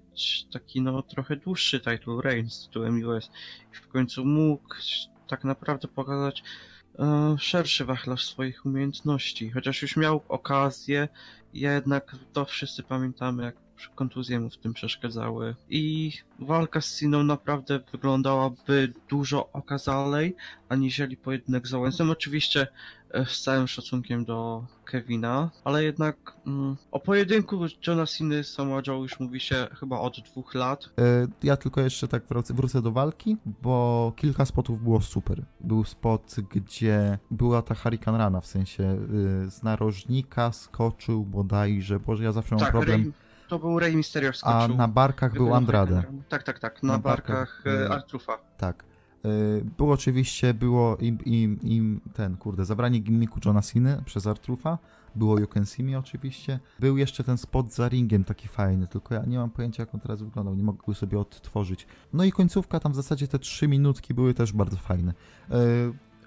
taki 0.52 0.82
no 0.82 1.02
trochę 1.02 1.36
dłuższy 1.36 1.80
title 1.80 2.22
reign 2.22 2.50
z 2.50 2.66
tytułem 2.66 3.02
US 3.04 3.30
i 3.72 3.76
w 3.76 3.88
końcu 3.88 4.24
mógł 4.24 4.74
tak 5.28 5.44
naprawdę 5.44 5.88
pokazać 5.88 6.42
szerszy 7.38 7.84
wachlarz 7.84 8.24
swoich 8.24 8.66
umiejętności. 8.66 9.50
Chociaż 9.50 9.82
już 9.82 9.96
miał 9.96 10.22
okazję, 10.28 11.08
jednak 11.54 12.16
to 12.32 12.44
wszyscy 12.44 12.82
pamiętamy, 12.82 13.44
jak 13.44 13.65
kontuzje 13.94 14.40
mu 14.40 14.50
w 14.50 14.56
tym 14.56 14.74
przeszkadzały. 14.74 15.54
I 15.70 16.12
walka 16.38 16.80
z 16.80 16.98
Siną 16.98 17.22
naprawdę 17.22 17.80
wyglądałaby 17.92 18.92
dużo 19.08 19.48
okazalej, 19.52 20.36
aniżeli 20.68 21.16
pojedynek 21.16 21.68
z 21.68 21.74
Owensem. 21.74 22.10
Oczywiście 22.10 22.66
e, 23.10 23.26
z 23.26 23.40
całym 23.42 23.68
szacunkiem 23.68 24.24
do 24.24 24.64
Kevina, 24.84 25.50
ale 25.64 25.84
jednak 25.84 26.16
mm, 26.46 26.76
o 26.92 27.00
pojedynku 27.00 27.60
Johna 27.86 28.06
Ceny 28.06 28.44
z 28.44 28.52
Samoa 28.52 28.82
Joe 28.86 29.02
już 29.02 29.20
mówi 29.20 29.40
się 29.40 29.66
chyba 29.80 29.98
od 29.98 30.20
dwóch 30.20 30.54
lat. 30.54 30.90
E, 30.98 31.26
Ja 31.42 31.56
tylko 31.56 31.80
jeszcze 31.80 32.08
tak 32.08 32.26
wrócę, 32.28 32.54
wrócę 32.54 32.82
do 32.82 32.92
walki, 32.92 33.36
bo 33.62 34.12
kilka 34.16 34.44
spotów 34.44 34.82
było 34.82 35.00
super. 35.00 35.42
Był 35.60 35.84
spot, 35.84 36.36
gdzie 36.50 37.18
była 37.30 37.62
ta 37.62 37.74
Hurricane 37.74 38.18
Rana, 38.18 38.40
w 38.40 38.46
sensie 38.46 38.82
y, 39.46 39.50
z 39.50 39.62
narożnika 39.62 40.52
skoczył 40.52 41.24
bodajże, 41.24 42.00
boże 42.00 42.24
ja 42.24 42.32
zawsze 42.32 42.54
mam 42.54 42.64
tak, 42.64 42.70
problem, 42.70 43.02
Rey, 43.02 43.12
to 43.48 43.58
był 43.58 43.78
Rey 43.78 43.96
Mysterio 43.96 44.28
a 44.28 44.32
wskoczył. 44.32 44.76
na 44.76 44.88
barkach 44.88 45.32
był 45.32 45.54
Andrade. 45.54 46.02
Tak, 46.28 46.42
tak, 46.42 46.58
tak, 46.58 46.82
na, 46.82 46.92
Na 46.92 46.98
barkach, 46.98 47.62
barkach, 47.64 47.82
e, 47.82 47.86
e, 47.86 47.90
Artrufa. 47.90 48.38
Tak. 48.58 48.84
Y, 49.26 49.64
Było 49.78 49.94
oczywiście, 49.94 50.54
było 50.54 50.96
im, 50.96 51.18
im, 51.24 51.60
im 51.62 52.00
ten, 52.14 52.36
kurde, 52.36 52.64
zabranie 52.64 52.98
gimmiku 52.98 53.40
Johna 53.44 53.62
Cena 53.62 54.02
przez 54.04 54.26
Artrufa. 54.26 54.78
Było 55.14 55.38
You 55.38 55.46
Can 55.46 55.66
See 55.66 55.82
Me 55.84 55.98
oczywiście. 55.98 56.58
Był 56.80 56.96
jeszcze 56.96 57.24
ten 57.24 57.38
spot 57.38 57.72
za 57.74 57.88
ringiem 57.88 58.24
taki 58.24 58.48
fajny, 58.48 58.86
tylko 58.86 59.14
ja 59.14 59.24
nie 59.26 59.38
mam 59.38 59.50
pojęcia 59.50 59.82
jak 59.82 59.94
on 59.94 60.00
teraz 60.00 60.22
wyglądał, 60.22 60.54
nie 60.54 60.62
mogę 60.62 60.78
go 60.86 60.94
sobie 60.94 61.18
odtworzyć. 61.18 61.86
No 62.12 62.24
i 62.24 62.32
końcówka, 62.32 62.80
tam 62.80 62.92
w 62.92 62.96
zasadzie 62.96 63.28
te 63.28 63.38
trzy 63.38 63.68
minutki 63.68 64.14
były 64.14 64.34
też 64.34 64.52
bardzo 64.52 64.76
fajne. 64.76 65.14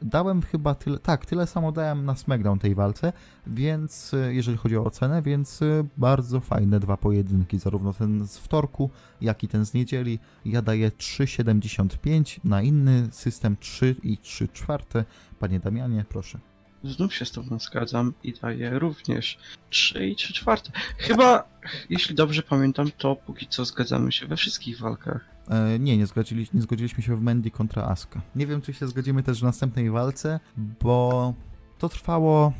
Dałem 0.01 0.41
chyba 0.41 0.75
tyle, 0.75 0.99
tak, 0.99 1.25
tyle 1.25 1.47
samo 1.47 1.71
dałem 1.71 2.05
na 2.05 2.15
SmackDown 2.15 2.59
tej 2.59 2.75
walce, 2.75 3.13
więc 3.47 4.13
y, 4.13 4.33
jeżeli 4.33 4.57
chodzi 4.57 4.77
o 4.77 4.83
ocenę, 4.83 5.21
więc 5.21 5.61
y, 5.61 5.85
bardzo 5.97 6.39
fajne 6.39 6.79
dwa 6.79 6.97
pojedynki, 6.97 7.59
zarówno 7.59 7.93
ten 7.93 8.27
z 8.27 8.37
wtorku, 8.37 8.89
jak 9.21 9.43
i 9.43 9.47
ten 9.47 9.65
z 9.65 9.73
niedzieli. 9.73 10.19
Ja 10.45 10.61
daję 10.61 10.91
3,75, 10.91 12.39
na 12.43 12.61
inny 12.61 13.07
system 13.11 13.57
3 13.59 13.95
i 14.03 14.17
3 14.17 14.47
czwarte. 14.47 15.05
Panie 15.39 15.59
Damianie, 15.59 16.05
proszę. 16.09 16.39
Znów 16.83 17.13
się 17.13 17.25
z 17.25 17.31
tobą 17.31 17.59
zgadzam 17.59 18.13
i 18.23 18.33
daję 18.33 18.79
również 18.79 19.37
3 19.69 20.07
i 20.07 20.15
3 20.15 20.33
czwarte. 20.33 20.71
Chyba, 20.97 21.43
jeśli 21.89 22.15
dobrze 22.15 22.43
pamiętam, 22.43 22.91
to 22.97 23.15
póki 23.15 23.47
co 23.47 23.65
zgadzamy 23.65 24.11
się 24.11 24.27
we 24.27 24.37
wszystkich 24.37 24.79
walkach. 24.79 25.25
E, 25.49 25.79
nie, 25.79 25.97
nie, 25.97 26.05
zgodzili, 26.05 26.47
nie 26.53 26.61
zgodziliśmy 26.61 27.03
się 27.03 27.15
w 27.15 27.21
Mandy 27.21 27.51
kontra 27.51 27.83
Asuka. 27.83 28.21
Nie 28.35 28.47
wiem, 28.47 28.61
czy 28.61 28.73
się 28.73 28.87
zgodzimy 28.87 29.23
też 29.23 29.39
w 29.39 29.43
następnej 29.43 29.89
walce, 29.89 30.39
bo 30.83 31.33
to 31.77 31.89
trwało 31.89 32.53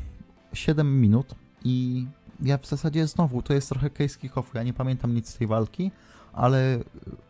7 0.52 1.00
minut 1.00 1.34
i 1.64 2.06
ja 2.42 2.58
w 2.58 2.66
zasadzie 2.66 3.06
znowu, 3.06 3.42
to 3.42 3.54
jest 3.54 3.68
trochę 3.68 3.90
case 3.90 4.18
kick-offu, 4.18 4.54
ja 4.54 4.62
nie 4.62 4.72
pamiętam 4.72 5.14
nic 5.14 5.28
z 5.28 5.36
tej 5.36 5.46
walki, 5.46 5.90
ale 6.32 6.78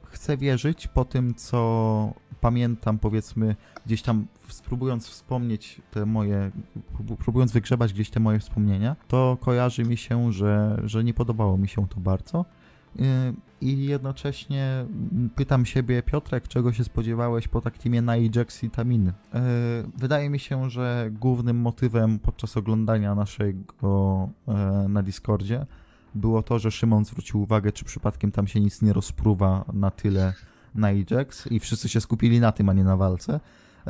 chcę 0.05 0.37
wierzyć 0.37 0.87
po 0.87 1.05
tym, 1.05 1.35
co 1.35 2.15
pamiętam, 2.41 2.99
powiedzmy, 2.99 3.57
gdzieś 3.87 4.03
tam 4.03 4.27
spróbując 4.49 5.09
wspomnieć 5.09 5.81
te 5.91 6.07
moje, 6.07 6.51
prób- 6.95 7.17
próbując 7.17 7.53
wygrzebać 7.53 7.93
gdzieś 7.93 8.11
te 8.11 8.21
moje 8.21 8.39
wspomnienia, 8.39 8.97
to 9.09 9.37
kojarzy 9.41 9.85
mi 9.85 9.97
się, 9.97 10.33
że, 10.33 10.81
że 10.85 11.05
nie 11.05 11.15
podobało 11.15 11.59
mi 11.59 11.69
się 11.69 11.89
to 11.89 12.01
bardzo. 12.01 12.45
Yy, 12.97 13.05
I 13.61 13.85
jednocześnie 13.85 14.65
mm, 14.65 15.31
pytam 15.37 15.67
siebie, 15.67 16.03
Piotrek, 16.03 16.49
czego 16.49 16.73
się 16.73 16.85
spodziewałeś 16.85 17.49
po 17.49 17.61
tak 17.61 17.79
teamie 17.79 18.03
na 18.03 18.17
Jax 18.17 18.65
i 18.65 18.71
Taminy? 18.71 19.13
Yy, 19.35 19.41
Wydaje 19.97 20.31
mi 20.31 20.39
się, 20.39 20.71
że 20.71 21.11
głównym 21.13 21.57
motywem 21.57 22.19
podczas 22.19 22.57
oglądania 22.57 23.15
naszego 23.15 24.29
e, 24.49 24.87
na 24.89 25.03
Discordzie 25.03 25.67
było 26.15 26.43
to, 26.43 26.59
że 26.59 26.71
Szymon 26.71 27.05
zwrócił 27.05 27.43
uwagę, 27.43 27.73
czy 27.73 27.85
przypadkiem 27.85 28.33
tam 28.33 28.47
się 28.47 28.61
nic 28.61 28.83
nie 28.83 28.93
rozpruwa 28.93 29.65
na 29.73 29.91
tyle 29.91 30.35
na 30.75 30.89
Ajax 30.89 31.47
i 31.47 31.61
wszyscy 31.61 31.89
się 31.89 32.01
skupili 32.01 32.41
na 32.41 32.53
tym, 32.53 32.69
a 32.69 32.73
nie 32.73 32.85
na 32.85 32.97
walce. 32.97 33.41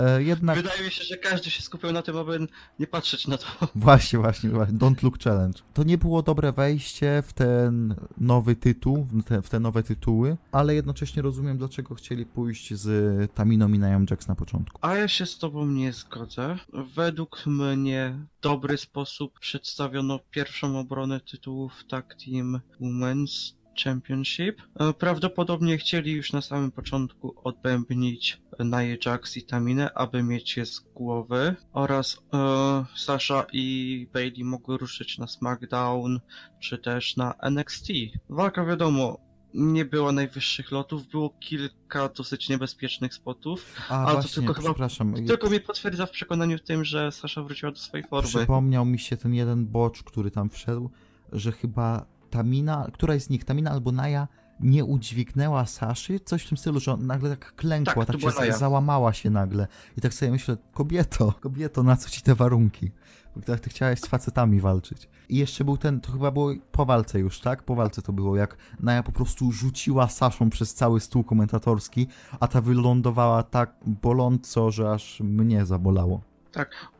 E, 0.01 0.23
Jednak 0.23 0.57
Wydaje 0.57 0.85
mi 0.85 0.91
się, 0.91 1.05
że 1.05 1.17
każdy 1.17 1.51
się 1.51 1.63
skupiał 1.63 1.93
na 1.93 2.03
tym, 2.03 2.17
aby 2.17 2.47
nie 2.79 2.87
patrzeć 2.87 3.27
na 3.27 3.39
to. 3.39 3.47
Właśnie, 3.75 4.19
właśnie, 4.19 4.51
właśnie. 4.51 4.79
Don't 4.79 5.03
Look 5.03 5.19
Challenge. 5.19 5.59
To 5.75 5.83
nie 5.83 5.99
było 5.99 6.23
dobre 6.23 6.53
wejście 6.53 7.23
w 7.27 7.33
ten 7.33 7.95
nowy 8.19 8.57
tytuł, 8.57 9.07
w 9.13 9.25
te, 9.25 9.43
w 9.43 9.51
te 9.51 9.61
nowe 9.61 9.83
tytuły, 9.83 10.37
ale 10.53 10.75
jednocześnie 10.75 11.23
rozumiem, 11.23 11.59
dlaczego 11.59 11.95
chcieli 11.95 12.27
pójść 12.27 12.75
z 12.75 13.33
Taminą 13.33 13.69
i 13.69 13.79
Nia 13.79 14.01
Jax 14.11 14.29
na 14.29 14.35
początku. 14.35 14.79
A 14.83 14.97
ja 14.97 15.09
się 15.09 15.27
z 15.27 15.39
tobą 15.39 15.67
nie 15.67 15.93
zgodzę. 15.93 16.59
Według 16.95 17.47
mnie 17.47 18.27
dobry 18.43 18.79
sposób 18.79 19.41
przedstawiono 19.41 20.19
pierwszą 20.31 20.79
obronę 20.79 21.21
tytułów 21.21 21.85
Tag 21.89 22.17
Team 22.25 22.61
Women's, 22.81 23.53
Championship. 23.85 24.63
E, 24.81 24.93
Prawdopodobnie 24.93 25.79
chcieli 25.79 26.13
już 26.13 26.33
na 26.33 26.41
samym 26.43 26.71
początku 26.71 27.35
odbębnić 27.45 28.41
Nia 28.61 28.79
Jax 29.07 29.37
i 29.37 29.43
Taminę, 29.43 29.91
aby 29.95 30.23
mieć 30.23 30.57
je 30.57 30.67
z 30.67 30.81
głowy 30.81 31.55
oraz 31.73 32.23
e, 32.35 32.85
Sasha 32.97 33.47
i 33.53 34.07
Bailey 34.13 34.45
mogły 34.45 34.79
ruszyć 34.79 35.19
na 35.19 35.27
SmackDown 35.27 36.21
czy 36.61 36.79
też 36.79 37.17
na 37.17 37.35
NXT. 37.43 37.87
Walka 38.29 38.65
wiadomo 38.65 39.19
nie 39.55 39.85
było 39.85 40.13
najwyższych 40.13 40.71
lotów, 40.73 41.07
było 41.09 41.31
kilka 41.41 42.09
dosyć 42.09 42.49
niebezpiecznych 42.49 43.15
spotów, 43.15 43.77
A 43.89 43.99
Ale 43.99 44.07
to 44.07 44.13
właśnie, 44.13 44.35
tylko 44.35 44.55
chyba- 44.55 44.69
przepraszam. 44.69 45.15
tylko 45.27 45.51
mnie 45.51 45.61
potwierdza 45.61 46.07
w 46.07 46.11
przekonaniu 46.11 46.59
w 46.59 46.63
tym, 46.63 46.85
że 46.85 47.13
Sasha 47.13 47.43
wróciła 47.43 47.73
do 47.73 47.79
swojej 47.79 48.07
formy. 48.07 48.29
Przypomniał 48.29 48.85
mi 48.85 48.99
się 48.99 49.17
ten 49.17 49.35
jeden 49.35 49.67
bocz, 49.67 50.03
który 50.03 50.31
tam 50.31 50.51
wszedł, 50.51 50.91
że 51.33 51.53
chyba 51.53 52.07
Tamina, 52.31 52.87
któraś 52.93 53.23
z 53.23 53.31
nich, 53.31 53.45
Tamina 53.45 53.71
albo 53.71 53.93
Naja, 53.93 54.29
nie 54.61 54.85
udźwignęła 54.85 55.67
Saszy, 55.67 56.21
coś 56.21 56.45
w 56.45 56.49
tym 56.49 56.59
stylu, 56.59 56.81
że 56.81 56.97
nagle 56.97 57.31
tak 57.31 57.55
klękła, 57.55 58.07
Tak, 58.07 58.21
tak, 58.21 58.33
się 58.33 58.41
Naja. 58.41 58.59
załamała 58.59 59.13
się 59.13 59.31
nagle. 59.31 59.67
I 59.99 60.01
tak 60.01 60.15
sobie 60.15 60.33
myślę, 60.33 60.57
kobieto, 60.73 61.35
kobieto, 61.41 61.83
na 61.83 61.97
co 61.97 62.11
ci 62.11 62.23
te 62.23 62.35
warunki? 62.35 62.91
Bo 63.37 63.43
tak 63.43 63.61
ty 63.61 63.71
chciałaś 63.71 64.01
z 64.01 64.07
facetami 64.07 64.61
walczyć. 64.61 65.09
I 65.29 65.37
jeszcze 65.37 65.65
był 65.65 65.77
ten, 65.77 66.01
to 66.01 66.13
chyba 66.13 66.31
było 66.31 66.53
po 66.73 66.85
walce 66.87 67.21
już, 67.21 67.41
tak? 67.41 67.63
Po 67.63 67.75
walce 67.75 68.03
to 68.03 68.13
było, 68.13 68.37
jak 68.37 68.57
Naja 68.81 69.03
po 69.03 69.13
prostu 69.13 69.53
rzuciła 69.53 70.09
Saszą 70.09 70.51
przez 70.51 70.75
cały 70.75 71.01
stół 71.01 71.25
komentatorski, 71.25 72.07
a 72.41 72.49
ta 72.49 72.61
wylądowała 72.61 73.43
tak 73.43 73.75
boląco, 73.87 74.71
że 74.71 74.91
aż 74.91 75.21
mnie 75.21 75.67
zabolało. 75.67 76.30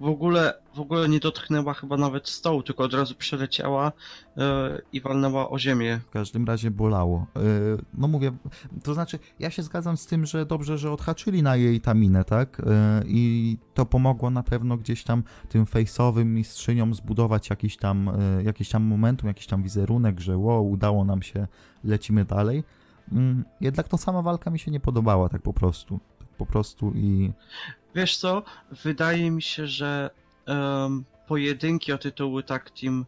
W 0.01 0.07
ogóle, 0.07 0.55
w 0.75 0.81
ogóle 0.81 1.09
nie 1.09 1.21
dotknęła 1.21 1.75
chyba 1.75 1.97
nawet 1.97 2.29
stołu, 2.29 2.63
tylko 2.63 2.85
od 2.85 2.95
razu 2.95 3.15
przeleciała 3.15 3.93
e, 4.37 4.81
i 4.93 5.01
walnęła 5.01 5.51
o 5.51 5.59
ziemię. 5.59 6.01
W 6.07 6.11
każdym 6.11 6.45
razie 6.45 6.71
bolało. 6.71 7.27
Yy, 7.37 7.43
No 7.95 8.09
mówię, 8.09 8.33
to 8.83 8.95
znaczy, 8.95 9.19
ja 9.39 9.51
się 9.51 9.63
zgadzam 9.63 9.97
z 9.97 10.07
tym, 10.07 10.27
że 10.27 10.47
dobrze, 10.47 10.79
że 10.79 10.93
odhaczyli 10.93 11.43
na 11.43 11.57
jej 11.57 11.81
taminę, 11.81 12.25
tak? 12.25 12.59
Yy, 12.59 13.05
I 13.07 13.57
to 13.75 13.87
pomogło 13.87 14.31
na 14.31 14.43
pewno 14.43 14.77
gdzieś 14.77 15.05
tam 15.05 15.23
tym 15.49 15.65
face'owym 15.65 16.25
mistrzyniom 16.25 16.95
zbudować 16.95 17.51
jakiś 17.51 17.77
tam, 17.77 18.11
yy, 18.37 18.43
jakiś 18.45 18.69
tam 18.69 18.83
momentum, 18.83 19.29
jakiś 19.29 19.47
tam 19.47 19.63
wizerunek, 19.63 20.21
że 20.21 20.39
wow, 20.39 20.71
udało 20.71 21.05
nam 21.05 21.23
się, 21.23 21.47
lecimy 21.85 22.25
dalej. 22.25 22.65
Mm, 23.13 23.45
Jednak 23.61 23.89
to 23.89 23.99
sama 23.99 24.23
walka 24.23 24.51
mi 24.51 24.59
się 24.59 24.71
nie 24.71 24.81
podobała, 24.81 25.29
tak 25.29 25.43
po 25.43 25.53
prostu. 25.53 26.01
Tak 26.19 26.29
po 26.29 26.47
prostu 26.47 26.93
i 26.95 27.33
Wiesz 27.95 28.17
co, 28.17 28.43
wydaje 28.85 29.31
mi 29.31 29.43
się, 29.43 29.67
że 29.67 30.11
em, 30.47 31.05
pojedynki 31.27 31.93
o 31.93 31.99
tytuły 31.99 32.43
Tag 32.43 32.71
Team 32.71 33.07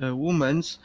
e, 0.00 0.10
Women's, 0.10 0.78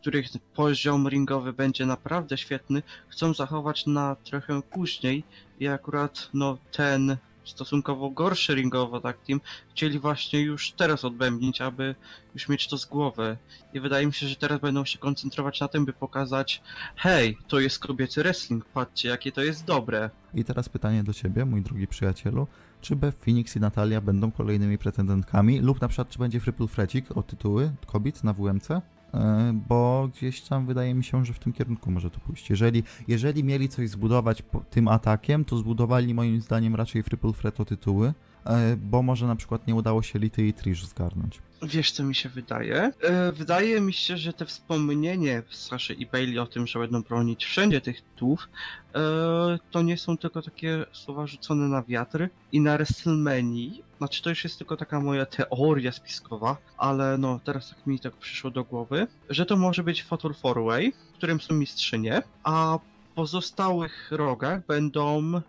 których 0.00 0.26
poziom 0.54 1.08
ringowy 1.08 1.52
będzie 1.52 1.86
naprawdę 1.86 2.38
świetny, 2.38 2.82
chcą 3.08 3.34
zachować 3.34 3.86
na 3.86 4.16
trochę 4.16 4.62
później 4.62 5.24
i 5.60 5.68
akurat 5.68 6.30
no 6.34 6.58
ten 6.72 7.16
stosunkowo 7.46 8.10
gorszy 8.10 8.54
ringowo 8.54 9.00
Tag 9.00 9.18
Team 9.26 9.40
chcieli 9.70 9.98
właśnie 9.98 10.40
już 10.40 10.72
teraz 10.72 11.04
odbębnić, 11.04 11.60
aby 11.60 11.94
już 12.34 12.48
mieć 12.48 12.68
to 12.68 12.78
z 12.78 12.86
głowy. 12.86 13.36
I 13.74 13.80
wydaje 13.80 14.06
mi 14.06 14.12
się, 14.12 14.28
że 14.28 14.36
teraz 14.36 14.60
będą 14.60 14.84
się 14.84 14.98
koncentrować 14.98 15.60
na 15.60 15.68
tym, 15.68 15.84
by 15.84 15.92
pokazać 15.92 16.62
hej, 16.96 17.38
to 17.48 17.60
jest 17.60 17.78
kobiecy 17.78 18.22
wrestling, 18.22 18.64
patrzcie 18.64 19.08
jakie 19.08 19.32
to 19.32 19.42
jest 19.42 19.64
dobre. 19.64 20.10
I 20.34 20.44
teraz 20.44 20.68
pytanie 20.68 21.04
do 21.04 21.12
ciebie, 21.12 21.44
mój 21.44 21.62
drogi 21.62 21.86
przyjacielu. 21.86 22.46
Czy 22.80 22.96
Beth 22.96 23.18
Phoenix 23.24 23.56
i 23.56 23.60
Natalia 23.60 24.00
będą 24.00 24.30
kolejnymi 24.30 24.78
pretendentkami, 24.78 25.60
lub 25.60 25.80
na 25.80 25.88
przykład 25.88 26.10
czy 26.10 26.18
będzie 26.18 26.40
Triple 26.40 26.68
Frecik 26.68 27.16
o 27.16 27.22
tytuły 27.22 27.72
kobiet 27.86 28.24
na 28.24 28.32
WMC? 28.32 28.68
E, 29.16 29.52
Bo 29.68 30.08
gdzieś 30.14 30.40
tam 30.40 30.66
wydaje 30.66 30.94
mi 30.94 31.04
się, 31.04 31.24
że 31.24 31.32
w 31.32 31.38
tym 31.38 31.52
kierunku 31.52 31.90
może 31.90 32.10
to 32.10 32.20
pójść. 32.20 32.50
Jeżeli, 32.50 32.82
jeżeli 33.08 33.44
mieli 33.44 33.68
coś 33.68 33.88
zbudować 33.88 34.42
tym 34.70 34.88
atakiem, 34.88 35.44
to 35.44 35.56
zbudowali 35.56 36.14
moim 36.14 36.40
zdaniem 36.40 36.74
raczej 36.74 37.04
Triple 37.04 37.32
Threat 37.32 37.60
o 37.60 37.64
tytuły, 37.64 38.14
e, 38.44 38.76
bo 38.76 39.02
może 39.02 39.26
na 39.26 39.36
przykład 39.36 39.66
nie 39.66 39.74
udało 39.74 40.02
się 40.02 40.18
Lity 40.18 40.46
i 40.46 40.52
Trish 40.52 40.84
zgarnąć. 40.86 41.38
Wiesz, 41.62 41.92
co 41.92 42.04
mi 42.04 42.14
się 42.14 42.28
wydaje? 42.28 42.92
E, 43.00 43.32
wydaje 43.32 43.80
mi 43.80 43.92
się, 43.92 44.16
że 44.16 44.32
te 44.32 44.44
wspomnienie 44.46 45.42
Saszy 45.50 45.94
i 45.94 46.06
Bailey 46.06 46.38
o 46.38 46.46
tym, 46.46 46.66
że 46.66 46.78
będą 46.78 47.02
bronić 47.02 47.44
wszędzie 47.44 47.80
tych 47.80 48.00
tytułów, 48.00 48.48
to 49.70 49.82
nie 49.82 49.98
są 49.98 50.16
tylko 50.16 50.42
takie 50.42 50.84
słowa 50.92 51.26
rzucone 51.26 51.68
na 51.68 51.82
wiatr 51.82 52.28
i 52.52 52.60
na 52.60 52.76
WrestleMania. 52.76 53.70
Znaczy, 53.98 54.22
to 54.22 54.30
już 54.30 54.44
jest 54.44 54.58
tylko 54.58 54.76
taka 54.76 55.00
moja 55.00 55.26
teoria 55.26 55.92
spiskowa, 55.92 56.56
ale 56.76 57.18
no, 57.18 57.40
teraz 57.44 57.70
tak 57.70 57.86
mi 57.86 58.00
tak 58.00 58.16
przyszło 58.16 58.50
do 58.50 58.64
głowy, 58.64 59.06
że 59.30 59.46
to 59.46 59.56
może 59.56 59.82
być 59.82 60.02
Fatal 60.02 60.34
Four 60.34 60.64
Way, 60.64 60.92
w 60.92 61.16
którym 61.16 61.40
są 61.40 61.54
mistrzynie, 61.54 62.22
a 62.44 62.78
pozostałych 63.14 64.08
rogach 64.10 64.66
będą 64.66 65.40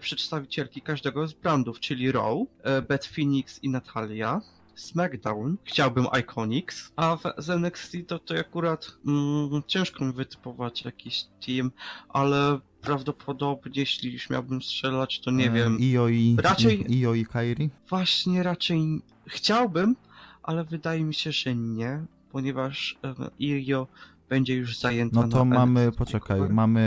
przedstawicielki 0.00 0.82
każdego 0.82 1.28
z 1.28 1.32
brandów, 1.32 1.80
czyli 1.80 2.12
Raw, 2.12 2.38
e, 2.62 2.82
Beth 2.82 3.08
Phoenix 3.08 3.62
i 3.62 3.68
Natalia, 3.68 4.40
SmackDown, 4.74 5.56
chciałbym 5.64 6.06
Iconics, 6.20 6.92
a 6.96 7.16
w 7.16 7.50
NXT 7.50 7.96
to, 8.06 8.18
to 8.18 8.34
akurat 8.38 8.92
mm, 9.06 9.62
ciężko 9.66 10.04
mi 10.04 10.12
wytypować 10.12 10.84
jakiś 10.84 11.24
team, 11.46 11.70
ale 12.08 12.58
prawdopodobnie 12.86 13.72
jeśli 13.76 14.12
już 14.12 14.30
miałbym 14.30 14.62
strzelać, 14.62 15.20
to 15.20 15.30
nie 15.30 15.46
E, 15.46 15.50
wiem. 15.50 15.78
Io 15.80 16.08
i, 16.08 16.36
Raczej- 16.42 16.86
Io 17.00 17.14
i 17.14 17.26
Kairi? 17.26 17.70
Właśnie 17.88 18.42
raczej 18.42 19.02
chciałbym, 19.26 19.96
ale 20.42 20.64
wydaje 20.64 21.04
mi 21.04 21.14
się, 21.14 21.32
że 21.32 21.54
nie, 21.56 22.04
ponieważ 22.32 22.98
e, 23.04 23.14
Irio 23.38 23.86
będzie 24.28 24.54
już 24.54 24.78
zajęta 24.78 25.20
No 25.20 25.28
to 25.28 25.44
mamy, 25.44 25.92
poczekaj, 25.92 26.40
mamy 26.50 26.80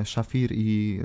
e, 0.00 0.02
Shafir 0.06 0.52
i 0.52 1.00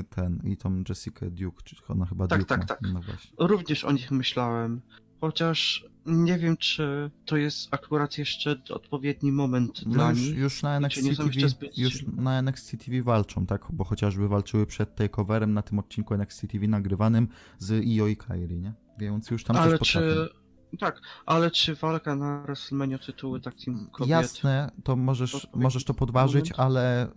e, 0.00 0.02
ten, 0.14 0.40
i 0.44 0.56
tą 0.56 0.82
Jessica 0.88 1.26
Duke, 1.30 1.62
czy 1.64 1.76
ona 1.88 2.06
chyba 2.06 2.26
Tak, 2.26 2.38
Duke 2.40 2.48
tak, 2.48 2.60
ma. 2.60 2.66
tak. 2.66 2.78
No. 2.82 3.00
Również 3.46 3.84
o 3.84 3.92
nich 3.92 4.10
myślałem, 4.10 4.80
chociaż 5.20 5.84
nie 6.06 6.38
wiem, 6.38 6.56
czy 6.56 7.10
to 7.24 7.36
jest 7.36 7.68
akurat 7.70 8.18
jeszcze 8.18 8.56
odpowiedni 8.70 9.32
moment 9.32 9.86
No 9.86 9.92
dla 9.92 10.10
już, 10.10 10.20
nich. 10.20 10.36
już 10.36 10.62
na 10.62 10.88
czy 10.90 11.00
NXT 11.00 11.16
TV, 11.16 11.48
zbyt 11.48 11.78
już 11.78 12.04
na 12.16 12.38
NXT 12.38 12.76
TV 12.84 13.02
walczą, 13.02 13.46
tak? 13.46 13.66
Bo 13.72 13.84
chociażby 13.84 14.28
walczyły 14.28 14.66
przed 14.66 14.94
takeoverem 14.96 15.54
na 15.54 15.62
tym 15.62 15.78
odcinku 15.78 16.14
NXT 16.14 16.46
TV 16.52 16.66
nagrywanym 16.68 17.28
z 17.58 17.84
Io 17.86 18.06
i 18.06 18.16
Kairi, 18.16 18.58
nie? 18.58 18.72
Więc 18.98 19.30
już 19.30 19.44
tam 19.44 19.56
ale 19.56 19.78
coś 19.78 19.92
potrafią. 19.92 20.39
Tak, 20.78 21.00
ale 21.26 21.50
czy 21.50 21.74
walka 21.74 22.16
na 22.16 22.42
WrestleMania 22.42 22.98
tytuły 22.98 23.40
takim 23.40 23.86
kobiet... 23.92 24.10
Jasne, 24.10 24.70
to 24.84 24.96
możesz, 24.96 25.34
odpowiedni 25.34 25.62
możesz 25.62 25.84
to 25.84 25.94
podważyć, 25.94 26.50
moment? 26.50 26.60
ale 26.60 27.06
y, 27.06 27.10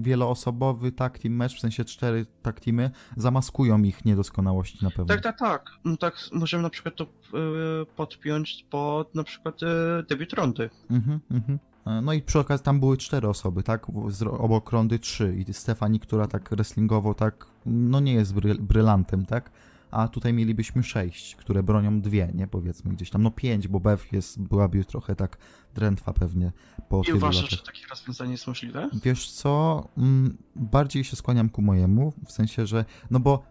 wieloosobowy 0.00 0.92
tag 0.92 1.18
team 1.18 1.34
mecz, 1.34 1.56
w 1.56 1.60
sensie 1.60 1.84
cztery 1.84 2.26
tag 2.42 2.60
teamy, 2.60 2.90
zamaskują 3.16 3.82
ich 3.82 4.04
niedoskonałości 4.04 4.84
na 4.84 4.90
pewno. 4.90 5.06
Tak, 5.06 5.20
tak, 5.20 5.38
tak. 5.38 5.70
No 5.84 5.96
tak, 5.96 6.16
możemy 6.32 6.62
na 6.62 6.70
przykład 6.70 6.96
to 6.96 7.04
e, 7.04 7.08
podpiąć 7.96 8.66
pod 8.70 9.14
na 9.14 9.24
przykład 9.24 9.62
e, 9.62 10.02
debiut 10.08 10.32
rondy. 10.32 10.70
Mhm, 10.90 11.20
mhm. 11.30 11.58
No 12.02 12.12
i 12.12 12.22
przy 12.22 12.38
okazji 12.38 12.64
tam 12.64 12.80
były 12.80 12.96
cztery 12.96 13.28
osoby, 13.28 13.62
tak? 13.62 13.86
Z, 14.08 14.22
obok 14.22 14.70
rondy 14.72 14.98
trzy 14.98 15.36
i 15.48 15.54
Stefani, 15.54 16.00
która 16.00 16.26
tak 16.26 16.50
wrestlingowo 16.50 17.14
tak, 17.14 17.46
no 17.66 18.00
nie 18.00 18.14
jest 18.14 18.34
bry, 18.34 18.54
brylantem, 18.54 19.26
tak? 19.26 19.50
A 19.92 20.08
tutaj 20.08 20.32
mielibyśmy 20.32 20.82
sześć, 20.82 21.36
które 21.36 21.62
bronią 21.62 22.00
dwie, 22.00 22.32
nie? 22.34 22.46
Powiedzmy 22.46 22.92
gdzieś 22.92 23.10
tam, 23.10 23.22
no 23.22 23.30
pięć, 23.30 23.68
bo 23.68 23.80
Bev 23.80 24.04
jest, 24.12 24.40
byłaby 24.40 24.84
trochę 24.84 25.16
tak 25.16 25.38
drętwa 25.74 26.12
pewnie 26.12 26.52
po 26.88 27.02
I 27.08 27.12
uważasz, 27.12 27.42
latach. 27.42 27.58
że 27.58 27.66
takie 27.66 27.86
rozwiązanie 27.90 28.32
jest 28.32 28.46
możliwe? 28.46 28.90
Wiesz 29.04 29.30
co, 29.30 29.88
mm, 29.98 30.36
bardziej 30.56 31.04
się 31.04 31.16
skłaniam 31.16 31.48
ku 31.48 31.62
mojemu, 31.62 32.12
w 32.26 32.32
sensie, 32.32 32.66
że, 32.66 32.84
no 33.10 33.20
bo 33.20 33.42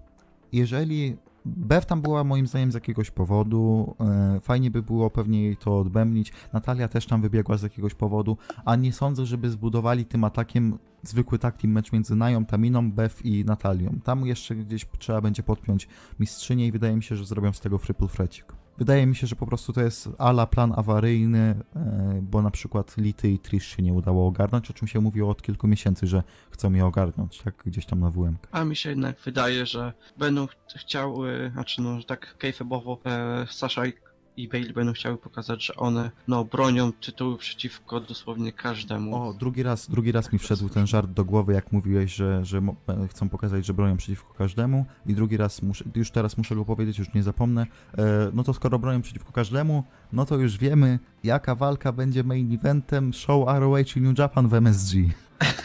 jeżeli 0.52 1.18
Bev 1.46 1.86
tam 1.86 2.02
była 2.02 2.24
moim 2.24 2.48
zdaniem 2.48 2.72
z 2.72 2.76
jakiegoś 2.76 3.12
powodu, 3.12 3.96
e, 4.00 4.40
fajnie 4.42 4.72
by 4.72 4.84
było 4.84 5.10
pewnie 5.10 5.44
jej 5.44 5.58
to 5.58 5.80
odbębnić, 5.80 6.34
Natalia 6.54 6.88
też 6.88 7.06
tam 7.06 7.22
wybiegła 7.22 7.58
z 7.58 7.64
jakiegoś 7.64 7.94
powodu, 7.94 8.38
a 8.66 8.76
nie 8.76 8.94
sądzę, 8.94 9.26
żeby 9.26 9.50
zbudowali 9.50 10.06
tym 10.06 10.24
atakiem 10.24 10.78
zwykły 11.04 11.40
tag 11.40 11.58
team 11.58 11.74
mecz 11.74 11.92
między 11.92 12.16
Nają, 12.16 12.46
Taminą, 12.46 12.92
Bev 12.92 13.16
i 13.24 13.46
Natalią. 13.46 14.00
Tam 14.04 14.26
jeszcze 14.26 14.56
gdzieś 14.56 14.86
trzeba 15.00 15.22
będzie 15.22 15.44
podpiąć 15.44 15.88
mistrzynię 16.20 16.68
i 16.68 16.72
wydaje 16.72 16.96
mi 16.96 17.04
się, 17.04 17.16
że 17.16 17.26
zrobią 17.26 17.54
z 17.54 17.60
tego 17.60 17.80
triple 17.80 18.08
frecik. 18.08 18.61
Wydaje 18.82 19.08
mi 19.08 19.16
się, 19.16 19.28
że 19.28 19.36
po 19.36 19.46
prostu 19.46 19.74
to 19.74 19.82
jest 19.82 20.10
ala 20.18 20.48
plan 20.48 20.74
awaryjny, 20.78 21.56
e, 21.76 22.20
bo 22.22 22.42
na 22.42 22.52
przykład 22.52 22.98
Lity 22.98 23.32
i 23.32 23.40
Trish 23.40 23.66
się 23.76 23.84
nie 23.84 23.94
udało 23.94 24.28
ogarnąć, 24.28 24.72
o 24.72 24.74
czym 24.74 24.88
się 24.88 25.00
mówiło 25.02 25.30
od 25.32 25.42
kilku 25.42 25.68
miesięcy, 25.68 26.08
że 26.08 26.24
chcą 26.52 26.74
je 26.74 26.86
ogarnąć, 26.86 27.38
tak 27.42 27.64
gdzieś 27.66 27.86
tam 27.86 28.00
na 28.00 28.10
WM. 28.10 28.38
A 28.52 28.64
mi 28.64 28.76
się 28.76 28.90
jednak 28.90 29.20
wydaje, 29.26 29.66
że 29.66 29.94
będą 30.18 30.48
ch- 30.48 30.56
chciały, 30.76 31.52
znaczy 31.54 31.82
no, 31.82 32.04
tak 32.08 32.38
kayfabowo 32.38 33.00
e, 33.06 33.46
Sasha 33.50 33.86
i, 33.86 33.94
i 34.38 34.48
Bailey 34.48 34.74
będą 34.74 34.94
chciały 34.94 35.18
pokazać, 35.18 35.66
że 35.66 35.76
one 35.76 36.12
no 36.28 36.46
bronią 36.46 36.92
tytułu 36.92 37.38
przeciwko 37.38 38.00
dosłownie 38.00 38.52
każdemu. 38.52 39.16
O, 39.16 39.34
drugi 39.34 39.64
raz, 39.64 39.90
drugi 39.90 40.12
raz 40.12 40.34
mi 40.34 40.40
wszedł 40.40 40.70
ten 40.70 40.88
żart 40.88 41.12
do 41.12 41.26
głowy, 41.26 41.54
jak 41.54 41.72
mówiłeś, 41.72 42.14
że, 42.14 42.46
że 42.46 42.58
e, 42.88 43.08
chcą 43.08 43.30
pokazać, 43.30 43.66
że 43.66 43.74
bronią 43.74 43.98
przeciwko 43.98 44.34
każdemu 44.34 44.86
i 45.06 45.14
drugi 45.14 45.38
raz, 45.38 45.62
muszę, 45.62 45.86
już 45.96 46.12
teraz 46.12 46.38
muszę 46.38 46.56
go 46.56 46.66
powiedzieć, 46.66 47.00
już 47.00 47.14
nie 47.14 47.24
zapomnę, 47.24 47.68
e, 47.98 48.04
no 48.34 48.44
to 48.44 48.54
skoro 48.54 48.80
bronią 48.80 49.02
przeciwko 49.02 49.32
każdemu, 49.32 49.84
no 50.14 50.26
to 50.26 50.38
już 50.38 50.58
wiemy, 50.58 51.00
jaka 51.24 51.56
walka 51.56 51.92
będzie 51.92 52.24
main 52.24 52.54
eventem 52.54 53.14
show 53.14 53.48
ROH 53.60 53.98
i 53.98 54.02
New 54.02 54.20
Japan 54.20 54.48
w 54.48 54.54
MSG. 54.54 54.96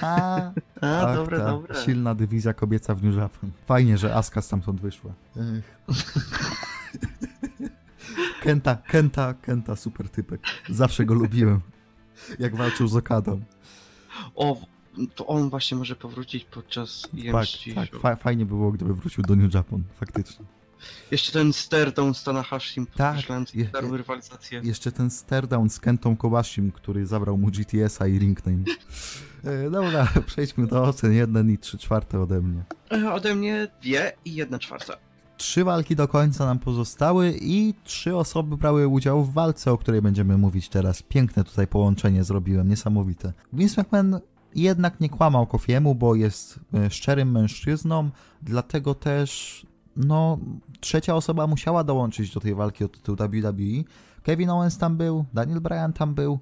A, 0.01 0.37
A, 0.81 1.01
ach, 1.01 1.17
dobre, 1.17 1.39
ta 1.39 1.45
dobre. 1.45 1.75
Silna 1.85 2.15
dywizja 2.15 2.55
kobieca 2.55 2.95
w 2.95 3.03
New 3.03 3.17
Japan. 3.17 3.51
Fajnie, 3.67 3.99
że 3.99 4.15
Aska 4.15 4.43
stamtąd 4.43 4.81
wyszła. 4.81 5.13
Ech. 5.37 5.79
Kenta, 8.43 8.77
Kenta, 8.77 9.35
Kenta, 9.35 9.77
super 9.77 10.09
typek. 10.09 10.41
Zawsze 10.69 11.05
go 11.05 11.15
lubiłem. 11.15 11.61
Jak 12.39 12.57
walczył 12.57 12.89
z 12.89 12.97
Okadą. 12.97 13.41
O, 14.35 14.57
to 15.15 15.27
on 15.27 15.51
właśnie 15.51 15.77
może 15.77 15.97
powrócić 15.97 16.45
podczas 16.45 17.03
Tak, 17.03 17.21
EMG. 17.27 17.75
tak. 17.91 18.01
Fa 18.01 18.17
fajnie 18.17 18.45
by 18.47 18.55
było, 18.55 18.73
gdyby 18.73 18.95
wrócił 18.95 19.23
do 19.25 19.37
New 19.37 19.55
Japan, 19.55 19.83
faktycznie. 20.01 20.47
Jeszcze 21.11 21.33
ten 21.33 21.51
stare-down 21.53 22.15
z 22.15 22.25
Tanahashim 22.25 22.87
Tak, 22.87 23.17
je- 23.55 23.69
rywalizację. 23.91 24.61
Jeszcze 24.65 24.93
ten 24.93 25.11
staredown 25.11 25.71
z 25.71 25.81
Kentą 25.81 26.17
Kobashim, 26.17 26.73
który 26.73 27.07
zabrał 27.07 27.39
mu 27.39 27.47
GTS-a 27.51 28.07
i 28.07 28.19
ringname. 28.19 28.65
E, 29.45 29.71
Dobra, 29.71 30.09
przejdźmy 30.27 30.67
do 30.67 30.83
ocen. 30.83 31.13
Jeden 31.13 31.51
i 31.51 31.59
trzy 31.59 31.79
czwarte 31.79 32.21
ode 32.21 32.41
mnie. 32.41 32.65
E, 32.93 33.13
Ode 33.13 33.35
mnie 33.35 33.69
dwie 33.83 34.13
i 34.25 34.35
jedna 34.35 34.59
czwarta. 34.59 34.97
Trzy 35.37 35.65
walki 35.65 35.97
do 35.97 36.09
końca 36.09 36.47
nam 36.47 36.59
pozostały 36.59 37.35
i 37.41 37.75
trzy 37.85 38.17
osoby 38.17 38.57
brały 38.57 38.89
udział 38.89 39.25
w 39.25 39.33
walce, 39.33 39.73
o 39.73 39.79
której 39.79 40.03
będziemy 40.03 40.39
mówić 40.39 40.69
teraz. 40.69 41.03
Piękne 41.03 41.45
tutaj 41.45 41.67
połączenie 41.67 42.25
zrobiłem, 42.25 42.69
niesamowite. 42.69 43.33
Vince 43.53 43.83
McMahon 43.83 44.21
jednak 44.55 45.01
nie 45.01 45.09
kłamał 45.09 45.47
Kofiemu, 45.47 45.95
bo 45.95 46.15
jest 46.15 46.61
e, 46.75 46.91
szczerym 46.91 47.31
mężczyzną, 47.31 48.11
dlatego 48.43 48.95
też 48.95 49.63
no, 49.97 50.39
trzecia 50.81 51.15
osoba 51.15 51.47
musiała 51.47 51.85
dołączyć 51.85 52.35
do 52.35 52.41
tej 52.41 52.55
walki 52.55 52.85
o 52.85 52.89
tytuł 52.89 53.17
WWE. 53.17 53.85
Kevin 54.23 54.51
Owens 54.51 54.79
tam 54.79 54.97
był, 54.97 55.25
Daniel 55.35 55.61
Bryan 55.61 55.93
tam 55.93 56.15
był. 56.15 56.39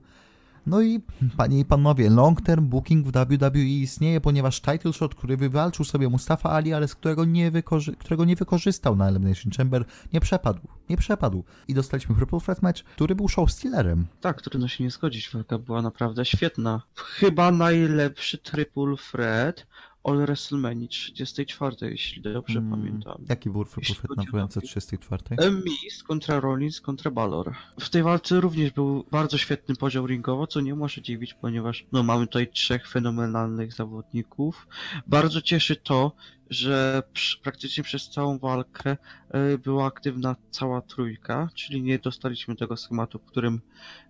No 0.67 0.83
i 0.83 1.01
panie 1.37 1.59
i 1.61 1.65
panowie, 1.65 2.11
long 2.11 2.41
term 2.43 2.67
booking 2.69 3.07
w 3.07 3.13
WWE 3.13 3.59
istnieje, 3.59 4.21
ponieważ 4.21 4.61
title 4.61 4.93
shot, 4.93 5.15
który 5.15 5.37
wywalczył 5.37 5.85
sobie 5.85 6.09
Mustafa 6.09 6.51
Ali, 6.51 6.73
ale 6.73 6.89
z 6.89 6.95
którego 6.95 7.25
nie, 7.25 7.51
wykorzy- 7.51 7.97
którego 7.97 8.25
nie 8.25 8.37
wykorzystał 8.37 8.97
na 8.97 9.09
Elimination 9.09 9.53
Chamber, 9.57 9.85
nie 10.13 10.21
przepadł. 10.21 10.61
Nie 10.89 10.97
przepadł. 10.97 11.45
I 11.69 11.75
dostaliśmy 11.75 12.15
Triple 12.15 12.41
Threat 12.41 12.63
match, 12.63 12.83
który 12.83 13.15
był 13.15 13.29
show 13.29 13.51
stealerem. 13.53 14.07
Tak, 14.21 14.43
trudno 14.43 14.69
się 14.69 14.85
nie 14.85 14.91
zgodzić, 14.91 15.31
walka 15.35 15.59
była 15.59 15.83
naprawdę 15.83 16.25
świetna. 16.25 16.83
Chyba 16.95 17.51
najlepszy 17.51 18.39
triple 18.39 18.95
threat 19.11 19.67
od 20.05 20.19
WrestleMania 20.19 20.89
34, 20.89 21.77
jeśli 21.81 22.23
dobrze 22.23 22.59
Mm, 22.59 22.71
pamiętam. 22.71 23.25
Jaki 23.29 23.51
był 23.51 23.65
chodzi 23.65 23.95
na 24.17 24.23
WMC 24.23 24.55
walki. 24.55 24.69
34? 24.69 25.23
E, 25.39 25.51
Miz 25.51 26.03
kontra 26.03 26.41
Rollins 26.41 26.81
kontra 26.81 27.11
Balor. 27.11 27.55
W 27.81 27.89
tej 27.89 28.03
walce 28.03 28.41
również 28.41 28.71
był 28.71 29.05
bardzo 29.11 29.39
świetny 29.39 29.77
podział 29.77 30.07
ringowo, 30.07 30.47
co 30.47 30.61
nie 30.61 30.75
może 30.75 31.03
dziwić, 31.03 31.35
ponieważ 31.35 31.87
no, 31.93 32.03
mamy 32.03 32.27
tutaj 32.27 32.49
trzech 32.49 32.89
fenomenalnych 32.89 33.73
zawodników. 33.73 34.67
Bardzo 35.07 35.43
cieszy 35.43 35.77
to, 35.77 36.13
że 36.51 37.03
praktycznie 37.43 37.85
przez 37.85 38.09
całą 38.09 38.39
walkę 38.39 38.97
e, 39.29 39.59
była 39.59 39.87
aktywna 39.87 40.37
cała 40.51 40.81
trójka, 40.81 41.49
czyli 41.55 41.83
nie 41.83 41.99
dostaliśmy 41.99 42.57
tego 42.57 42.77
schematu, 42.77 43.19
w 43.19 43.25
którym 43.25 43.61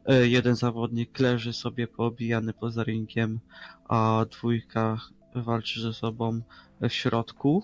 e, 0.07 0.29
jeden 0.29 0.57
zawodnik 0.57 1.19
leży 1.19 1.53
sobie 1.53 1.87
poobijany 1.89 2.53
poza 2.53 2.85
ringiem, 2.85 3.41
a 3.89 4.25
dwójka 4.31 5.01
walczy 5.35 5.81
ze 5.81 5.93
sobą 5.93 6.41
w 6.81 6.93
środku. 6.93 7.63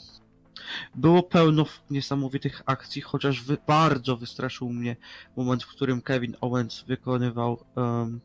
Było 0.95 1.23
pełno 1.23 1.65
niesamowitych 1.91 2.63
akcji, 2.67 3.03
chociaż 3.03 3.43
wy, 3.43 3.59
bardzo 3.67 4.17
wystraszył 4.17 4.73
mnie 4.73 4.97
moment, 5.37 5.65
w 5.65 5.69
którym 5.69 6.03
Kevin 6.03 6.37
Owens 6.41 6.85
wykonywał, 6.89 7.65
um, 7.77 8.21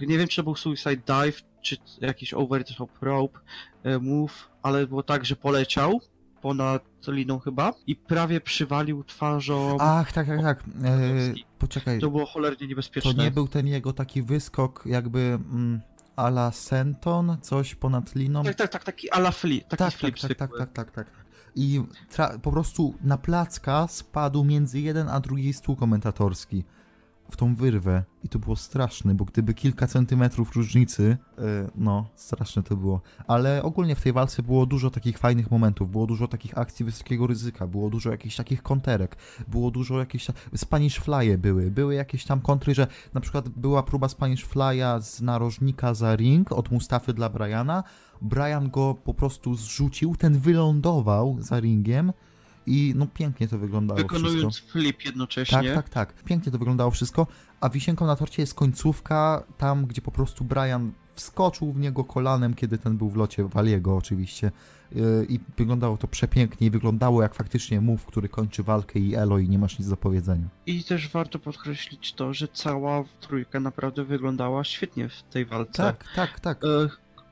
e, 0.00 0.06
nie 0.06 0.18
wiem 0.18 0.28
czy 0.28 0.36
to 0.36 0.42
był 0.42 0.56
Suicide 0.56 0.96
Dive, 0.96 1.42
czy 1.62 1.76
jakiś 2.00 2.34
Over 2.34 2.64
the 2.64 2.74
Top 2.74 2.90
Rope 3.00 3.40
e, 3.82 3.98
move, 3.98 4.50
ale 4.62 4.86
było 4.86 5.02
tak, 5.02 5.24
że 5.24 5.36
poleciał 5.36 6.00
ponad 6.40 6.84
liną 7.08 7.38
chyba 7.38 7.74
i 7.86 7.96
prawie 7.96 8.40
przywalił 8.40 9.04
twarzą. 9.04 9.76
Ach, 9.80 10.12
tak, 10.12 10.26
tak, 10.26 10.42
tak. 10.42 10.64
E, 10.84 11.34
poczekaj, 11.58 12.00
To 12.00 12.10
było 12.10 12.26
cholernie 12.26 12.66
niebezpieczne. 12.66 13.14
to 13.14 13.22
nie 13.22 13.30
był 13.30 13.48
ten 13.48 13.66
jego 13.66 13.92
taki 13.92 14.22
wyskok 14.22 14.82
jakby 14.86 15.18
mm, 15.20 15.80
a 16.18 16.28
la 16.28 16.50
Senton, 16.50 17.36
coś 17.40 17.74
ponad 17.74 18.14
liną? 18.14 18.42
Tak, 18.42 18.54
tak, 18.54 18.70
tak, 18.70 18.84
taki 18.84 19.10
ala 19.10 19.30
flip, 19.30 19.68
taki 19.68 19.78
tak, 19.78 19.94
flip 19.94 20.14
tak, 20.18 20.36
tak, 20.36 20.50
tak, 20.58 20.72
tak, 20.72 20.90
tak, 20.90 20.90
tak. 20.90 21.06
I 21.54 21.82
po 22.42 22.50
prostu 22.50 22.94
na 23.00 23.18
placka 23.18 23.86
spadł 23.88 24.44
między 24.44 24.80
jeden 24.80 25.08
a 25.08 25.20
drugi 25.20 25.52
stół 25.52 25.76
komentatorski 25.76 26.64
w 27.30 27.36
tą 27.36 27.54
wyrwę 27.54 28.04
i 28.24 28.28
to 28.28 28.38
było 28.38 28.56
straszne, 28.56 29.14
bo 29.14 29.24
gdyby 29.24 29.54
kilka 29.54 29.86
centymetrów 29.86 30.56
różnicy, 30.56 31.16
e, 31.38 31.42
no, 31.74 32.08
straszne 32.14 32.62
to 32.62 32.76
było. 32.76 33.00
Ale 33.26 33.62
ogólnie 33.62 33.94
w 33.94 34.02
tej 34.02 34.12
walce 34.12 34.42
było 34.42 34.66
dużo 34.66 34.90
takich 34.90 35.18
fajnych 35.18 35.50
momentów, 35.50 35.90
było 35.90 36.06
dużo 36.06 36.28
takich 36.28 36.58
akcji 36.58 36.84
wysokiego 36.84 37.26
ryzyka, 37.26 37.66
było 37.66 37.90
dużo 37.90 38.10
jakichś 38.10 38.36
takich 38.36 38.62
konterek, 38.62 39.16
było 39.48 39.70
dużo 39.70 39.98
jakichś... 39.98 40.26
Spanish 40.56 41.00
Fly'e 41.00 41.36
były, 41.36 41.70
były 41.70 41.94
jakieś 41.94 42.24
tam 42.24 42.40
kontry, 42.40 42.74
że 42.74 42.86
na 43.14 43.20
przykład 43.20 43.48
była 43.48 43.82
próba 43.82 44.08
Spanish 44.08 44.46
Fly'a 44.46 45.00
z 45.00 45.20
narożnika 45.20 45.94
za 45.94 46.16
ring 46.16 46.52
od 46.52 46.70
Mustafy 46.70 47.12
dla 47.12 47.28
Briana, 47.28 47.84
Brian 48.22 48.70
go 48.70 48.94
po 48.94 49.14
prostu 49.14 49.54
zrzucił, 49.54 50.16
ten 50.16 50.38
wylądował 50.38 51.36
za 51.40 51.60
ringiem 51.60 52.12
i 52.68 52.94
no 52.96 53.06
pięknie 53.06 53.48
to 53.48 53.58
wyglądało 53.58 53.98
wszystko. 53.98 54.18
Wykonując 54.18 54.58
flip 54.58 55.04
jednocześnie. 55.04 55.74
Tak, 55.74 55.74
tak, 55.74 55.88
tak. 55.88 56.24
Pięknie 56.24 56.52
to 56.52 56.58
wyglądało 56.58 56.90
wszystko, 56.90 57.26
a 57.60 57.68
wisienką 57.68 58.06
na 58.06 58.16
torcie 58.16 58.42
jest 58.42 58.54
końcówka, 58.54 59.44
tam 59.58 59.86
gdzie 59.86 60.02
po 60.02 60.10
prostu 60.10 60.44
Brian 60.44 60.92
wskoczył 61.14 61.72
w 61.72 61.78
niego 61.80 62.04
kolanem, 62.04 62.54
kiedy 62.54 62.78
ten 62.78 62.96
był 62.96 63.10
w 63.10 63.16
locie, 63.16 63.44
Waliego 63.44 63.96
oczywiście. 63.96 64.50
Yy, 64.92 65.26
I 65.28 65.40
wyglądało 65.56 65.96
to 65.96 66.08
przepięknie 66.08 66.66
i 66.66 66.70
wyglądało 66.70 67.22
jak 67.22 67.34
faktycznie 67.34 67.80
move, 67.80 68.06
który 68.06 68.28
kończy 68.28 68.62
walkę 68.62 68.98
i 68.98 69.14
elo 69.14 69.38
i 69.38 69.48
nie 69.48 69.58
masz 69.58 69.78
nic 69.78 69.88
do 69.88 69.96
powiedzenia. 69.96 70.48
I 70.66 70.84
też 70.84 71.08
warto 71.08 71.38
podkreślić 71.38 72.12
to, 72.12 72.34
że 72.34 72.48
cała 72.48 73.04
trójka 73.20 73.60
naprawdę 73.60 74.04
wyglądała 74.04 74.64
świetnie 74.64 75.08
w 75.08 75.22
tej 75.22 75.46
walce. 75.46 75.82
Tak, 75.82 76.04
tak, 76.16 76.40
tak. 76.40 76.64
E, 76.64 76.88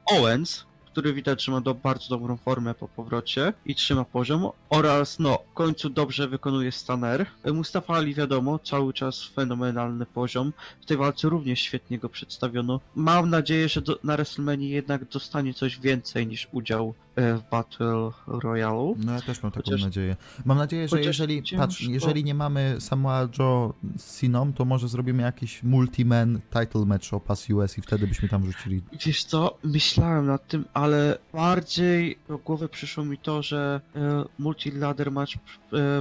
Owens, 0.06 0.64
który 0.96 1.12
widać, 1.12 1.44
że 1.44 1.52
ma 1.52 1.60
do, 1.60 1.74
bardzo 1.74 2.08
dobrą 2.08 2.36
formę 2.36 2.74
po 2.74 2.88
powrocie 2.88 3.52
i 3.66 3.74
trzyma 3.74 4.04
poziom, 4.04 4.50
oraz 4.70 5.18
no, 5.18 5.38
w 5.50 5.54
końcu 5.54 5.90
dobrze 5.90 6.28
wykonuje 6.28 6.72
Stanner. 6.72 7.26
E, 7.44 7.52
Mustafa 7.52 7.94
Ali 7.94 8.14
wiadomo, 8.14 8.58
cały 8.58 8.92
czas 8.92 9.24
fenomenalny 9.24 10.06
poziom. 10.06 10.52
W 10.80 10.86
tej 10.86 10.96
walce 10.96 11.28
również 11.28 11.60
świetnie 11.60 11.98
go 11.98 12.08
przedstawiono. 12.08 12.80
Mam 12.94 13.30
nadzieję, 13.30 13.68
że 13.68 13.82
do, 13.82 13.98
na 14.04 14.16
WrestleMania 14.16 14.68
jednak 14.68 15.04
dostanie 15.04 15.54
coś 15.54 15.80
więcej 15.80 16.26
niż 16.26 16.48
udział 16.52 16.94
w 17.16 17.42
Battle 17.50 18.10
Royale. 18.26 18.94
No 18.98 19.12
ja 19.12 19.20
też 19.20 19.42
mam 19.42 19.52
taką 19.52 19.64
Chociaż- 19.64 19.82
nadzieję. 19.82 20.16
Mam 20.44 20.58
nadzieję, 20.58 20.88
że 20.88 21.00
jeżeli, 21.02 21.42
patrz, 21.56 21.80
jeżeli 21.82 22.24
nie 22.24 22.34
mamy 22.34 22.76
Samoa 22.78 23.28
Joe 23.38 23.74
z 23.96 24.20
Siną, 24.20 24.52
to 24.52 24.64
może 24.64 24.88
zrobimy 24.88 25.22
jakiś 25.22 25.62
multi-man 25.64 26.38
title 26.52 26.84
match 26.86 27.12
o 27.14 27.20
pas 27.20 27.50
US 27.50 27.78
i 27.78 27.82
wtedy 27.82 28.06
byśmy 28.06 28.28
tam 28.28 28.42
wrzucili 28.42 28.82
Wiesz 29.06 29.24
co, 29.24 29.58
myślałem 29.64 30.26
nad 30.26 30.48
tym, 30.48 30.64
ale 30.74 31.18
bardziej 31.32 32.18
do 32.28 32.38
głowy 32.38 32.68
przyszło 32.68 33.04
mi 33.04 33.18
to, 33.18 33.42
że 33.42 33.80
e, 33.96 34.24
multi-ladder 34.38 35.12
match 35.12 35.32
e, 35.34 35.38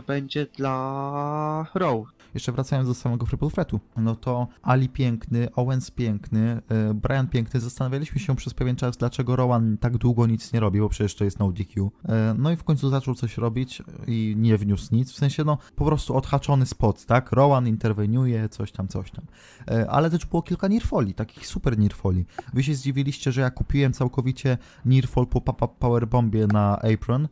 będzie 0.07 0.45
dla 0.57 1.66
Raw. 1.74 2.14
Jeszcze 2.36 2.51
wracając 2.51 2.88
do 2.88 2.93
samego 2.93 3.25
Triple 3.25 3.49
Threatu, 3.49 3.79
no 3.97 4.15
to 4.15 4.47
Ali 4.61 4.89
piękny, 4.89 5.47
Owens 5.55 5.91
piękny, 5.91 6.61
e, 6.69 6.93
Brian 6.93 7.27
piękny. 7.27 7.59
Zastanawialiśmy 7.59 8.19
się 8.19 8.36
przez 8.36 8.53
pewien 8.53 8.75
czas, 8.75 8.97
dlaczego 8.97 9.36
Rowan 9.36 9.77
tak 9.77 9.97
długo 9.97 10.27
nic 10.27 10.53
nie 10.53 10.59
robi, 10.59 10.79
bo 10.79 10.89
przecież 10.89 11.15
to 11.15 11.23
jest 11.23 11.39
no 11.39 11.51
DQ. 11.51 11.91
E, 12.09 12.36
No 12.38 12.51
i 12.51 12.55
w 12.55 12.63
końcu 12.63 12.89
zaczął 12.89 13.15
coś 13.15 13.38
robić 13.38 13.81
i 14.07 14.33
nie 14.38 14.57
wniósł 14.57 14.95
nic. 14.95 15.11
W 15.11 15.15
sensie, 15.15 15.43
no 15.43 15.57
po 15.75 15.86
prostu 15.86 16.15
odhaczony 16.17 16.65
spot, 16.65 17.05
tak? 17.05 17.31
Rowan 17.31 17.67
interweniuje, 17.67 18.49
coś 18.49 18.71
tam, 18.71 18.88
coś 18.88 19.11
tam. 19.11 19.25
E, 19.71 19.89
Ale 19.89 20.09
też 20.09 20.25
było 20.25 20.41
kilka 20.41 20.67
nirfoli, 20.67 21.13
takich 21.13 21.47
super 21.47 21.77
nirfoli. 21.77 22.25
Wy 22.53 22.63
się 22.63 22.75
zdziwiliście, 22.75 23.31
że 23.31 23.41
ja 23.41 23.49
kupiłem 23.49 23.93
całkowicie 23.93 24.57
nirfol 24.86 25.27
po 25.27 25.41
papa 25.41 25.67
powerbombie 25.67 26.47
na 26.47 26.79
apron, 26.93 27.27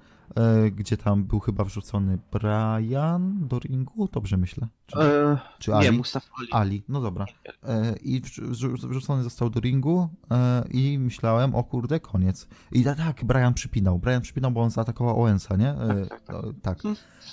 gdzie 0.71 0.97
tam 0.97 1.23
był 1.23 1.39
chyba 1.39 1.63
wrzucony 1.63 2.17
Brian 2.31 3.47
do 3.47 3.59
ringu, 3.59 4.09
dobrze 4.11 4.37
myślę? 4.37 4.67
Czy, 4.87 4.99
E, 4.99 5.37
czy 5.59 5.75
Ali? 5.75 5.85
nie, 5.85 5.91
Mustafa 5.97 6.27
Ali. 6.39 6.47
Ali, 6.51 6.83
no 6.89 7.01
dobra. 7.01 7.25
E, 7.63 7.95
I 7.97 8.21
wrzu- 8.21 8.45
wrzu- 8.51 8.87
wrzucony 8.89 9.23
został 9.23 9.49
do 9.49 9.59
ringu 9.59 10.09
e, 10.31 10.63
i 10.71 10.99
myślałem, 10.99 11.55
o 11.55 11.63
kurde, 11.63 11.99
koniec. 11.99 12.47
I 12.71 12.83
tak, 12.83 13.25
Brian 13.25 13.53
przypinał. 13.53 13.99
Brian 13.99 14.21
przypinał, 14.21 14.51
bo 14.51 14.61
on 14.61 14.69
zaatakował 14.69 15.21
Owensa, 15.21 15.55
nie? 15.55 15.69
E, 15.69 16.05
Tak, 16.05 16.21
tak, 16.21 16.27
tak. 16.27 16.37
e, 16.45 16.61
tak. 16.61 16.77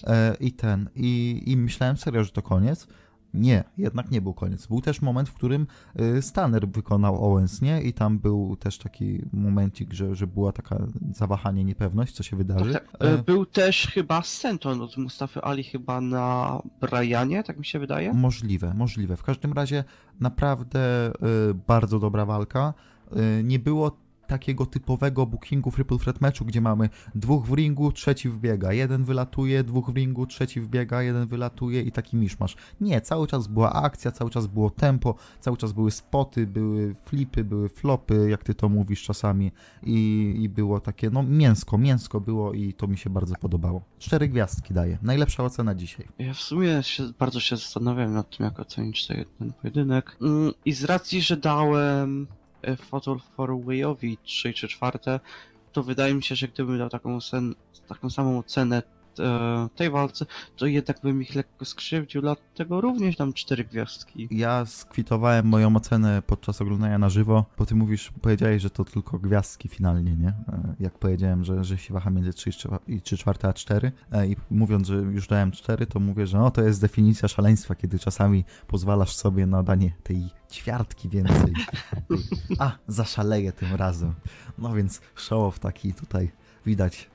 E, 0.07 0.34
I 0.41 0.53
ten, 0.53 0.88
i, 0.95 1.43
i 1.47 1.57
myślałem 1.57 1.97
serio, 1.97 2.24
że 2.24 2.30
to 2.30 2.43
koniec. 2.43 2.86
Nie, 3.35 3.64
jednak 3.78 4.11
nie 4.11 4.20
był 4.20 4.35
koniec. 4.35 4.66
Był 4.66 4.81
też 4.81 5.03
moment, 5.03 5.28
w 5.28 5.35
którym 5.35 5.66
y, 6.01 6.22
Stanner 6.22 6.68
wykonał 6.68 7.24
Owens, 7.33 7.62
nie? 7.62 7.83
I 7.83 7.93
tam 7.93 8.18
był 8.18 8.57
też 8.57 8.78
taki 8.78 9.22
momencik, 9.33 9.93
że, 9.93 10.14
że 10.14 10.26
była 10.26 10.53
taka 10.53 10.87
zawahanie, 11.14 11.64
niepewność, 11.64 12.14
co 12.14 12.22
się 12.22 12.37
wydarzy. 12.37 12.72
Tak, 12.72 12.93
tak. 12.93 13.03
E, 13.03 13.22
Był 13.22 13.47
też 13.47 13.87
chyba 13.87 14.22
Senton 14.22 14.81
od 14.83 14.97
Mustafy 14.97 15.41
Ali 15.43 15.64
chyba 15.64 16.01
na 16.01 16.59
Brianie, 16.81 17.43
tak 17.43 17.59
mi 17.59 17.64
się 17.64 17.78
wydaje. 17.78 18.12
Możliwe, 18.12 18.74
możliwe. 18.74 19.16
W 19.16 19.22
każdym 19.22 19.53
razie 19.53 19.85
naprawdę 20.20 21.09
y, 21.51 21.55
bardzo 21.66 21.99
dobra 21.99 22.26
walka. 22.26 22.74
Nie 23.45 23.59
było 23.59 23.97
takiego 24.31 24.66
typowego 24.66 25.26
bookingu 25.26 25.70
Triple 25.70 25.99
Threat 25.99 26.20
meczu, 26.20 26.45
gdzie 26.45 26.61
mamy 26.61 26.89
dwóch 27.14 27.47
w 27.47 27.55
ringu, 27.55 27.93
trzeci 27.93 28.28
wbiega, 28.28 28.72
jeden 28.72 29.05
wylatuje, 29.05 29.64
dwóch 29.64 29.91
w 29.91 29.97
ringu, 29.97 30.26
trzeci 30.26 30.61
wbiega, 30.61 31.03
jeden 31.03 31.26
wylatuje 31.26 31.83
i 31.83 31.93
taki 31.93 32.16
miszmasz. 32.16 32.57
Nie, 32.81 33.01
cały 33.01 33.26
czas 33.26 33.47
była 33.47 33.72
akcja, 33.72 34.12
cały 34.12 34.31
czas 34.31 34.47
było 34.47 34.70
tempo, 34.70 35.14
cały 35.41 35.57
czas 35.57 35.72
były 35.72 35.91
spoty, 35.91 36.47
były 36.47 36.95
flipy, 37.05 37.45
były 37.45 37.68
flopy, 37.68 38.31
jak 38.31 38.45
ty 38.45 38.55
to 38.55 38.68
mówisz 38.68 39.03
czasami 39.03 39.53
i, 39.83 40.35
i 40.39 40.49
było 40.49 40.81
takie, 40.81 41.11
no 41.11 41.22
mięsko, 41.22 41.78
mięsko 41.78 42.20
było 42.20 42.53
i 42.53 42.72
to 42.72 42.87
mi 42.87 42.99
się 42.99 43.11
bardzo 43.11 43.35
podobało. 43.35 43.83
Cztery 43.99 44.28
gwiazdki 44.28 44.74
daję. 44.74 44.99
Najlepsza 45.03 45.45
ocena 45.45 45.74
dzisiaj. 45.74 46.07
Ja 46.18 46.35
w 46.35 46.41
sumie 46.41 46.83
się, 46.83 47.12
bardzo 47.18 47.41
się 47.41 47.57
zastanawiałem 47.57 48.14
nad 48.14 48.37
tym, 48.37 48.45
jak 48.47 48.61
ocenić 48.61 49.07
ten, 49.07 49.53
pojedynek. 49.53 50.16
Mm, 50.20 50.53
I 50.64 50.72
z 50.72 50.85
racji, 50.85 51.22
że 51.22 51.37
dałem 51.37 52.26
Fatal 52.77 53.21
4 53.35 53.53
Wayowi 53.65 54.19
3 54.23 54.53
czy 54.53 54.69
4, 54.69 54.99
to 55.73 55.83
wydaje 55.83 56.15
mi 56.15 56.23
się, 56.23 56.35
że 56.35 56.49
gdybym 56.49 56.79
dał 56.79 56.89
taką, 56.89 57.17
ocen, 57.17 57.55
taką 57.89 58.11
samą 58.11 58.39
ocenę 58.39 58.77
e, 58.79 58.83
tej 59.77 59.91
walce, 59.91 60.27
to 60.57 60.67
jednak 60.67 61.01
bym 61.03 61.23
ich 61.23 61.35
lekko 61.35 61.65
skrzywdził, 61.65 62.21
dlatego 62.21 62.81
również 62.81 63.17
dam 63.17 63.33
4 63.33 63.65
gwiazdki. 63.65 64.29
Ja 64.31 64.67
skwitowałem 64.67 65.47
moją 65.47 65.77
ocenę 65.77 66.23
podczas 66.27 66.61
oglądania 66.63 66.99
na 66.99 67.09
żywo, 67.09 67.45
bo 67.59 67.67
ty 67.67 67.75
mówisz, 67.75 68.13
powiedziałeś, 68.23 68.63
że 68.63 68.71
to 68.71 68.85
tylko 68.85 69.19
gwiazdki 69.19 69.69
finalnie, 69.69 70.17
nie? 70.17 70.29
E, 70.29 70.75
Jak 70.81 70.99
powiedziałem, 70.99 71.45
że, 71.45 71.65
że 71.65 71.79
się 71.79 71.95
waha 71.95 72.11
między 72.11 72.33
3 72.33 72.51
i 72.89 73.01
3 73.01 73.17
czwarte 73.19 73.49
a 73.49 73.53
4 73.53 73.93
e, 74.13 74.27
i 74.27 74.37
mówiąc, 74.51 74.87
że 74.87 74.95
już 74.97 75.29
dałem 75.29 75.53
4, 75.53 75.87
to 75.87 76.01
mówię, 76.01 76.27
że 76.27 76.39
no 76.39 76.51
to 76.51 76.63
jest 76.63 76.81
definicja 76.81 77.29
szaleństwa, 77.29 77.75
kiedy 77.75 77.99
czasami 77.99 78.45
pozwalasz 78.67 79.17
sobie 79.17 79.47
na 79.47 79.63
danie 79.63 79.93
tej 80.03 80.31
ćwiartki 80.53 81.09
więcej. 81.09 81.53
A, 82.59 82.71
zaszaleję 82.89 83.53
tym 83.53 83.75
razem. 83.75 84.15
No 84.59 84.75
więc 84.75 85.01
show 85.15 85.59
taki 85.59 85.95
tutaj 85.95 86.31
widać. 86.67 87.11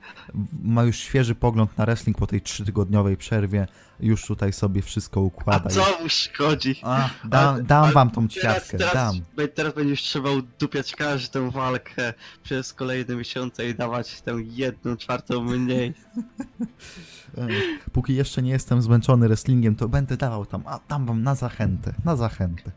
Ma 0.62 0.82
już 0.82 0.96
świeży 0.96 1.34
pogląd 1.34 1.78
na 1.78 1.84
wrestling 1.84 2.18
po 2.18 2.26
tej 2.26 2.40
trzytygodniowej 2.40 3.16
przerwie. 3.16 3.66
Już 4.00 4.26
tutaj 4.26 4.52
sobie 4.52 4.82
wszystko 4.82 5.20
A 5.20 5.22
układa. 5.22 5.70
co 5.70 5.98
mu 6.02 6.08
szkodzi? 6.08 6.76
A, 6.82 7.10
dam, 7.24 7.64
dam 7.64 7.92
wam 7.92 8.10
tą 8.10 8.28
ćwiartkę, 8.28 8.78
teraz, 8.78 8.94
dam. 8.94 9.20
teraz 9.54 9.74
będziesz 9.74 10.02
trzeba 10.02 10.30
udupiać 10.30 10.96
każdą 10.96 11.50
walkę 11.50 12.14
przez 12.42 12.72
kolejne 12.72 13.16
miesiące 13.16 13.68
i 13.68 13.74
dawać 13.74 14.20
tę 14.20 14.36
jedną 14.42 14.96
czwartą 14.96 15.42
mniej. 15.42 15.94
Póki 17.92 18.14
jeszcze 18.14 18.42
nie 18.42 18.50
jestem 18.50 18.82
zmęczony 18.82 19.28
wrestlingiem, 19.28 19.76
to 19.76 19.88
będę 19.88 20.16
dawał 20.16 20.46
tam, 20.46 20.62
a 20.66 20.80
dam 20.88 21.06
wam 21.06 21.22
na 21.22 21.34
zachętę, 21.34 21.94
na 22.04 22.16
zachętę. 22.16 22.72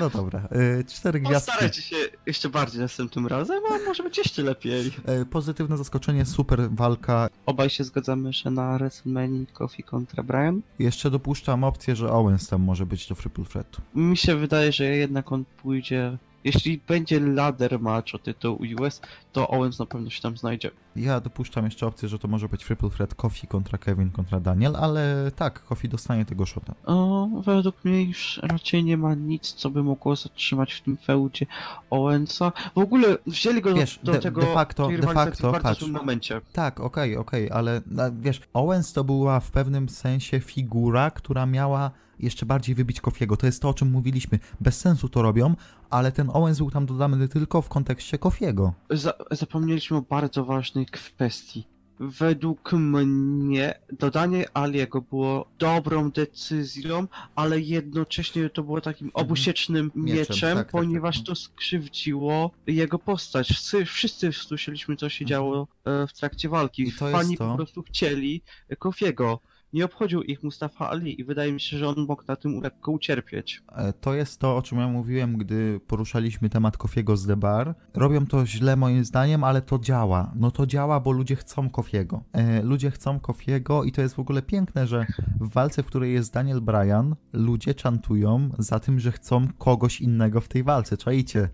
No 0.00 0.10
dobra, 0.10 0.48
e, 0.50 0.84
cztery 0.84 1.20
gwiazdki. 1.20 1.50
Postarajcie 1.50 1.82
się 1.82 1.96
jeszcze 2.26 2.48
bardziej 2.48 2.80
następnym 2.80 3.26
razem, 3.26 3.62
a 3.72 3.88
może 3.88 4.02
być 4.02 4.18
jeszcze 4.18 4.42
lepiej. 4.42 4.92
E, 5.06 5.24
Pozytywne 5.24 5.76
zaskoczenie, 5.76 6.26
super 6.26 6.68
walka. 6.70 7.28
Obaj 7.46 7.70
się 7.70 7.84
zgadzamy, 7.84 8.32
że 8.32 8.50
na 8.50 8.78
WrestleMania 8.78 9.46
Kofi 9.52 9.82
kontra 9.82 10.22
Brian. 10.22 10.60
Jeszcze 10.78 11.10
dopuszczam 11.10 11.64
opcję, 11.64 11.96
że 11.96 12.12
Owens 12.12 12.48
tam 12.48 12.62
może 12.62 12.86
być 12.86 13.08
do 13.08 13.14
Triple 13.14 13.44
Threatu. 13.44 13.82
Mi 13.94 14.16
się 14.16 14.36
wydaje, 14.36 14.72
że 14.72 14.84
jednak 14.84 15.32
on 15.32 15.44
pójdzie. 15.62 16.18
Jeśli 16.44 16.80
będzie 16.88 17.20
ladder 17.20 17.80
match 17.80 18.14
o 18.14 18.18
tytuł 18.18 18.58
US, 18.80 19.00
to 19.32 19.48
Owens 19.48 19.78
na 19.78 19.86
pewno 19.86 20.10
się 20.10 20.22
tam 20.22 20.36
znajdzie. 20.36 20.70
Ja 20.96 21.20
dopuszczam 21.20 21.64
jeszcze 21.64 21.86
opcję, 21.86 22.08
że 22.08 22.18
to 22.18 22.28
może 22.28 22.48
być 22.48 22.64
Triple 22.64 22.90
Threat 22.90 23.14
Kofi 23.14 23.46
kontra 23.46 23.78
Kevin 23.78 24.10
kontra 24.10 24.40
Daniel, 24.40 24.76
ale 24.76 25.30
tak, 25.36 25.62
Kofi 25.64 25.88
dostanie 25.88 26.24
tego 26.24 26.46
shota. 26.46 26.74
O, 26.86 27.28
według 27.44 27.84
mnie 27.84 28.02
już 28.04 28.40
raczej 28.42 28.84
nie 28.84 28.96
ma 28.96 29.14
nic, 29.14 29.52
co 29.52 29.70
by 29.70 29.82
mogło 29.82 30.16
zatrzymać 30.16 30.72
w 30.72 30.80
tym 30.80 30.96
feudzie 30.96 31.46
Owensa. 31.90 32.52
W 32.74 32.78
ogóle 32.78 33.18
wzięli 33.26 33.60
go 33.62 33.74
Wiesz, 33.74 34.00
do 34.02 34.12
de- 34.12 34.18
tego 34.18 34.40
de 34.40 34.46
facto- 34.54 34.88
de 34.88 35.06
facto, 35.14 35.52
w 35.52 35.60
patrz. 35.62 35.86
momencie. 35.86 36.40
Tak, 36.52 36.80
okej, 36.80 37.16
okej, 37.16 37.50
ale 37.50 37.80
na- 37.86 38.10
wiesz, 38.10 38.40
Owens 38.52 38.92
to 38.92 39.04
była 39.04 39.40
w 39.40 39.50
pewnym 39.50 39.88
sensie 39.88 40.40
figura, 40.40 41.10
która 41.10 41.46
miała 41.46 41.90
jeszcze 42.18 42.46
bardziej 42.46 42.74
wybić 42.74 43.00
Kofiego. 43.00 43.36
To 43.36 43.46
jest 43.46 43.62
to, 43.62 43.68
o 43.68 43.74
czym 43.74 43.90
mówiliśmy. 43.90 44.38
Bez 44.60 44.80
sensu 44.80 45.08
to 45.08 45.22
robią, 45.22 45.54
ale 45.90 46.12
ten 46.12 46.30
Owens 46.32 46.58
był 46.58 46.70
tam 46.70 46.86
dodany 46.86 47.28
tylko 47.28 47.62
w 47.62 47.68
kontekście 47.68 48.18
Kofiego. 48.18 48.72
Za 48.90 49.12
zapomnieliśmy 49.30 49.96
o 49.96 50.02
bardzo 50.02 50.44
ważnej 50.44 50.86
kwestii. 50.86 51.64
Według 52.02 52.72
mnie 52.72 53.74
dodanie 53.92 54.44
Aliego 54.54 55.00
było 55.00 55.46
dobrą 55.58 56.10
decyzją, 56.10 57.06
ale 57.34 57.60
jednocześnie 57.60 58.50
to 58.50 58.62
było 58.62 58.80
takim 58.80 59.10
obusiecznym 59.14 59.90
Mieczem, 59.94 60.18
mieczem, 60.18 60.56
tak, 60.56 60.66
tak, 60.66 60.70
ponieważ 60.72 61.16
tak. 61.16 61.26
to 61.26 61.34
skrzywdziło 61.34 62.50
jego 62.66 62.98
postać. 62.98 63.48
Wszyscy, 63.48 63.84
wszyscy 63.84 64.32
słyszeliśmy, 64.32 64.96
co 64.96 65.08
się 65.08 65.24
Mhm. 65.24 65.28
działo 65.28 65.68
e, 65.84 66.06
w 66.06 66.12
trakcie 66.12 66.48
walki. 66.48 66.90
Fani 66.90 67.36
to- 67.36 67.48
po 67.50 67.56
prostu 67.56 67.82
chcieli 67.82 68.42
Kofiego. 68.78 69.40
Nie 69.72 69.84
obchodził 69.84 70.22
ich 70.22 70.42
Mustafa 70.42 70.90
Ali 70.90 71.20
i 71.20 71.24
wydaje 71.24 71.52
mi 71.52 71.60
się, 71.60 71.78
że 71.78 71.88
on 71.88 71.94
mógł 72.08 72.22
na 72.28 72.36
tym 72.36 72.60
lekko 72.60 72.92
ucierpieć. 72.92 73.62
E, 73.72 73.92
To 73.92 74.14
jest 74.14 74.40
to, 74.40 74.56
o 74.56 74.62
czym 74.62 74.78
ja 74.78 74.88
mówiłem, 74.88 75.36
gdy 75.38 75.80
poruszaliśmy 75.86 76.48
temat 76.50 76.76
Kofiego 76.76 77.16
z 77.16 77.26
The 77.26 77.36
Bar. 77.36 77.74
Robią 77.94 78.26
to 78.26 78.46
źle 78.46 78.76
moim 78.76 79.04
zdaniem, 79.04 79.44
ale 79.44 79.62
to 79.62 79.78
działa. 79.78 80.32
No 80.34 80.50
to 80.50 80.66
działa, 80.66 81.00
bo 81.00 81.12
ludzie 81.12 81.36
chcą 81.36 81.70
Kofiego. 81.70 82.22
E, 82.32 82.62
ludzie 82.62 82.90
chcą 82.90 83.20
Kofiego 83.20 83.84
i 83.84 83.92
to 83.92 84.02
jest 84.02 84.14
w 84.14 84.20
ogóle 84.20 84.42
piękne, 84.42 84.86
że 84.86 85.06
w 85.40 85.48
walce, 85.52 85.82
w 85.82 85.86
której 85.86 86.12
jest 86.12 86.34
Daniel 86.34 86.60
Bryan, 86.60 87.16
ludzie 87.32 87.74
chantują 87.82 88.50
za 88.58 88.80
tym, 88.80 89.00
że 89.00 89.12
chcą 89.12 89.48
kogoś 89.58 90.00
innego 90.00 90.40
w 90.40 90.48
tej 90.48 90.62
walce. 90.62 90.96
Czajcie 90.96 91.48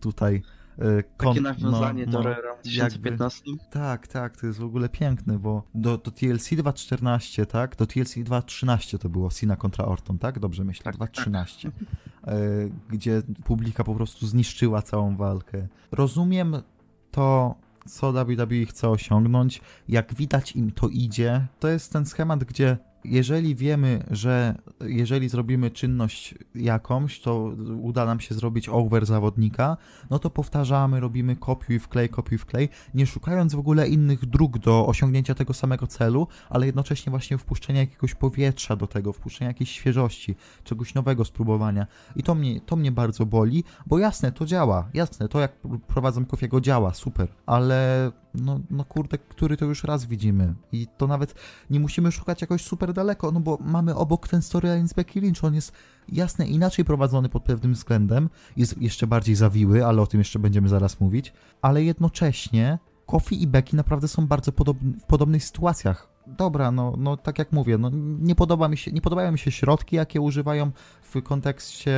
tutaj. 0.00 0.42
Kon- 1.16 1.34
Takie 1.34 1.40
nawiązanie 1.40 2.06
no, 2.06 2.12
do 2.12 2.18
no, 2.18 2.24
Rera 2.24 2.54
w 2.54 2.62
2015. 2.62 3.42
Tak, 3.70 4.06
tak, 4.06 4.36
to 4.36 4.46
jest 4.46 4.58
w 4.58 4.64
ogóle 4.64 4.88
piękne, 4.88 5.38
bo 5.38 5.62
do, 5.74 5.98
do 5.98 6.10
TLC 6.10 6.52
2.14, 6.52 7.46
tak? 7.46 7.76
Do 7.76 7.86
TLC 7.86 8.16
2.13 8.16 8.98
to 8.98 9.08
było 9.08 9.30
Sina 9.30 9.56
kontra 9.56 9.84
Orton, 9.84 10.18
tak? 10.18 10.38
Dobrze 10.38 10.64
myślę, 10.64 10.92
Tak, 10.92 10.96
2.13. 10.96 11.70
E, 12.26 12.32
gdzie 12.88 13.22
publika 13.44 13.84
po 13.84 13.94
prostu 13.94 14.26
zniszczyła 14.26 14.82
całą 14.82 15.16
walkę. 15.16 15.68
Rozumiem 15.92 16.56
to, 17.10 17.54
co 17.86 18.12
WWE 18.12 18.66
chce 18.66 18.88
osiągnąć. 18.88 19.60
Jak 19.88 20.14
widać 20.14 20.56
im 20.56 20.70
to 20.70 20.88
idzie, 20.88 21.46
to 21.60 21.68
jest 21.68 21.92
ten 21.92 22.06
schemat, 22.06 22.44
gdzie 22.44 22.76
jeżeli 23.04 23.54
wiemy, 23.54 24.04
że 24.10 24.54
jeżeli 24.80 25.28
zrobimy 25.28 25.70
czynność 25.70 26.34
jakąś, 26.54 27.20
to 27.20 27.52
uda 27.80 28.04
nam 28.04 28.20
się 28.20 28.34
zrobić 28.34 28.68
over 28.68 29.06
zawodnika, 29.06 29.76
no 30.10 30.18
to 30.18 30.30
powtarzamy, 30.30 31.00
robimy 31.00 31.36
kopiuj 31.36 31.78
wklej, 31.78 32.08
kopiuj 32.08 32.38
wklej, 32.38 32.68
nie 32.94 33.06
szukając 33.06 33.54
w 33.54 33.58
ogóle 33.58 33.88
innych 33.88 34.26
dróg 34.26 34.58
do 34.58 34.86
osiągnięcia 34.86 35.34
tego 35.34 35.54
samego 35.54 35.86
celu, 35.86 36.26
ale 36.50 36.66
jednocześnie 36.66 37.10
właśnie 37.10 37.38
wpuszczenia 37.38 37.80
jakiegoś 37.80 38.14
powietrza 38.14 38.76
do 38.76 38.86
tego, 38.86 39.12
wpuszczenia 39.12 39.48
jakiejś 39.48 39.70
świeżości, 39.70 40.34
czegoś 40.64 40.94
nowego 40.94 41.24
spróbowania. 41.24 41.86
I 42.16 42.22
to 42.22 42.34
mnie, 42.34 42.60
to 42.60 42.76
mnie 42.76 42.92
bardzo 42.92 43.26
boli, 43.26 43.64
bo 43.86 43.98
jasne, 43.98 44.32
to 44.32 44.46
działa, 44.46 44.88
jasne, 44.94 45.28
to 45.28 45.40
jak 45.40 45.52
prowadzą 45.86 46.24
Kofiego 46.24 46.60
działa, 46.60 46.94
super, 46.94 47.28
ale 47.46 48.10
no, 48.34 48.60
no 48.70 48.84
kurde, 48.84 49.18
który 49.18 49.56
to 49.56 49.64
już 49.64 49.84
raz 49.84 50.06
widzimy 50.06 50.54
i 50.72 50.86
to 50.96 51.06
nawet 51.06 51.34
nie 51.70 51.80
musimy 51.80 52.12
szukać 52.12 52.40
jakoś 52.40 52.64
super 52.64 52.91
daleko, 52.92 53.32
no 53.32 53.40
bo 53.40 53.58
mamy 53.60 53.94
obok 53.94 54.28
ten 54.28 54.42
storyline 54.42 54.88
z 54.88 54.92
Becky 54.92 55.20
Lynch, 55.20 55.44
on 55.44 55.54
jest 55.54 55.72
jasne 56.08 56.46
inaczej 56.46 56.84
prowadzony 56.84 57.28
pod 57.28 57.42
pewnym 57.42 57.72
względem, 57.72 58.28
jest 58.56 58.82
jeszcze 58.82 59.06
bardziej 59.06 59.34
zawiły, 59.34 59.86
ale 59.86 60.02
o 60.02 60.06
tym 60.06 60.20
jeszcze 60.20 60.38
będziemy 60.38 60.68
zaraz 60.68 61.00
mówić, 61.00 61.32
ale 61.62 61.84
jednocześnie 61.84 62.78
Kofi 63.06 63.42
i 63.42 63.46
Becky 63.46 63.76
naprawdę 63.76 64.08
są 64.08 64.26
bardzo 64.26 64.52
podobni, 64.52 64.92
w 65.00 65.04
podobnych 65.04 65.44
sytuacjach. 65.44 66.11
Dobra, 66.26 66.70
no, 66.70 66.94
no 66.98 67.16
tak 67.16 67.38
jak 67.38 67.52
mówię, 67.52 67.78
no, 67.78 67.90
nie, 68.20 68.34
podoba 68.34 68.68
mi 68.68 68.76
się, 68.76 68.92
nie 68.92 69.00
podobają 69.00 69.32
mi 69.32 69.38
się 69.38 69.50
środki, 69.50 69.96
jakie 69.96 70.20
używają 70.20 70.70
w 71.02 71.22
kontekście 71.22 71.92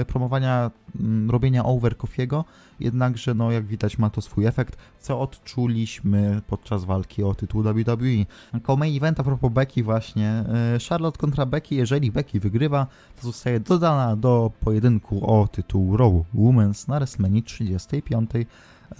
e, 0.00 0.04
promowania 0.04 0.70
m, 1.00 1.30
robienia 1.30 1.64
over 1.64 1.96
Kofiego, 1.96 2.44
jednakże 2.80 3.34
no 3.34 3.52
jak 3.52 3.66
widać 3.66 3.98
ma 3.98 4.10
to 4.10 4.20
swój 4.20 4.46
efekt, 4.46 4.76
co 4.98 5.20
odczuliśmy 5.20 6.40
podczas 6.46 6.84
walki 6.84 7.22
o 7.22 7.34
tytuł 7.34 7.62
WWE. 7.62 8.24
Jako 8.52 8.76
main 8.76 8.96
event 8.96 9.20
a 9.20 9.24
propos 9.24 9.52
Becky 9.52 9.82
właśnie, 9.82 10.28
e, 10.28 10.78
Charlotte 10.88 11.18
kontra 11.18 11.46
Becky, 11.46 11.74
jeżeli 11.74 12.12
Becky 12.12 12.40
wygrywa, 12.40 12.86
to 13.20 13.26
zostaje 13.26 13.60
dodana 13.60 14.16
do 14.16 14.50
pojedynku 14.60 15.40
o 15.40 15.48
tytuł 15.48 15.96
Raw 15.96 16.12
Women's 16.34 16.88
na 16.88 16.96
WrestleMania 16.96 17.42
35. 17.42 18.30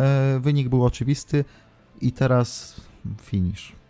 E, 0.00 0.40
wynik 0.40 0.68
był 0.68 0.84
oczywisty 0.84 1.44
i 2.00 2.12
teraz 2.12 2.80
finish. 3.22 3.85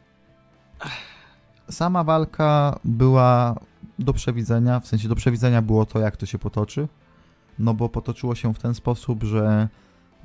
Sama 1.71 2.05
walka 2.05 2.79
była 2.85 3.55
do 3.99 4.13
przewidzenia, 4.13 4.81
w 4.81 4.87
sensie 4.87 5.09
do 5.09 5.15
przewidzenia 5.15 5.63
było 5.63 5.87
to, 5.87 5.99
jak 5.99 6.17
to 6.17 6.27
się 6.27 6.39
potoczy, 6.39 6.89
no 7.59 7.75
bo 7.75 7.89
potoczyło 7.89 8.35
się 8.35 8.55
w 8.55 8.59
ten 8.59 8.75
sposób, 8.75 9.23
że 9.23 9.69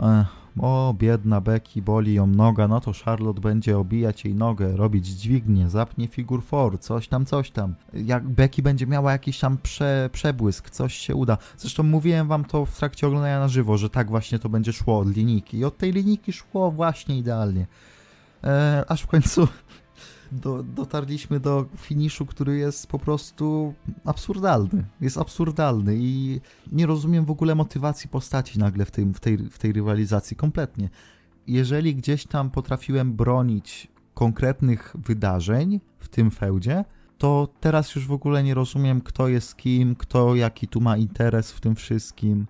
Ech, 0.02 0.28
o, 0.62 0.93
biedna 0.97 1.41
Becky, 1.41 1.82
boli 1.82 2.14
ją 2.14 2.28
noga, 2.28 2.68
no 2.68 2.80
to 2.80 2.91
Charlotte 3.06 3.41
będzie 3.41 3.78
obijać 3.78 4.26
jej 4.26 4.36
nogę, 4.36 4.76
robić 4.76 5.08
dźwignię, 5.08 5.70
zapnie 5.70 6.08
figur 6.08 6.43
four, 6.43 6.80
coś 6.80 7.08
tam, 7.08 7.26
coś 7.26 7.52
tam. 7.52 7.76
Jak 7.93 8.30
Becky 8.30 8.62
będzie 8.62 8.88
miała 8.88 9.12
jakiś 9.12 9.39
tam 9.39 9.58
prze, 9.58 10.10
przebłysk, 10.12 10.70
coś 10.70 10.93
się 10.93 11.16
uda. 11.16 11.38
Zresztą 11.58 11.84
mówiłem 11.84 12.28
wam 12.28 12.45
to 12.45 12.66
w 12.66 12.78
trakcie 12.78 13.08
oglądania 13.08 13.39
na 13.39 13.47
żywo, 13.47 13.78
że 13.78 13.89
tak 13.89 14.10
właśnie 14.10 14.39
to 14.39 14.49
będzie 14.49 14.74
szło 14.74 14.99
od 14.99 15.16
linijki. 15.16 15.58
I 15.58 15.66
od 15.66 15.78
tej 15.78 15.91
linijki 15.91 16.34
szło 16.34 16.72
właśnie 16.72 17.18
idealnie. 17.18 17.68
E, 18.43 18.86
aż 18.88 19.02
w 19.02 19.08
końcu 19.08 19.47
do, 20.32 20.64
dotarliśmy 20.64 21.40
do 21.40 21.66
finiszu, 21.78 22.26
który 22.26 22.58
jest 22.58 22.88
po 22.88 23.00
prostu 23.00 23.74
absurdalny. 24.06 24.86
Jest 25.02 25.18
absurdalny 25.18 25.98
i 26.00 26.42
nie 26.72 26.86
rozumiem 26.86 27.26
w 27.26 27.32
ogóle 27.32 27.56
motywacji 27.56 28.10
postaci 28.10 28.60
nagle 28.60 28.86
w 28.86 28.92
tej, 28.92 29.06
w 29.06 29.20
tej, 29.20 29.38
w 29.38 29.58
tej 29.58 29.72
rywalizacji. 29.74 30.38
Kompletnie. 30.38 30.90
Jeżeli 31.48 31.96
gdzieś 31.96 32.28
tam 32.28 32.50
potrafiłem 32.50 33.14
bronić 33.14 33.88
konkretnych 34.14 34.96
wydarzeń 35.00 35.80
w 36.00 36.08
tym 36.08 36.32
feudzie, 36.32 36.86
to 37.18 37.48
teraz 37.60 37.96
już 37.96 38.08
w 38.08 38.12
ogóle 38.12 38.44
nie 38.44 38.54
rozumiem, 38.54 39.02
kto 39.02 39.28
jest 39.28 39.56
kim, 39.56 39.96
kto 39.96 40.36
jaki 40.36 40.68
tu 40.68 40.82
ma 40.82 40.98
interes 40.98 41.52
w 41.52 41.62
tym 41.62 41.76
wszystkim, 41.76 42.48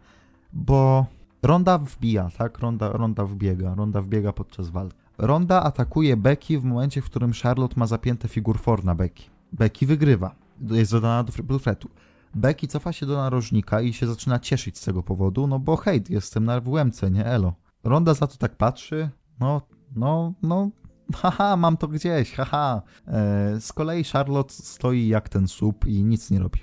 bo 0.53 1.05
Ronda 1.43 1.77
wbija, 1.77 2.29
tak? 2.37 2.59
Ronda, 2.59 2.89
Ronda 2.89 3.25
wbiega, 3.25 3.75
Ronda 3.75 4.01
wbiega 4.01 4.33
podczas 4.33 4.69
walki. 4.69 5.00
Ronda 5.17 5.63
atakuje 5.63 6.17
Becky 6.17 6.59
w 6.59 6.63
momencie, 6.63 7.01
w 7.01 7.05
którym 7.05 7.31
Charlotte 7.43 7.79
ma 7.79 7.87
zapięte 7.87 8.27
figur 8.27 8.61
4 8.61 8.83
na 8.83 8.95
Becky. 8.95 9.23
Becky 9.53 9.85
wygrywa. 9.85 10.35
Jest 10.61 10.91
dodana 10.91 11.23
do 11.23 11.59
threatu. 11.59 11.89
Becky 12.35 12.67
cofa 12.67 12.93
się 12.93 13.05
do 13.05 13.17
narożnika 13.17 13.81
i 13.81 13.93
się 13.93 14.07
zaczyna 14.07 14.39
cieszyć 14.39 14.77
z 14.77 14.85
tego 14.85 15.03
powodu, 15.03 15.47
no 15.47 15.59
bo 15.59 15.77
hejt, 15.77 16.09
jestem 16.09 16.45
na 16.45 16.61
WMC, 16.61 17.11
nie 17.11 17.25
elo. 17.25 17.53
Ronda 17.83 18.13
za 18.13 18.27
to 18.27 18.37
tak 18.37 18.55
patrzy, 18.55 19.09
no, 19.39 19.61
no, 19.95 20.33
no, 20.43 20.69
haha, 21.21 21.57
mam 21.57 21.77
to 21.77 21.87
gdzieś, 21.87 22.33
haha. 22.33 22.81
E, 23.07 23.61
z 23.61 23.73
kolei 23.73 24.03
Charlotte 24.03 24.53
stoi 24.53 25.07
jak 25.07 25.29
ten 25.29 25.47
słup 25.47 25.85
i 25.85 26.03
nic 26.03 26.31
nie 26.31 26.39
robi. 26.39 26.59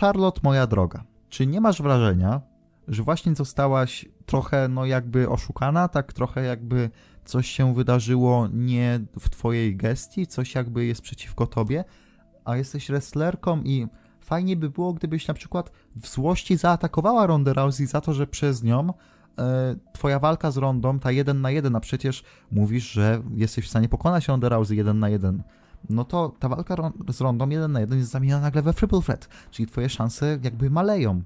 Charlotte, 0.00 0.40
moja 0.44 0.66
droga, 0.66 1.04
czy 1.28 1.46
nie 1.46 1.60
masz 1.60 1.82
wrażenia, 1.82 2.40
że 2.88 3.02
właśnie 3.02 3.34
zostałaś 3.34 4.06
trochę, 4.26 4.68
no 4.68 4.86
jakby 4.86 5.28
oszukana, 5.28 5.88
tak 5.88 6.12
trochę 6.12 6.42
jakby 6.42 6.90
coś 7.24 7.48
się 7.48 7.74
wydarzyło 7.74 8.48
nie 8.52 9.00
w 9.20 9.30
twojej 9.30 9.76
gestii, 9.76 10.26
coś 10.26 10.54
jakby 10.54 10.86
jest 10.86 11.02
przeciwko 11.02 11.46
tobie, 11.46 11.84
a 12.44 12.56
jesteś 12.56 12.88
wrestlerką 12.88 13.62
i 13.62 13.86
fajnie 14.20 14.56
by 14.56 14.70
było, 14.70 14.92
gdybyś 14.92 15.28
na 15.28 15.34
przykład 15.34 15.72
w 15.96 16.08
złości 16.08 16.56
zaatakowała 16.56 17.26
Rondę 17.26 17.52
Rousey 17.52 17.86
za 17.86 18.00
to, 18.00 18.12
że 18.12 18.26
przez 18.26 18.62
nią 18.62 18.92
e, 19.38 19.76
twoja 19.92 20.18
walka 20.18 20.50
z 20.50 20.56
Rondą, 20.56 20.98
ta 20.98 21.10
jeden 21.10 21.40
na 21.40 21.50
jeden, 21.50 21.76
a 21.76 21.80
przecież 21.80 22.24
mówisz, 22.50 22.92
że 22.92 23.22
jesteś 23.34 23.66
w 23.66 23.70
stanie 23.70 23.88
pokonać 23.88 24.28
Rondę 24.28 24.48
Rousey 24.48 24.76
jeden 24.76 24.98
na 24.98 25.08
jeden, 25.08 25.42
no 25.90 26.04
to 26.04 26.32
ta 26.38 26.48
walka 26.48 26.92
z 27.08 27.20
Rondą 27.20 27.48
jeden 27.48 27.72
na 27.72 27.80
jeden 27.80 27.98
jest 27.98 28.10
zamieniona 28.10 28.42
nagle 28.42 28.62
we 28.62 28.74
triple 28.74 29.02
threat, 29.02 29.28
czyli 29.50 29.66
twoje 29.66 29.88
szanse 29.88 30.38
jakby 30.42 30.70
maleją 30.70 31.22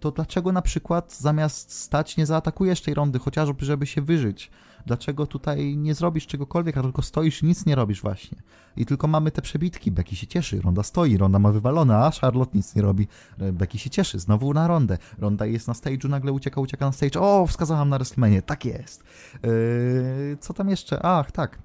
to 0.00 0.10
dlaczego 0.10 0.52
na 0.52 0.62
przykład 0.62 1.16
zamiast 1.16 1.72
stać 1.72 2.16
nie 2.16 2.26
zaatakujesz 2.26 2.80
tej 2.80 2.94
rondy, 2.94 3.18
chociażby 3.18 3.64
żeby 3.64 3.86
się 3.86 4.02
wyżyć? 4.02 4.50
Dlaczego 4.86 5.26
tutaj 5.26 5.76
nie 5.76 5.94
zrobisz 5.94 6.26
czegokolwiek, 6.26 6.76
a 6.76 6.82
tylko 6.82 7.02
stoisz 7.02 7.42
nic 7.42 7.66
nie 7.66 7.74
robisz 7.74 8.02
właśnie? 8.02 8.42
I 8.80 8.86
tylko 8.86 9.08
mamy 9.08 9.30
te 9.30 9.42
przebitki, 9.42 9.90
Becky 9.90 10.16
się 10.16 10.26
cieszy, 10.26 10.60
Ronda 10.60 10.82
stoi, 10.82 11.16
Ronda 11.16 11.38
ma 11.38 11.52
wywalone, 11.52 11.96
a 11.96 12.10
Charlotte 12.10 12.50
nic 12.54 12.74
nie 12.74 12.82
robi. 12.82 13.08
Becky 13.52 13.78
się 13.78 13.90
cieszy, 13.90 14.18
znowu 14.18 14.54
na 14.54 14.68
Rondę. 14.68 14.98
Ronda 15.18 15.46
jest 15.46 15.68
na 15.68 15.74
stage'u, 15.74 16.08
nagle 16.08 16.32
ucieka, 16.32 16.60
ucieka 16.60 16.86
na 16.86 16.92
stage. 16.92 17.20
O, 17.20 17.46
wskazałam 17.46 17.88
na 17.88 17.98
WrestleMania, 17.98 18.42
tak 18.42 18.64
jest. 18.64 19.04
Yy, 19.42 20.36
co 20.40 20.54
tam 20.54 20.68
jeszcze? 20.68 21.02
Ach, 21.02 21.32
tak. 21.32 21.58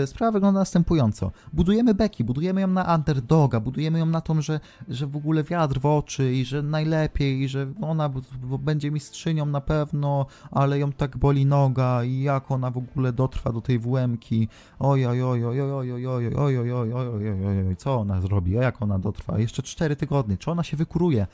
Yy, 0.00 0.06
sprawa 0.06 0.32
wygląda 0.32 0.60
następująco. 0.60 1.30
Budujemy 1.52 1.94
Becky, 1.94 2.24
budujemy 2.24 2.60
ją 2.60 2.68
na 2.68 2.94
underdoga, 2.96 3.60
budujemy 3.60 3.98
ją 3.98 4.06
na 4.06 4.20
tom, 4.20 4.42
że, 4.42 4.60
że 4.88 5.06
w 5.06 5.16
ogóle 5.16 5.44
wiatr 5.44 5.80
w 5.80 5.86
oczy 5.86 6.34
i 6.34 6.44
że 6.44 6.62
najlepiej, 6.62 7.40
i 7.40 7.48
że 7.48 7.72
ona 7.80 8.10
będzie 8.58 8.90
mistrzynią 8.90 9.46
na 9.46 9.60
pewno, 9.60 10.26
ale 10.50 10.78
ją 10.78 10.92
tak 10.92 11.16
boli 11.16 11.46
noga 11.46 12.04
i 12.04 12.20
jak 12.20 12.50
ona 12.50 12.70
w 12.70 12.78
ogóle 12.78 13.12
dotrwa 13.12 13.52
do 13.52 13.60
tej 13.60 13.78
WM-ki. 13.78 14.48
Oj, 14.78 15.06
oj, 15.06 15.22
oj, 15.22 15.44
oj, 15.44 15.60
oj, 15.60 15.72
oj, 15.72 16.06
oj, 16.06 16.06
oj, 16.06 16.36
oj, 16.36 16.57
oj, 16.58 16.72
oj, 16.72 16.92
oj, 16.92 17.08
oj, 17.08 17.46
oj, 17.46 17.66
oj, 17.68 17.76
co 17.76 17.94
ona 17.94 18.20
zrobi, 18.20 18.52
jak 18.52 18.82
ona 18.82 18.98
dotrwa? 18.98 19.38
Jeszcze 19.38 19.62
cztery 19.62 19.96
tygodnie, 19.96 20.36
czy 20.36 20.50
ona 20.50 20.62
się 20.62 20.76
wykuruje? 20.76 21.26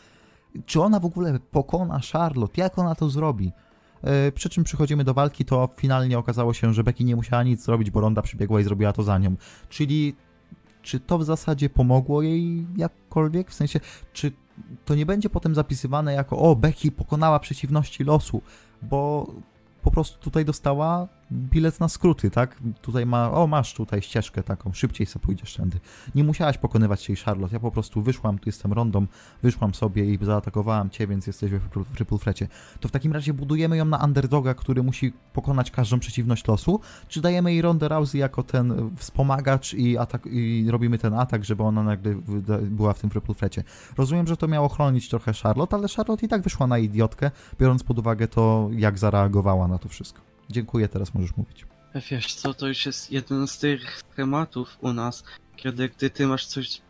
Czy 0.67 0.83
ona 0.83 1.01
w 1.01 1.05
ogóle 1.05 1.39
pokona 1.51 2.01
Charlotte? 2.13 2.61
Jak 2.61 2.79
ona 2.79 2.95
to 2.95 3.11
zrobi? 3.11 3.53
Przy 4.35 4.49
czym 4.49 4.65
przychodzimy 4.65 5.05
do 5.05 5.15
walki, 5.15 5.45
to 5.45 5.69
finalnie 5.77 6.19
okazało 6.19 6.55
się, 6.55 6.75
że 6.75 6.85
Becky 6.85 7.05
nie 7.05 7.17
musiała 7.17 7.43
nic 7.43 7.65
zrobić, 7.65 7.91
bo 7.91 8.01
Ronda 8.01 8.23
przybiegła 8.23 8.61
i 8.61 8.65
zrobiła 8.65 8.93
to 8.93 9.03
za 9.03 9.19
nią. 9.19 9.37
Czyli 9.69 10.17
czy 10.83 11.01
to 11.01 11.19
w 11.19 11.25
zasadzie 11.25 11.71
pomogło 11.71 12.23
jej 12.23 12.67
jakkolwiek? 12.77 13.51
W 13.51 13.55
sensie, 13.55 13.81
czy 14.13 14.33
to 14.85 14.95
nie 14.95 15.07
będzie 15.07 15.31
potem 15.31 15.55
zapisywane 15.55 16.13
jako 16.13 16.39
o, 16.39 16.57
Becky 16.57 16.93
pokonała 16.93 17.39
przeciwności 17.39 18.05
losu, 18.05 18.43
bo 18.83 19.27
po 19.83 19.91
prostu 19.91 20.19
tutaj 20.19 20.45
dostała 20.45 21.09
bilet 21.35 21.81
na 21.81 21.89
skróty, 21.89 22.31
tak? 22.31 22.57
Tutaj 22.83 23.07
ma, 23.07 23.31
o 23.31 23.47
masz 23.47 23.75
tutaj 23.75 24.03
ścieżkę 24.03 24.43
taką, 24.43 24.73
szybciej 24.73 25.07
sobie 25.07 25.25
pójdziesz 25.25 25.55
tędy. 25.55 25.81
Nie 26.15 26.25
musiałaś 26.25 26.59
pokonywać 26.59 27.03
się 27.03 27.17
Charlotte, 27.17 27.55
ja 27.57 27.61
po 27.61 27.71
prostu 27.71 28.03
wyszłam, 28.03 28.39
tu 28.39 28.49
jestem 28.49 28.73
rondą, 28.73 29.07
wyszłam 29.43 29.75
sobie 29.75 30.05
i 30.15 30.19
zaatakowałam 30.23 30.91
cię, 30.91 31.07
więc 31.07 31.27
jesteś 31.27 31.51
w 31.51 31.95
triple 31.95 32.19
threacie. 32.19 32.49
To 32.81 32.89
w 32.89 32.93
takim 32.93 33.13
razie 33.13 33.35
budujemy 33.35 33.77
ją 33.77 33.85
na 33.85 34.05
underdoga, 34.05 34.55
który 34.55 34.83
musi 34.83 35.13
pokonać 35.33 35.71
każdą 35.71 35.99
przeciwność 35.99 36.49
losu, 36.49 36.81
czy 37.09 37.21
dajemy 37.21 37.53
jej 37.53 37.63
Rondę 37.63 37.89
Rousey 37.89 38.19
jako 38.19 38.43
ten 38.43 38.91
wspomagacz 38.97 39.75
i, 39.75 39.99
atak, 39.99 40.27
i 40.27 40.67
robimy 40.71 40.99
ten 40.99 41.15
atak, 41.15 41.45
żeby 41.45 41.63
ona 41.63 41.83
nagle 41.83 42.15
była 42.63 42.93
w 42.93 43.01
tym 43.01 43.11
triple 43.11 43.35
threacie. 43.35 43.65
Rozumiem, 43.97 44.27
że 44.27 44.37
to 44.37 44.49
miało 44.49 44.69
chronić 44.69 45.09
trochę 45.09 45.33
Charlotte, 45.33 45.77
ale 45.77 45.89
Charlotte 45.97 46.27
i 46.27 46.29
tak 46.29 46.43
wyszła 46.43 46.67
na 46.67 46.79
idiotkę, 46.79 47.31
biorąc 47.61 47.83
pod 47.83 47.99
uwagę 47.99 48.29
to, 48.29 48.69
jak 48.73 48.99
zareagowała 48.99 49.69
na 49.69 49.79
to 49.79 49.89
wszystko. 49.89 50.34
Dziękuję, 50.51 50.89
teraz 50.89 51.15
możesz 51.15 51.37
mówić. 51.37 51.67
Wiesz 52.11 52.35
co, 52.35 52.55
to 52.55 52.69
już 52.69 52.87
jest 52.87 53.13
jeden 53.13 53.47
z 53.47 53.59
tych 53.59 54.03
tematów 54.17 54.79
u 54.81 54.93
nas, 54.93 55.25
kiedy 55.57 55.89
gdy 55.89 56.11
ty 56.11 56.27
masz 56.27 56.47
coś 56.47 56.83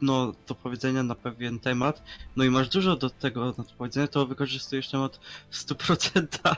no, 0.00 0.32
do 0.46 0.54
powiedzenia 0.54 1.02
na 1.02 1.14
pewien 1.14 1.60
temat, 1.60 2.02
no 2.36 2.44
i 2.44 2.50
masz 2.50 2.68
dużo 2.68 2.96
do 2.96 3.10
tego 3.10 3.52
to 3.52 3.64
powiedzenia, 3.78 4.06
to 4.06 4.26
wykorzystujesz 4.26 4.90
temat 4.90 5.20
w 5.50 5.56
100%, 5.56 6.26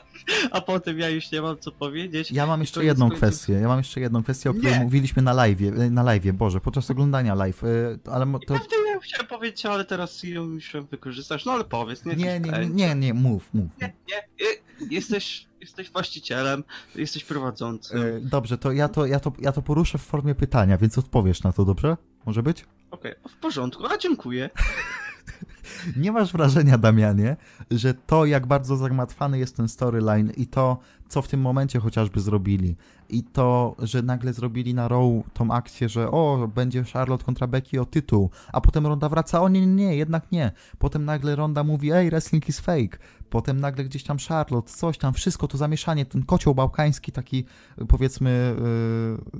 a 0.51 0.61
potem 0.61 0.99
ja 0.99 1.09
już 1.09 1.31
nie 1.31 1.41
mam 1.41 1.57
co 1.57 1.71
powiedzieć. 1.71 2.31
Ja 2.31 2.45
mam 2.45 2.59
jeszcze 2.59 2.85
jedną 2.85 3.09
kwestię, 3.09 3.53
ja 3.53 3.67
mam 3.67 3.77
jeszcze 3.77 3.99
jedną 3.99 4.23
kwestię, 4.23 4.49
o 4.49 4.53
której 4.53 4.73
nie. 4.73 4.79
mówiliśmy 4.79 5.21
na 5.21 5.33
live, 5.33 5.61
na 5.91 6.03
live, 6.03 6.31
Boże, 6.33 6.61
podczas 6.61 6.91
oglądania 6.91 7.35
live, 7.35 7.63
y, 7.63 7.99
ale 8.11 8.25
to... 8.25 8.39
Pewnie 8.39 8.77
ja 8.91 8.99
chciałem 8.99 9.27
powiedzieć, 9.27 9.65
ale 9.65 9.85
teraz 9.85 10.23
ją 10.23 10.45
już 10.45 10.73
wykorzystasz, 10.91 11.45
no 11.45 11.51
ale 11.51 11.63
powiedz, 11.63 12.05
nie? 12.05 12.15
Nie, 12.15 12.39
nie, 12.39 12.51
nie, 12.51 12.69
nie, 12.69 12.95
nie, 12.95 13.13
mów, 13.13 13.53
mów. 13.53 13.71
Nie, 13.81 13.93
nie, 14.07 14.47
y, 14.47 14.61
jesteś 14.89 15.48
jesteś 15.61 15.91
właścicielem, 15.91 16.63
jesteś 16.95 17.23
prowadzącym. 17.23 18.01
E, 18.01 18.19
dobrze, 18.21 18.57
to 18.57 18.71
ja 18.71 18.89
to, 18.89 19.05
ja, 19.05 19.19
to 19.19 19.33
ja 19.39 19.51
to 19.51 19.61
poruszę 19.61 19.97
w 19.97 20.01
formie 20.01 20.35
pytania, 20.35 20.77
więc 20.77 20.97
odpowiesz 20.97 21.43
na 21.43 21.53
to, 21.53 21.65
dobrze? 21.65 21.97
Może 22.25 22.43
być? 22.43 22.65
Okej, 22.91 23.15
okay, 23.17 23.33
w 23.33 23.35
porządku, 23.37 23.85
a 23.85 23.97
dziękuję. 23.97 24.49
Nie 25.97 26.11
masz 26.11 26.31
wrażenia, 26.31 26.77
Damianie, 26.77 27.37
że 27.71 27.93
to, 27.93 28.25
jak 28.25 28.47
bardzo 28.47 28.77
zagmatwany 28.77 29.39
jest 29.39 29.57
ten 29.57 29.67
storyline 29.67 30.31
i 30.37 30.47
to, 30.47 30.79
co 31.09 31.21
w 31.21 31.27
tym 31.27 31.41
momencie 31.41 31.79
chociażby 31.79 32.19
zrobili, 32.19 32.75
i 33.09 33.23
to, 33.23 33.75
że 33.79 34.01
nagle 34.01 34.33
zrobili 34.33 34.73
na 34.73 34.87
Row 34.87 35.31
tą 35.33 35.51
akcję, 35.51 35.89
że 35.89 36.11
o, 36.11 36.49
będzie 36.55 36.83
Charlotte 36.83 37.23
kontra 37.23 37.47
Becky 37.47 37.81
o 37.81 37.85
tytuł, 37.85 38.29
a 38.53 38.61
potem 38.61 38.87
Ronda 38.87 39.09
wraca, 39.09 39.41
o 39.41 39.49
nie, 39.49 39.61
nie, 39.61 39.75
nie, 39.75 39.95
jednak 39.95 40.31
nie. 40.31 40.51
Potem 40.79 41.05
nagle 41.05 41.35
Ronda 41.35 41.63
mówi, 41.63 41.91
ej, 41.91 42.09
wrestling 42.09 42.49
is 42.49 42.59
fake. 42.59 42.97
Potem 43.29 43.59
nagle 43.59 43.83
gdzieś 43.83 44.03
tam 44.03 44.17
Charlotte, 44.27 44.71
coś 44.71 44.97
tam, 44.97 45.13
wszystko 45.13 45.47
to 45.47 45.57
zamieszanie, 45.57 46.05
ten 46.05 46.23
kocioł 46.23 46.55
bałkański 46.55 47.11
taki, 47.11 47.45
powiedzmy 47.87 48.55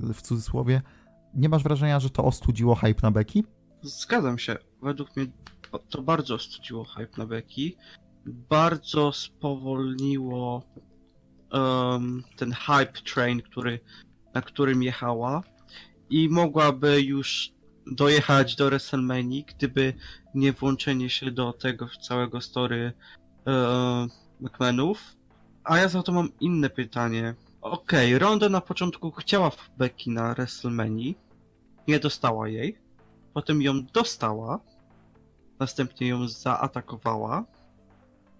yy, 0.04 0.14
w 0.14 0.22
cudzysłowie. 0.22 0.82
Nie 1.34 1.48
masz 1.48 1.62
wrażenia, 1.62 2.00
że 2.00 2.10
to 2.10 2.24
ostudziło 2.24 2.74
hype 2.74 3.02
na 3.02 3.10
Becky? 3.10 3.42
Zgadzam 3.82 4.38
się. 4.38 4.56
Według 4.82 5.16
mnie 5.16 5.26
to 5.88 6.02
bardzo 6.02 6.34
ostudziło 6.34 6.84
hype 6.84 7.18
na 7.18 7.26
Becky. 7.26 7.72
Bardzo 8.26 9.12
spowolniło 9.12 10.62
um, 11.52 12.22
ten 12.36 12.52
hype 12.52 13.00
train, 13.14 13.42
który, 13.42 13.80
na 14.34 14.42
którym 14.42 14.82
jechała 14.82 15.42
i 16.10 16.28
mogłaby 16.28 17.02
już 17.02 17.52
dojechać 17.86 18.56
do 18.56 18.66
WrestleMania, 18.66 19.42
gdyby 19.46 19.94
nie 20.34 20.52
włączenie 20.52 21.10
się 21.10 21.30
do 21.30 21.52
tego 21.52 21.88
całego 22.02 22.40
story 22.40 22.92
e, 23.46 24.06
McMahonów. 24.40 25.16
A 25.64 25.78
ja 25.78 25.88
za 25.88 26.02
to 26.02 26.12
mam 26.12 26.28
inne 26.40 26.70
pytanie. 26.70 27.34
Okej, 27.60 28.14
okay, 28.14 28.18
Ronda 28.18 28.48
na 28.48 28.60
początku 28.60 29.10
chciała 29.10 29.50
Becky 29.78 30.10
na 30.10 30.34
WrestleMania, 30.34 31.12
nie 31.88 32.00
dostała 32.00 32.48
jej, 32.48 32.78
potem 33.34 33.62
ją 33.62 33.86
dostała, 33.86 34.60
następnie 35.58 36.08
ją 36.08 36.28
zaatakowała, 36.28 37.44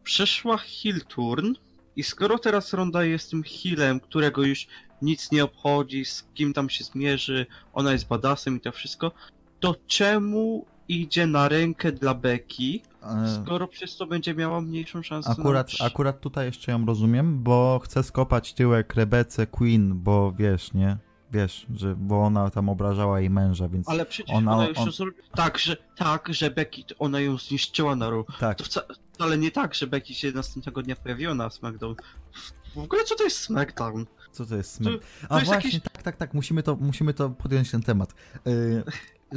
przeszła 0.02 0.56
heel 0.56 1.00
turn, 1.00 1.52
I 1.96 2.02
skoro 2.02 2.38
teraz 2.38 2.72
Ronda 2.72 3.04
jest 3.04 3.30
tym 3.30 3.42
healem, 3.42 4.00
którego 4.00 4.42
już 4.42 4.66
nic 5.02 5.32
nie 5.32 5.44
obchodzi, 5.44 6.04
z 6.04 6.28
kim 6.34 6.52
tam 6.52 6.70
się 6.70 6.84
zmierzy, 6.84 7.46
ona 7.72 7.92
jest 7.92 8.08
badasem 8.08 8.56
i 8.56 8.60
to 8.60 8.72
wszystko, 8.72 9.12
to 9.60 9.76
czemu 9.86 10.66
idzie 10.88 11.26
na 11.26 11.48
rękę 11.48 11.92
dla 11.92 12.14
Becky, 12.14 12.80
E, 13.02 13.40
skoro 13.42 13.68
przez 13.68 13.96
to 13.96 14.06
będzie 14.06 14.34
miała 14.34 14.60
mniejszą 14.60 15.02
szansę 15.02 15.30
Akurat, 15.30 15.72
na... 15.80 15.86
akurat 15.86 16.20
tutaj 16.20 16.46
jeszcze 16.46 16.72
ją 16.72 16.86
rozumiem, 16.86 17.42
bo 17.42 17.80
chce 17.84 18.02
skopać 18.02 18.54
tyłek 18.54 18.94
Rebece 18.94 19.46
Queen, 19.46 19.94
bo 19.94 20.32
wiesz, 20.32 20.72
nie? 20.74 20.96
Wiesz, 21.32 21.66
że, 21.76 21.96
bo 21.96 22.22
ona 22.24 22.50
tam 22.50 22.68
obrażała 22.68 23.20
jej 23.20 23.30
męża, 23.30 23.68
więc 23.68 23.88
Ale 23.88 24.06
przecież 24.06 24.36
Ona- 24.36 24.56
ona, 24.56 24.68
już 24.68 24.78
on- 24.78 24.92
to. 24.92 25.04
Tak, 25.36 25.58
że, 25.58 25.76
tak, 25.96 26.28
że 26.34 26.50
Becky, 26.50 26.84
ona 26.98 27.20
ją 27.20 27.38
zniszczyła 27.38 27.96
na 27.96 28.10
Raw. 28.10 28.26
tak. 28.40 28.58
To 28.58 28.64
wca... 28.64 28.80
wcale 29.12 29.38
nie 29.38 29.50
tak, 29.50 29.74
że 29.74 29.86
Becky 29.86 30.14
się 30.14 30.32
następnego 30.32 30.82
dnia 30.82 30.96
pojawiła 30.96 31.34
na 31.34 31.50
SmackDown. 31.50 31.94
W 32.74 32.78
ogóle 32.78 33.04
co 33.04 33.14
to 33.16 33.24
jest 33.24 33.36
SmackDown? 33.38 34.06
Co 34.32 34.46
to 34.46 34.56
jest 34.56 34.78
To- 34.78 34.84
smyk? 34.84 35.02
A 35.28 35.34
jest 35.34 35.46
właśnie, 35.46 35.80
tak, 35.80 36.02
tak, 36.02 36.16
tak, 36.16 36.34
musimy 36.34 36.62
to, 36.62 36.76
musimy 36.76 37.14
to 37.14 37.30
podjąć 37.30 37.70
ten 37.70 37.82
temat. 37.82 38.14
Yy, 38.44 38.82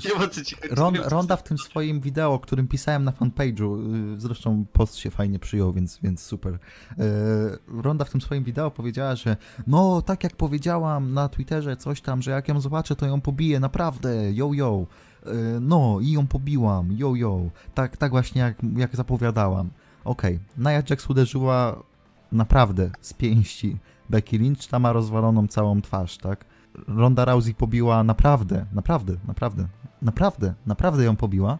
Nie 0.05 0.19
ma 0.19 0.27
co 0.27 0.43
ci 0.43 0.55
Ron, 0.71 0.95
Ronda 0.95 1.35
w 1.35 1.43
tym 1.43 1.57
swoim 1.57 2.01
wideo, 2.01 2.39
którym 2.39 2.67
pisałem 2.67 3.03
na 3.03 3.11
fanpage'u, 3.11 3.93
yy, 4.11 4.19
zresztą 4.19 4.65
post 4.73 4.95
się 4.95 5.11
fajnie 5.11 5.39
przyjął, 5.39 5.73
więc, 5.73 5.99
więc 6.03 6.21
super. 6.21 6.59
Yy, 6.97 7.81
Ronda 7.81 8.05
w 8.05 8.09
tym 8.09 8.21
swoim 8.21 8.43
wideo 8.43 8.71
powiedziała, 8.71 9.15
że 9.15 9.37
no, 9.67 10.01
tak 10.01 10.23
jak 10.23 10.35
powiedziałam 10.35 11.13
na 11.13 11.29
Twitterze 11.29 11.77
coś 11.77 12.01
tam, 12.01 12.21
że 12.21 12.31
jak 12.31 12.47
ją 12.47 12.61
zobaczę, 12.61 12.95
to 12.95 13.05
ją 13.05 13.21
pobiję, 13.21 13.59
naprawdę, 13.59 14.33
yo 14.33 14.53
yo. 14.53 14.85
Yy, 15.25 15.31
No, 15.61 15.99
i 16.01 16.11
ją 16.11 16.27
pobiłam, 16.27 16.91
yo 16.91 17.15
yo. 17.15 17.41
Tak, 17.73 17.97
tak 17.97 18.11
właśnie 18.11 18.41
jak, 18.41 18.57
jak 18.75 18.95
zapowiadałam. 18.95 19.69
Okej, 20.03 20.39
Nia 20.57 20.71
Jax 20.89 21.09
uderzyła 21.09 21.83
naprawdę 22.31 22.89
z 23.01 23.13
pięści. 23.13 23.77
Becky 24.09 24.37
Lynch 24.37 24.67
tam 24.67 24.81
ma 24.81 24.93
rozwaloną 24.93 25.47
całą 25.47 25.81
twarz, 25.81 26.17
tak? 26.17 26.45
Ronda 26.87 27.25
Rousey 27.25 27.53
pobiła 27.53 28.03
naprawdę, 28.03 28.65
naprawdę, 28.73 29.13
naprawdę, 29.27 29.67
naprawdę, 30.01 30.53
naprawdę 30.65 31.03
ją 31.03 31.15
pobiła. 31.15 31.59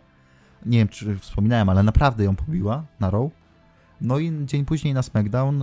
Nie 0.65 0.77
wiem, 0.77 0.87
czy 0.87 1.19
wspominałem, 1.19 1.69
ale 1.69 1.83
naprawdę 1.83 2.23
ją 2.23 2.35
pobiła 2.35 2.83
na 2.99 3.09
Raw. 3.09 3.31
No 4.01 4.19
i 4.19 4.45
dzień 4.45 4.65
później 4.65 4.93
na 4.93 5.01
SmackDown 5.01 5.59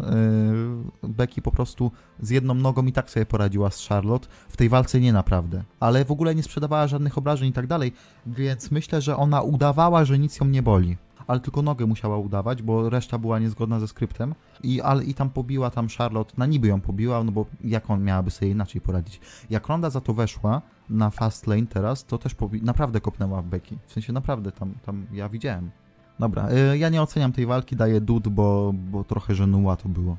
yy, 1.03 1.09
Becky 1.09 1.43
po 1.43 1.51
prostu 1.51 1.93
z 2.21 2.31
jedną 2.31 2.55
nogą 2.55 2.87
i 2.87 2.93
tak 2.93 3.11
sobie 3.11 3.27
poradziła 3.27 3.71
z 3.71 3.89
Charlotte. 3.89 4.29
W 4.49 4.57
tej 4.57 4.69
walce 4.69 5.01
nie 5.01 5.13
naprawdę, 5.13 5.65
ale 5.81 6.05
w 6.05 6.11
ogóle 6.11 6.35
nie 6.35 6.43
sprzedawała 6.43 6.87
żadnych 6.87 7.19
obrażeń 7.19 7.49
i 7.49 7.53
tak 7.53 7.67
dalej, 7.67 7.93
więc 8.27 8.71
myślę, 8.71 9.01
że 9.01 9.17
ona 9.17 9.43
udawała, 9.43 10.05
że 10.05 10.19
nic 10.19 10.41
ją 10.41 10.47
nie 10.47 10.63
boli. 10.63 10.97
Ale 11.31 11.41
tylko 11.41 11.63
nogę 11.63 11.87
musiała 11.87 12.19
udawać, 12.19 12.63
bo 12.63 12.91
reszta 12.91 13.19
była 13.19 13.39
niezgodna 13.39 13.81
ze 13.81 13.89
skryptem. 13.89 14.35
I, 14.63 14.81
ale, 14.81 15.05
I 15.05 15.15
tam 15.15 15.31
pobiła 15.31 15.71
tam 15.71 15.89
Charlotte, 15.99 16.35
na 16.37 16.47
niby 16.47 16.69
ją 16.69 16.81
pobiła, 16.81 17.25
no 17.25 17.33
bo 17.33 17.47
jak 17.65 17.91
on 17.91 18.05
miałaby 18.05 18.31
sobie 18.31 18.51
inaczej 18.51 18.81
poradzić. 18.81 19.21
Jak 19.51 19.67
Ronda 19.67 19.91
za 19.91 20.01
to 20.01 20.15
weszła 20.15 20.63
na 20.89 21.11
fast 21.11 21.47
lane 21.47 21.67
teraz, 21.67 22.05
to 22.05 22.19
też 22.19 22.35
pobi- 22.35 22.63
naprawdę 22.63 23.01
kopnęła 23.01 23.43
Becky. 23.43 23.79
W 23.87 23.93
sensie 23.93 24.13
naprawdę 24.13 24.53
tam, 24.53 24.75
tam 24.87 25.07
ja 25.13 25.29
widziałem. 25.29 25.71
Dobra, 26.19 26.49
y, 26.73 26.79
ja 26.79 26.89
nie 26.89 27.03
oceniam 27.03 27.33
tej 27.33 27.47
walki, 27.47 27.77
daję 27.77 28.01
dud, 28.01 28.29
bo, 28.29 28.73
bo 28.75 29.05
trochę 29.05 29.35
żenuła 29.35 29.77
to 29.77 29.89
było. 29.89 30.17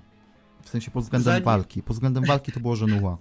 W 0.64 0.70
sensie 0.70 0.92
pod 0.92 1.04
względem 1.04 1.34
Zanim- 1.34 1.46
walki. 1.46 1.84
Pod 1.84 1.96
względem 1.96 2.26
walki 2.26 2.52
to 2.52 2.60
było 2.60 2.76
żenuła. 2.76 3.18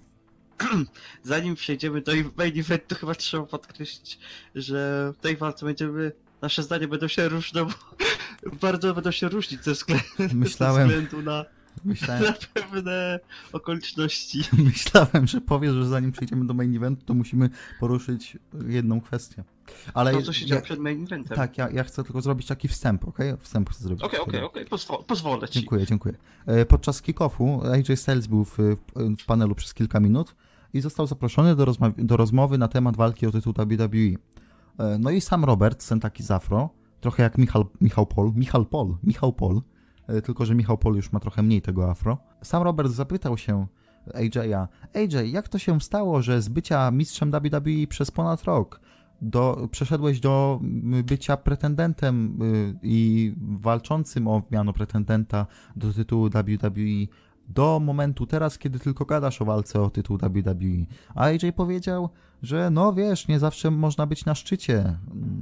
Zanim 1.23 1.55
przejdziemy 1.55 2.01
do 2.01 2.11
main 2.37 2.59
eventu, 2.59 2.95
chyba 2.95 3.15
trzeba 3.15 3.45
podkreślić, 3.45 4.19
że 4.55 5.11
w 5.17 5.21
tej 5.21 5.37
walce 5.37 5.65
będziemy, 5.65 6.11
nasze 6.41 6.63
zdania 6.63 6.87
będą 6.87 7.07
się 7.07 7.29
różne, 7.29 7.65
bo 7.65 7.71
bardzo 8.61 8.93
będą 8.93 9.11
się 9.11 9.29
różnić 9.29 9.63
ze 9.63 9.71
względu, 9.73 10.05
Myślałem, 10.33 10.89
ze 10.89 11.01
względu 11.01 11.21
na, 11.29 11.45
myślałem, 11.85 12.23
na 12.23 12.33
pewne 12.53 13.19
okoliczności. 13.53 14.41
myślałem, 14.73 15.27
że 15.27 15.41
powiesz, 15.41 15.73
że 15.73 15.85
zanim 15.87 16.11
przejdziemy 16.11 16.47
do 16.47 16.53
main 16.53 16.75
eventu, 16.75 17.05
to 17.05 17.13
musimy 17.13 17.49
poruszyć 17.79 18.37
jedną 18.67 19.01
kwestię. 19.01 19.43
Ale 19.93 20.11
To, 20.11 20.21
co 20.21 20.33
się 20.33 20.41
ja, 20.41 20.47
działo 20.49 20.61
przed 20.61 20.79
main 20.79 21.03
eventem. 21.03 21.37
tak, 21.37 21.57
ja, 21.57 21.69
ja 21.69 21.83
chcę 21.83 22.03
tylko 22.03 22.21
zrobić 22.21 22.47
taki 22.47 22.67
wstęp, 22.67 23.07
okej? 23.07 23.33
Wstęp 23.39 23.69
chcę 23.69 23.83
zrobić. 23.83 24.03
Okej, 24.03 24.19
okej, 24.19 24.41
okej, 24.43 24.65
pozwo- 24.65 25.03
pozwolę 25.03 25.47
ci. 25.47 25.59
Dziękuję, 25.59 25.85
dziękuję. 25.85 26.15
E, 26.45 26.65
Podczas 26.65 27.01
kick-offu 27.01 27.71
AJ 27.73 27.97
Styles 27.97 28.27
był 28.27 28.45
w, 28.45 28.57
w 29.19 29.25
panelu 29.25 29.55
przez 29.55 29.73
kilka 29.73 29.99
minut 29.99 30.35
i 30.73 30.81
został 30.81 31.07
zaproszony 31.07 31.55
do, 31.55 31.73
do 31.97 32.17
rozmowy 32.17 32.57
na 32.57 32.67
temat 32.67 32.95
walki 32.97 33.27
o 33.27 33.31
tytuł 33.31 33.53
WWE. 33.53 33.97
E, 34.77 34.97
No 34.99 35.09
i 35.09 35.21
sam 35.21 35.45
Robert, 35.45 35.87
ten 35.89 35.99
taki 35.99 36.23
z 36.23 36.31
afro, 36.31 36.69
trochę 37.01 37.23
jak 37.23 37.37
Michał, 37.37 37.65
Michał 37.81 38.05
Pol, 38.05 38.31
Michał 38.35 38.65
Pol, 38.65 38.95
Michał 39.03 39.33
Pol, 39.33 39.61
e, 40.07 40.21
tylko 40.21 40.45
że 40.45 40.55
Michał 40.55 40.77
Pol 40.77 40.95
już 40.95 41.11
ma 41.11 41.19
trochę 41.19 41.43
mniej 41.43 41.61
tego 41.61 41.89
afro. 41.89 42.17
Sam 42.43 42.63
Robert 42.63 42.91
zapytał 42.91 43.37
się 43.37 43.67
AJ'a, 44.07 44.67
AJ, 44.95 45.31
jak 45.31 45.49
to 45.49 45.59
się 45.59 45.81
stało, 45.81 46.21
że 46.21 46.41
z 46.41 46.49
bycia 46.49 46.91
mistrzem 46.91 47.31
WWE 47.31 47.87
przez 47.89 48.11
ponad 48.11 48.43
rok 48.43 48.81
do, 49.21 49.67
przeszedłeś 49.71 50.19
do 50.19 50.59
bycia 51.03 51.37
pretendentem 51.37 52.41
y, 52.41 52.79
i 52.83 53.33
walczącym 53.37 54.27
o 54.27 54.41
miano 54.51 54.73
pretendenta 54.73 55.45
do 55.75 55.93
tytułu 55.93 56.29
WWE 56.29 57.07
do 57.49 57.79
momentu 57.79 58.25
teraz, 58.25 58.57
kiedy 58.57 58.79
tylko 58.79 59.05
gadasz 59.05 59.41
o 59.41 59.45
walce 59.45 59.81
o 59.81 59.89
tytuł 59.89 60.17
WWE. 60.17 60.85
A 61.15 61.23
AJ 61.23 61.53
powiedział, 61.55 62.09
że 62.43 62.69
no 62.69 62.93
wiesz, 62.93 63.27
nie 63.27 63.39
zawsze 63.39 63.71
można 63.71 64.05
być 64.05 64.25
na 64.25 64.35
szczycie, 64.35 64.97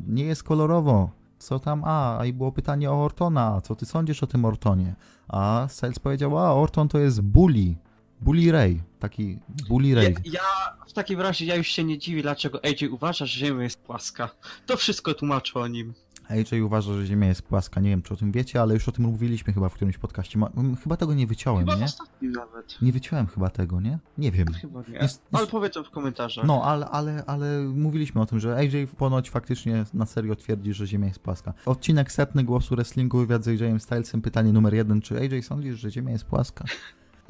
nie 0.08 0.24
jest 0.24 0.44
kolorowo. 0.44 1.10
Co 1.40 1.60
tam? 1.60 1.84
A, 1.86 2.22
i 2.26 2.34
było 2.34 2.52
pytanie 2.52 2.92
o 2.92 3.04
Ortona, 3.04 3.62
co 3.62 3.76
ty 3.76 3.86
sądzisz 3.86 4.24
o 4.24 4.28
tym 4.28 4.46
Ortonie? 4.46 4.96
A 5.28 5.68
Styles 5.70 6.00
powiedział, 6.00 6.38
a 6.38 6.54
Orton 6.54 6.88
to 6.88 7.00
jest 7.00 7.22
bully, 7.22 7.76
bully 8.22 8.52
Ray, 8.52 8.82
taki 9.00 9.40
bully 9.70 9.96
Ray. 9.96 10.16
Ja, 10.26 10.32
ja 10.34 10.42
w 10.88 10.94
takim 10.94 11.22
razie 11.22 11.46
ja 11.46 11.56
już 11.56 11.68
się 11.68 11.84
nie 11.84 11.98
dziwię, 11.98 12.22
dlaczego 12.22 12.60
AJ 12.66 12.88
uważa, 12.88 13.26
że 13.26 13.40
Ziemia 13.40 13.64
jest 13.64 13.82
płaska. 13.82 14.30
To 14.66 14.78
wszystko 14.78 15.14
tłumaczy 15.14 15.60
o 15.60 15.68
nim. 15.68 15.94
AJ 16.30 16.62
uważa, 16.62 16.94
że 16.94 17.06
Ziemia 17.06 17.28
jest 17.28 17.42
płaska. 17.42 17.82
Nie 17.82 17.90
wiem, 17.90 18.02
czy 18.02 18.14
o 18.14 18.18
tym 18.18 18.32
wiecie, 18.32 18.62
ale 18.62 18.74
już 18.74 18.90
o 18.90 18.92
tym 18.92 19.06
mówiliśmy 19.06 19.54
chyba 19.54 19.70
w 19.70 19.74
którymś 19.74 19.98
podcaście. 19.98 20.40
Ma, 20.40 20.50
chyba 20.84 20.98
tego 20.98 21.14
nie 21.14 21.28
wyciąłem, 21.28 21.60
Chyba 21.66 21.76
nie? 21.76 21.86
ostatnim 21.86 22.32
nawet. 22.32 22.82
Nie 22.82 22.92
wyciąłem 22.92 23.28
chyba 23.28 23.50
tego, 23.50 23.82
nie? 23.82 24.00
Nie 24.18 24.32
wiem. 24.32 24.48
Chyba 24.54 24.84
nie. 24.88 24.98
Jest- 25.00 25.22
Ale 25.32 25.42
jest- 25.42 25.52
powiedzą 25.52 25.84
w 25.84 25.90
komentarzach. 25.90 26.46
No, 26.46 26.64
ale, 26.64 26.86
ale, 26.86 27.24
ale 27.28 27.60
mówiliśmy 27.62 28.22
o 28.22 28.26
tym, 28.26 28.40
że 28.40 28.56
AJ 28.56 28.88
ponoć 28.98 29.30
faktycznie 29.30 29.86
na 29.94 30.06
serio 30.06 30.36
twierdzi, 30.36 30.74
że 30.74 30.88
Ziemia 30.88 31.08
jest 31.08 31.20
płaska. 31.20 31.54
Odcinek 31.66 32.12
setny 32.12 32.44
głosu 32.44 32.76
wrestlingu, 32.76 33.18
wywiad 33.18 33.44
z 33.44 33.48
AJ'em 33.48 33.80
Stylesem, 33.80 34.22
pytanie 34.22 34.54
numer 34.54 34.74
jeden, 34.74 35.02
czy 35.02 35.18
AJ 35.20 35.44
sądzisz, 35.44 35.80
że 35.80 35.92
Ziemia 35.92 36.12
jest 36.12 36.26
płaska? 36.26 36.66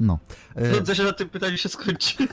No. 0.00 0.18
E, 0.56 0.74
Sądzę, 0.74 0.94
że 0.94 1.04
na 1.04 1.12
tym 1.12 1.28
pytaniu 1.28 1.56
się 1.56 1.68
skończy. 1.68 2.16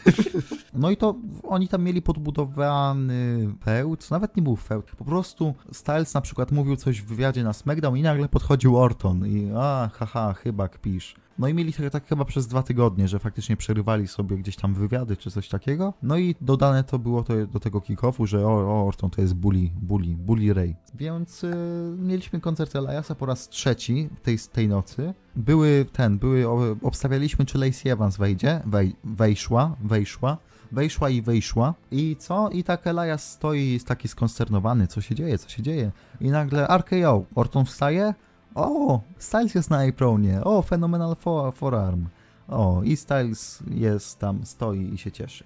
No 0.74 0.90
i 0.92 0.98
to 0.98 1.16
oni 1.44 1.68
tam 1.68 1.84
mieli 1.84 2.02
podbudowany 2.02 3.50
feud, 3.66 4.12
nawet 4.12 4.38
nie 4.38 4.44
był 4.44 4.56
feud. 4.56 4.86
Po 4.98 5.06
prostu 5.06 5.54
Styles 5.72 6.14
na 6.14 6.22
przykład 6.22 6.52
mówił 6.52 6.76
coś 6.76 7.02
w 7.02 7.06
wywiadzie 7.06 7.44
na 7.44 7.54
SmackDown 7.54 7.98
i 7.98 8.02
nagle 8.02 8.30
podchodził 8.30 8.78
Orton 8.78 9.28
i 9.28 9.52
a, 9.56 9.90
haha, 9.94 10.34
chyba 10.34 10.68
kpisz. 10.68 11.16
No 11.40 11.48
i 11.48 11.54
mieli 11.54 11.74
tak, 11.74 11.92
tak 11.92 12.08
chyba 12.08 12.26
przez 12.26 12.48
dwa 12.48 12.64
tygodnie, 12.64 13.08
że 13.08 13.20
faktycznie 13.20 13.58
przerywali 13.58 14.08
sobie 14.08 14.38
gdzieś 14.38 14.56
tam 14.56 14.74
wywiady 14.74 15.18
czy 15.18 15.32
coś 15.32 15.50
takiego. 15.50 15.94
No 16.04 16.18
i 16.18 16.36
dodane 16.42 16.84
to 16.84 17.00
było 17.00 17.24
to 17.24 17.48
do 17.48 17.60
tego 17.60 17.80
kick-offu, 17.80 18.26
że 18.26 18.48
o, 18.48 18.52
o 18.52 18.88
Orton 18.88 19.10
to 19.10 19.22
jest 19.22 19.34
bully, 19.36 19.70
bully, 19.82 20.16
bully 20.16 20.54
Ray. 20.54 20.76
Więc 20.94 21.44
y, 21.44 21.54
mieliśmy 21.98 22.42
koncert 22.42 22.76
Eliasa 22.76 23.16
po 23.16 23.26
raz 23.26 23.50
trzeci 23.50 24.10
tej, 24.24 24.38
tej 24.52 24.68
nocy. 24.68 25.14
Były 25.36 25.86
ten, 25.94 26.18
były, 26.18 26.48
obstawialiśmy 26.84 27.46
czy 27.46 27.58
Lacey 27.58 27.92
Evans 27.92 28.18
wejdzie, 28.18 28.62
wej, 28.66 28.96
wejszła, 29.04 29.76
wejszła. 29.84 30.38
Wejszła 30.72 31.10
i 31.10 31.22
wejszła. 31.22 31.74
I 31.92 32.16
co? 32.20 32.50
I 32.50 32.64
tak 32.64 32.88
Elias 32.88 33.32
stoi 33.32 33.72
jest 33.72 33.88
taki 33.88 34.08
skonsternowany. 34.08 34.88
Co 34.88 35.02
się 35.02 35.16
dzieje? 35.16 35.38
Co 35.38 35.50
się 35.50 35.64
dzieje? 35.64 35.92
I 36.22 36.30
nagle 36.30 36.68
RKO. 36.68 37.26
Orton 37.36 37.66
wstaje. 37.66 38.14
O! 38.56 39.02
Styles 39.18 39.56
jest 39.56 39.70
na 39.70 39.88
apronie. 39.90 40.44
O! 40.44 40.62
Phenomenal 40.62 41.12
fo- 41.12 41.52
forearm. 41.54 42.08
O! 42.48 42.82
I 42.84 42.98
Styles 42.98 43.64
jest 43.70 44.20
tam, 44.20 44.46
stoi 44.46 44.94
i 44.94 44.98
się 44.98 45.12
cieszy. 45.12 45.44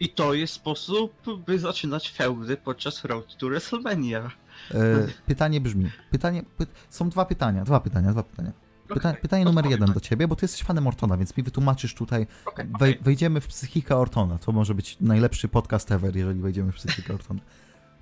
I 0.00 0.08
to 0.08 0.34
jest 0.34 0.52
sposób, 0.54 1.12
by 1.46 1.58
zaczynać 1.58 2.10
feudy 2.10 2.56
podczas 2.56 3.04
Road 3.04 3.36
to 3.36 3.46
WrestleMania. 3.46 4.30
E, 4.70 5.06
pytanie 5.26 5.60
brzmi. 5.60 5.90
Pytanie, 6.10 6.42
py, 6.58 6.66
są 6.90 7.08
dwa 7.08 7.24
pytania. 7.24 7.64
Dwa 7.64 7.80
pytania, 7.80 8.12
dwa 8.12 8.22
pytania. 8.22 8.52
Pyta, 8.88 9.08
Okej, 9.08 9.20
pytanie 9.22 9.44
numer 9.44 9.66
jeden 9.66 9.92
do 9.92 10.00
ciebie, 10.00 10.28
bo 10.28 10.36
ty 10.36 10.44
jesteś 10.44 10.62
fanem 10.62 10.86
Ortona, 10.86 11.16
więc 11.16 11.36
mi 11.36 11.42
wytłumaczysz 11.42 11.94
tutaj. 11.94 12.26
Okej, 12.46 12.66
Wej, 12.80 12.98
wejdziemy 13.00 13.40
w 13.40 13.46
psychikę 13.46 13.96
Ortona. 13.96 14.38
To 14.38 14.52
może 14.52 14.74
być 14.74 14.96
najlepszy 15.00 15.48
podcast 15.48 15.92
ever, 15.92 16.16
jeżeli 16.16 16.40
wejdziemy 16.40 16.72
w 16.72 16.74
psychikę 16.74 17.14
Ortona. 17.14 17.40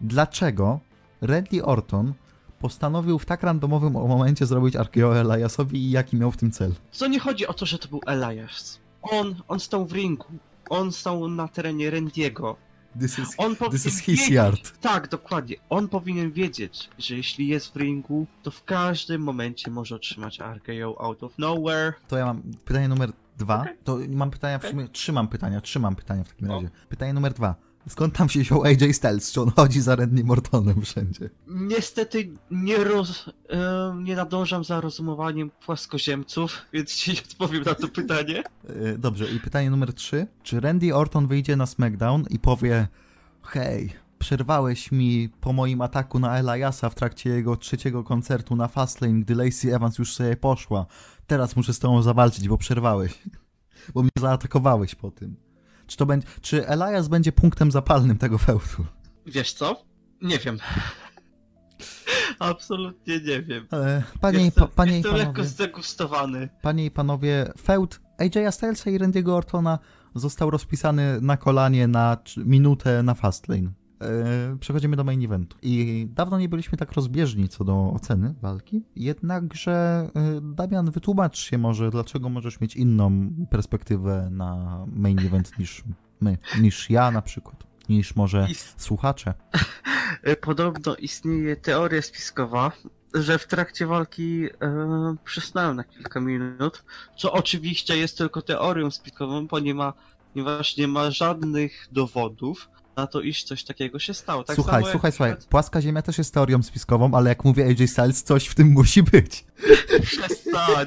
Dlaczego 0.01 0.81
Randy 1.21 1.65
Orton 1.65 2.15
postanowił 2.63 3.19
w 3.19 3.27
tak 3.27 3.43
randomowym 3.43 3.93
momencie 3.93 4.47
zrobić 4.47 4.75
RKO 4.75 5.21
Eliasowi 5.21 5.79
i 5.79 5.91
jaki 5.91 6.17
miał 6.17 6.31
w 6.31 6.37
tym 6.37 6.51
cel? 6.51 6.75
To 6.99 7.07
nie 7.07 7.19
chodzi 7.21 7.47
o 7.47 7.55
to, 7.55 7.67
że 7.67 7.79
to 7.79 7.89
był 7.89 8.01
Elias. 8.07 8.81
On, 9.03 9.35
on 9.49 9.61
stał 9.61 9.87
w 9.87 9.93
ringu. 9.93 10.27
On 10.71 10.93
stał 10.93 11.29
na 11.29 11.49
terenie 11.49 11.91
Randiego. 11.91 12.57
This 13.01 13.19
is, 13.19 13.29
On 13.39 13.57
this 13.71 13.87
is 13.87 13.99
his 13.99 14.07
wiedzieć, 14.07 14.31
yard. 14.31 14.79
Tak, 14.81 15.09
dokładnie. 15.09 15.57
On 15.71 15.89
powinien 15.89 16.33
wiedzieć, 16.33 16.91
że 16.99 17.17
jeśli 17.17 17.49
jest 17.49 17.73
w 17.73 17.77
ringu, 17.77 18.27
to 18.43 18.51
w 18.51 18.65
każdym 18.65 19.23
momencie 19.23 19.71
może 19.71 19.97
otrzymać 19.97 20.39
RKO 20.41 21.01
out 21.01 21.23
of 21.23 21.39
nowhere. 21.39 21.93
To 22.09 22.17
ja 22.17 22.27
mam 22.27 22.43
pytanie 22.65 22.89
numer 22.89 23.13
dwa. 23.39 23.61
Okej. 23.61 23.77
To 23.85 23.99
mam 24.09 24.31
pytania, 24.31 24.59
w 24.59 24.67
sumie 24.67 24.89
trzy 24.89 25.13
mam 25.13 25.29
pytania, 25.29 25.61
trzy 25.61 25.81
mam 25.81 25.97
pytania 25.97 26.25
w 26.25 26.29
takim 26.29 26.51
O. 26.51 26.55
razie. 26.55 26.71
Pytanie 26.89 27.13
numer 27.13 27.33
dwa. 27.35 27.55
Skąd 27.89 28.15
tam 28.15 28.29
się 28.29 28.41
wziął 28.41 28.65
AJ 28.65 28.95
Styles? 28.95 29.33
Czy 29.33 29.41
on 29.41 29.51
chodzi 29.51 29.81
za 29.81 29.97
Randy 29.97 30.25
Mortonem 30.25 30.83
wszędzie? 30.83 31.31
Niestety 31.47 32.31
nie, 32.51 32.85
roz, 32.85 33.31
e, 33.51 33.97
nie 34.03 34.17
nadążam 34.17 34.65
za 34.65 34.81
rozumowaniem 34.81 35.51
płaskoziemców, 35.67 36.59
więc 36.73 36.95
ci 36.95 37.13
odpowiem 37.31 37.63
na 37.63 37.75
to 37.75 37.89
pytanie. 37.89 38.43
E, 38.69 38.99
Dobrze, 38.99 39.33
i 39.33 39.41
pytanie 39.41 39.71
numer 39.71 39.95
trzy. 39.95 40.27
Czy 40.43 40.61
Randy 40.61 40.95
Orton 40.95 41.27
wyjdzie 41.27 41.57
na 41.57 41.67
SmackDown 41.67 42.25
i 42.31 42.39
powie 42.39 42.89
hej, 43.43 43.93
przerwałeś 44.19 44.93
mi 44.93 45.29
po 45.41 45.53
moim 45.53 45.81
ataku 45.81 46.19
na 46.19 46.39
Eliasa 46.39 46.91
w 46.91 46.95
trakcie 46.95 47.31
jego 47.31 47.57
trzeciego 47.57 48.05
koncertu 48.05 48.57
na 48.57 48.69
Fastlane, 48.69 49.21
gdy 49.21 49.35
Lacey 49.35 49.75
Evans 49.75 49.99
już 49.99 50.15
sobie 50.15 50.37
poszła. 50.37 50.87
Teraz 51.27 51.57
muszę 51.57 51.73
z 51.73 51.79
tobą 51.79 52.03
zawalczyć, 52.03 52.49
bo 52.49 52.59
przerwałeś. 52.59 53.19
Bo 53.95 54.03
mnie 54.03 54.11
zaatakowałeś 54.19 54.95
po 54.95 55.11
tym. 55.11 55.37
Czy 55.93 55.99
to 55.99 56.07
będzie, 56.07 56.27
czy 56.41 56.69
Elias 56.69 57.09
będzie 57.09 57.33
punktem 57.33 57.71
zapalnym 57.71 58.19
tego 58.19 58.39
fełdu? 58.39 58.87
Wiesz 59.27 59.53
co? 59.53 59.85
Nie 60.23 60.39
wiem. 60.39 60.59
Absolutnie 62.39 63.21
nie 63.21 63.43
wiem. 63.43 63.67
E, 63.73 64.03
Panie, 64.21 64.41
i 64.41 64.45
jestem, 64.45 64.69
pa, 64.69 64.75
panie, 64.75 64.93
i 64.93 64.95
jestem 64.95 65.15
lekko 65.15 65.33
panowie, 65.33 65.49
zdegustowany. 65.49 66.49
panie 66.63 66.85
i 66.85 66.91
panowie, 66.91 67.53
feud 67.63 68.01
AJ'a 68.19 68.53
Stylesa 68.53 68.91
i 68.91 68.99
Randy'ego 68.99 69.31
Ortona 69.31 69.79
został 70.15 70.51
rozpisany 70.51 71.21
na 71.21 71.37
kolanie 71.37 71.89
na 71.89 72.17
minutę 72.37 73.03
na 73.03 73.15
Fastlane. 73.15 73.71
E, 74.03 74.57
Przechodzimy 74.61 74.97
do 74.97 75.05
main 75.05 75.25
eventu. 75.25 75.57
I 75.63 76.07
dawno 76.11 76.39
nie 76.39 76.49
byliśmy 76.49 76.79
tak 76.79 76.93
rozbieżni 76.93 77.49
co 77.49 77.65
do 77.65 77.91
oceny 77.95 78.35
walki, 78.43 78.83
jednakże 78.97 79.73
e, 80.15 80.41
Damian, 80.43 80.91
wytłumacz 80.91 81.39
się 81.39 81.59
może, 81.59 81.91
dlaczego 81.91 82.29
możesz 82.29 82.61
mieć 82.61 82.77
inną 82.77 83.31
perspektywę 83.51 84.29
na 84.31 84.85
main 84.93 85.19
event 85.19 85.59
niż 85.59 85.85
my, 86.21 86.39
niż 86.61 86.91
ja 86.91 87.11
na 87.11 87.23
przykład, 87.23 87.65
niż 87.89 88.17
może 88.17 88.47
Ist- 88.51 88.75
słuchacze. 88.83 89.35
Podobno 90.41 90.97
istnieje 90.97 91.57
teoria 91.57 92.03
spiskowa, 92.03 92.73
że 93.15 93.39
w 93.39 93.47
trakcie 93.47 93.87
walki 93.87 94.45
e, 94.45 95.17
przysnąłem 95.25 95.77
na 95.77 95.85
kilka 95.85 96.21
minut, 96.21 96.85
co 97.17 97.33
oczywiście 97.33 97.97
jest 97.97 98.19
tylko 98.19 98.43
teorią 98.43 98.91
spiskową, 98.91 99.49
ponieważ 99.49 100.77
nie 100.77 100.89
ma 100.89 101.11
żadnych 101.11 101.89
dowodów 101.93 102.69
na 102.97 103.07
to, 103.07 103.21
iż 103.21 103.45
coś 103.45 103.65
takiego 103.65 103.99
się 103.99 104.15
stało. 104.15 104.45
Tak 104.45 104.57
słuchaj, 104.57 104.73
samo 104.75 104.87
jak 104.87 104.93
słuchaj, 104.93 105.13
słuchaj, 105.13 105.37
Płaska 105.49 105.81
Ziemia 105.81 106.03
też 106.03 106.19
jest 106.19 106.35
teorią 106.35 106.63
spiskową, 106.63 107.15
ale 107.15 107.29
jak 107.29 107.45
mówię 107.45 107.67
AJ 107.67 107.89
Styles, 107.89 108.23
coś 108.23 108.47
w 108.47 108.55
tym 108.55 108.69
musi 108.69 109.03
być. 109.03 109.45
Przestań, 110.03 110.87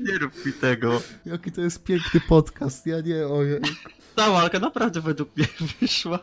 nie 0.00 0.18
rób 0.18 0.46
mi 0.46 0.52
tego. 0.52 1.00
Jaki 1.26 1.52
to 1.52 1.60
jest 1.60 1.84
piękny 1.84 2.20
podcast, 2.28 2.86
ja 2.86 3.00
nie, 3.00 3.26
ojej. 3.26 3.60
Ta 4.14 4.30
walka 4.30 4.58
naprawdę 4.58 5.00
według 5.00 5.36
mnie 5.36 5.46
wyszła 5.80 6.20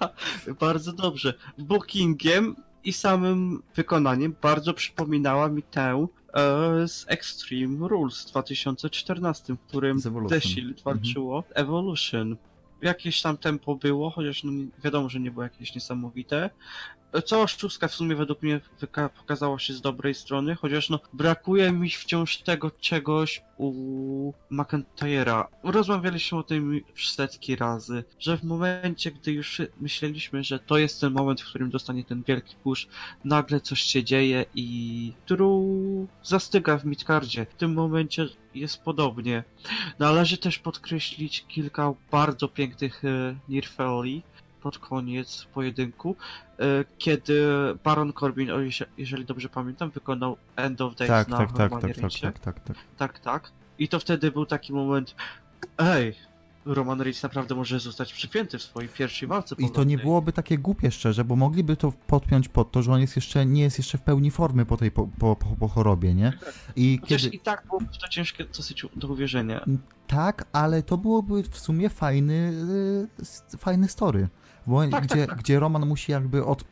bardzo 0.60 0.94
dobrze. 0.94 1.34
Bookingiem 1.58 2.56
i 2.84 2.94
samym 2.94 3.64
wykonaniem 3.76 4.36
bardzo 4.42 4.74
przypominała 4.74 5.50
mi 5.50 5.64
tę 5.64 6.08
e, 6.34 6.88
z 6.88 7.06
Extreme 7.08 7.88
Rules 7.88 8.24
w 8.24 8.30
2014, 8.30 9.54
w 9.54 9.60
którym. 9.60 10.02
The 10.30 10.42
Shield 10.42 10.82
walczyło 10.82 11.44
Evolution. 11.54 12.38
Jakieś 12.82 13.22
tam 13.22 13.38
tempo 13.38 13.76
było, 13.76 14.10
chociaż 14.10 14.44
no, 14.44 14.52
wiadomo, 14.84 15.10
że 15.10 15.20
nie 15.20 15.32
było 15.32 15.44
jakieś 15.44 15.76
niesamowite. 15.76 16.50
E, 17.14 17.22
Cała 17.22 17.48
sztuczka 17.48 17.88
w 17.88 17.94
sumie 17.96 18.16
według 18.16 18.42
mnie 18.42 18.62
pokazała 19.18 19.60
się 19.60 19.74
z 19.74 19.82
dobrej 19.82 20.14
strony, 20.16 20.56
chociaż 20.56 20.90
no 20.90 21.00
brakuje 21.14 21.72
mi 21.72 21.90
wciąż 21.90 22.38
tego 22.38 22.72
czegoś 22.72 23.42
u 23.58 24.34
McIntyre'a. 24.52 25.46
Rozmawialiśmy 25.64 26.38
o 26.38 26.44
tym 26.44 26.74
już 26.74 27.10
setki 27.10 27.56
razy, 27.56 28.04
że 28.20 28.38
w 28.38 28.44
momencie, 28.44 29.12
gdy 29.12 29.32
już 29.32 29.62
myśleliśmy, 29.82 30.44
że 30.44 30.60
to 30.60 30.78
jest 30.78 31.02
ten 31.02 31.14
moment, 31.14 31.42
w 31.42 31.50
którym 31.50 31.70
dostanie 31.70 32.04
ten 32.04 32.24
wielki 32.24 32.56
push, 32.64 32.88
nagle 33.24 33.62
coś 33.62 33.82
się 33.82 34.04
dzieje 34.04 34.46
i 34.56 35.14
Drew 35.28 35.50
zastyga 36.24 36.78
w 36.78 36.86
midcardzie. 36.86 37.46
W 37.46 37.56
tym 37.56 37.74
momencie 37.74 38.28
jest 38.56 38.82
podobnie. 38.84 39.44
Należy 40.00 40.38
też 40.38 40.60
podkreślić 40.60 41.46
kilka 41.48 41.94
bardzo 42.12 42.48
pięknych 42.48 43.06
e, 43.06 43.36
Nirfeli 43.50 44.24
pod 44.62 44.80
koniec 44.80 45.48
pojedynku, 45.54 46.16
e, 46.60 46.64
kiedy 46.98 47.44
Baron 47.84 48.14
Corbin, 48.14 48.50
jeżeli 48.98 49.26
dobrze 49.26 49.50
pamiętam, 49.50 49.90
wykonał 49.90 50.38
End 50.56 50.82
of 50.82 50.96
Days 50.96 51.10
Tak, 51.10 51.28
na 51.28 51.38
tak, 51.38 51.52
tak, 51.52 51.72
tak, 51.72 51.82
tak, 51.82 52.12
tak, 52.22 52.40
tak, 52.40 52.60
tak. 52.60 52.78
tak, 52.98 53.20
tak. 53.20 53.52
I 53.80 53.88
to 53.88 54.00
wtedy 54.00 54.32
był 54.32 54.46
taki 54.46 54.74
moment, 54.74 55.16
ej, 55.78 56.16
Roman 56.66 57.02
Reigns 57.02 57.24
naprawdę 57.24 57.56
może 57.56 57.80
zostać 57.80 58.14
przypięty 58.14 58.58
w 58.58 58.64
swojej 58.64 58.90
pierwszej 58.90 59.28
walce 59.28 59.56
I 59.60 59.72
to 59.72 59.84
nie 59.84 59.98
byłoby 59.98 60.34
takie 60.34 60.58
głupie 60.58 60.92
szczerze, 60.92 61.24
bo 61.24 61.36
mogliby 61.36 61.78
to 61.78 61.94
podpiąć 62.08 62.50
pod 62.50 62.72
to, 62.72 62.84
że 62.84 62.94
on 62.94 63.02
jest 63.02 63.16
jeszcze, 63.16 63.46
nie 63.46 63.62
jest 63.62 63.78
jeszcze 63.78 63.98
w 63.98 64.02
pełni 64.02 64.32
formy 64.32 64.66
po 64.66 64.78
tej, 64.78 64.92
po, 64.92 65.08
po, 65.20 65.36
po, 65.36 65.68
chorobie, 65.68 66.14
nie? 66.14 66.34
I 66.76 67.00
Chociaż 67.02 67.24
kiedy... 67.24 67.36
i 67.36 67.40
tak 67.40 67.64
byłoby 67.68 67.86
to 68.02 68.08
ciężkie 68.08 68.46
dosyć 68.46 68.86
do 68.96 69.08
uwierzenia. 69.08 69.66
Tak, 70.08 70.46
ale 70.54 70.84
to 70.84 70.98
byłoby 70.98 71.44
w 71.44 71.58
sumie 71.58 71.90
fajny, 71.90 72.54
y, 73.54 73.58
fajny 73.58 73.88
story. 73.88 74.28
Bo 74.70 74.88
Tak, 74.88 75.04
gdzie, 75.04 75.28
tak. 75.28 75.38
gdzie 75.38 75.60
Roman 75.60 75.86
musi 75.86 76.12
jakby 76.12 76.46
od, 76.46 76.64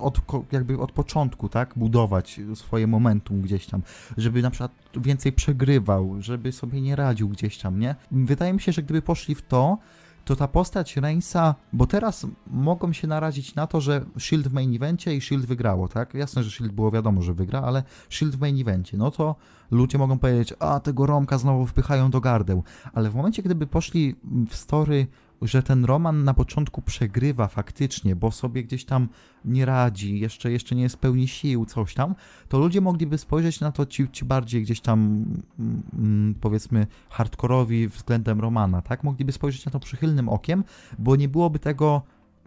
od, 0.00 0.20
jakby 0.52 0.78
od 0.78 0.92
początku, 0.92 1.48
tak, 1.48 1.74
budować 1.76 2.40
swoje 2.54 2.86
momentum 2.86 3.40
gdzieś 3.40 3.66
tam, 3.66 3.82
żeby 4.16 4.42
na 4.42 4.50
przykład 4.50 4.72
więcej 4.96 5.32
przegrywał, 5.32 6.16
żeby 6.18 6.52
sobie 6.52 6.80
nie 6.80 6.96
radził 6.96 7.28
gdzieś 7.28 7.58
tam, 7.58 7.78
nie? 7.78 7.94
Wydaje 8.10 8.52
mi 8.52 8.60
się, 8.60 8.72
że 8.72 8.82
gdyby 8.82 9.02
poszli 9.02 9.34
w 9.34 9.42
to, 9.42 9.78
to 10.24 10.36
ta 10.36 10.48
postać 10.48 10.96
Reinsa, 10.96 11.54
bo 11.72 11.86
teraz 11.86 12.26
mogą 12.46 12.92
się 12.92 13.08
narazić 13.08 13.54
na 13.54 13.66
to, 13.66 13.80
że 13.80 14.04
Shield 14.18 14.48
w 14.48 14.52
main 14.52 14.74
evencie 14.76 15.14
i 15.14 15.20
Shield 15.20 15.46
wygrało, 15.46 15.88
tak? 15.88 16.14
Jasne, 16.14 16.42
że 16.42 16.50
Shield 16.50 16.72
było 16.72 16.90
wiadomo, 16.90 17.22
że 17.22 17.34
wygra, 17.34 17.60
ale 17.60 17.82
Shield 18.10 18.36
w 18.36 18.40
main 18.40 18.60
evencie, 18.60 18.96
no 18.96 19.10
to 19.10 19.36
ludzie 19.70 19.98
mogą 19.98 20.18
powiedzieć, 20.18 20.54
a 20.58 20.80
tego 20.80 21.06
Romka 21.06 21.38
znowu 21.38 21.66
wpychają 21.66 22.10
do 22.10 22.20
gardeł, 22.20 22.62
ale 22.94 23.10
w 23.10 23.14
momencie, 23.14 23.42
gdyby 23.42 23.66
poszli 23.66 24.14
w 24.50 24.56
story, 24.56 25.06
że 25.42 25.62
ten 25.62 25.84
Roman 25.84 26.24
na 26.24 26.34
początku 26.34 26.82
przegrywa 26.82 27.48
faktycznie, 27.48 28.16
bo 28.16 28.30
sobie 28.30 28.64
gdzieś 28.64 28.84
tam 28.84 29.08
nie 29.44 29.64
radzi, 29.64 30.20
jeszcze, 30.20 30.52
jeszcze 30.52 30.74
nie 30.74 30.82
jest 30.82 30.96
pełni 30.96 31.28
sił, 31.28 31.66
coś 31.66 31.94
tam, 31.94 32.14
to 32.48 32.58
ludzie 32.58 32.80
mogliby 32.80 33.18
spojrzeć 33.18 33.60
na 33.60 33.72
to 33.72 33.86
ci, 33.86 34.10
ci 34.10 34.24
bardziej 34.24 34.62
gdzieś 34.62 34.80
tam, 34.80 35.24
mm, 35.58 36.34
powiedzmy, 36.40 36.86
hardkorowi 37.08 37.88
względem 37.88 38.40
Romana, 38.40 38.82
tak? 38.82 39.04
Mogliby 39.04 39.32
spojrzeć 39.32 39.64
na 39.64 39.72
to 39.72 39.80
przychylnym 39.80 40.28
okiem, 40.28 40.64
bo 40.98 41.16
nie 41.16 41.28
byłoby 41.28 41.58
tego 41.58 42.02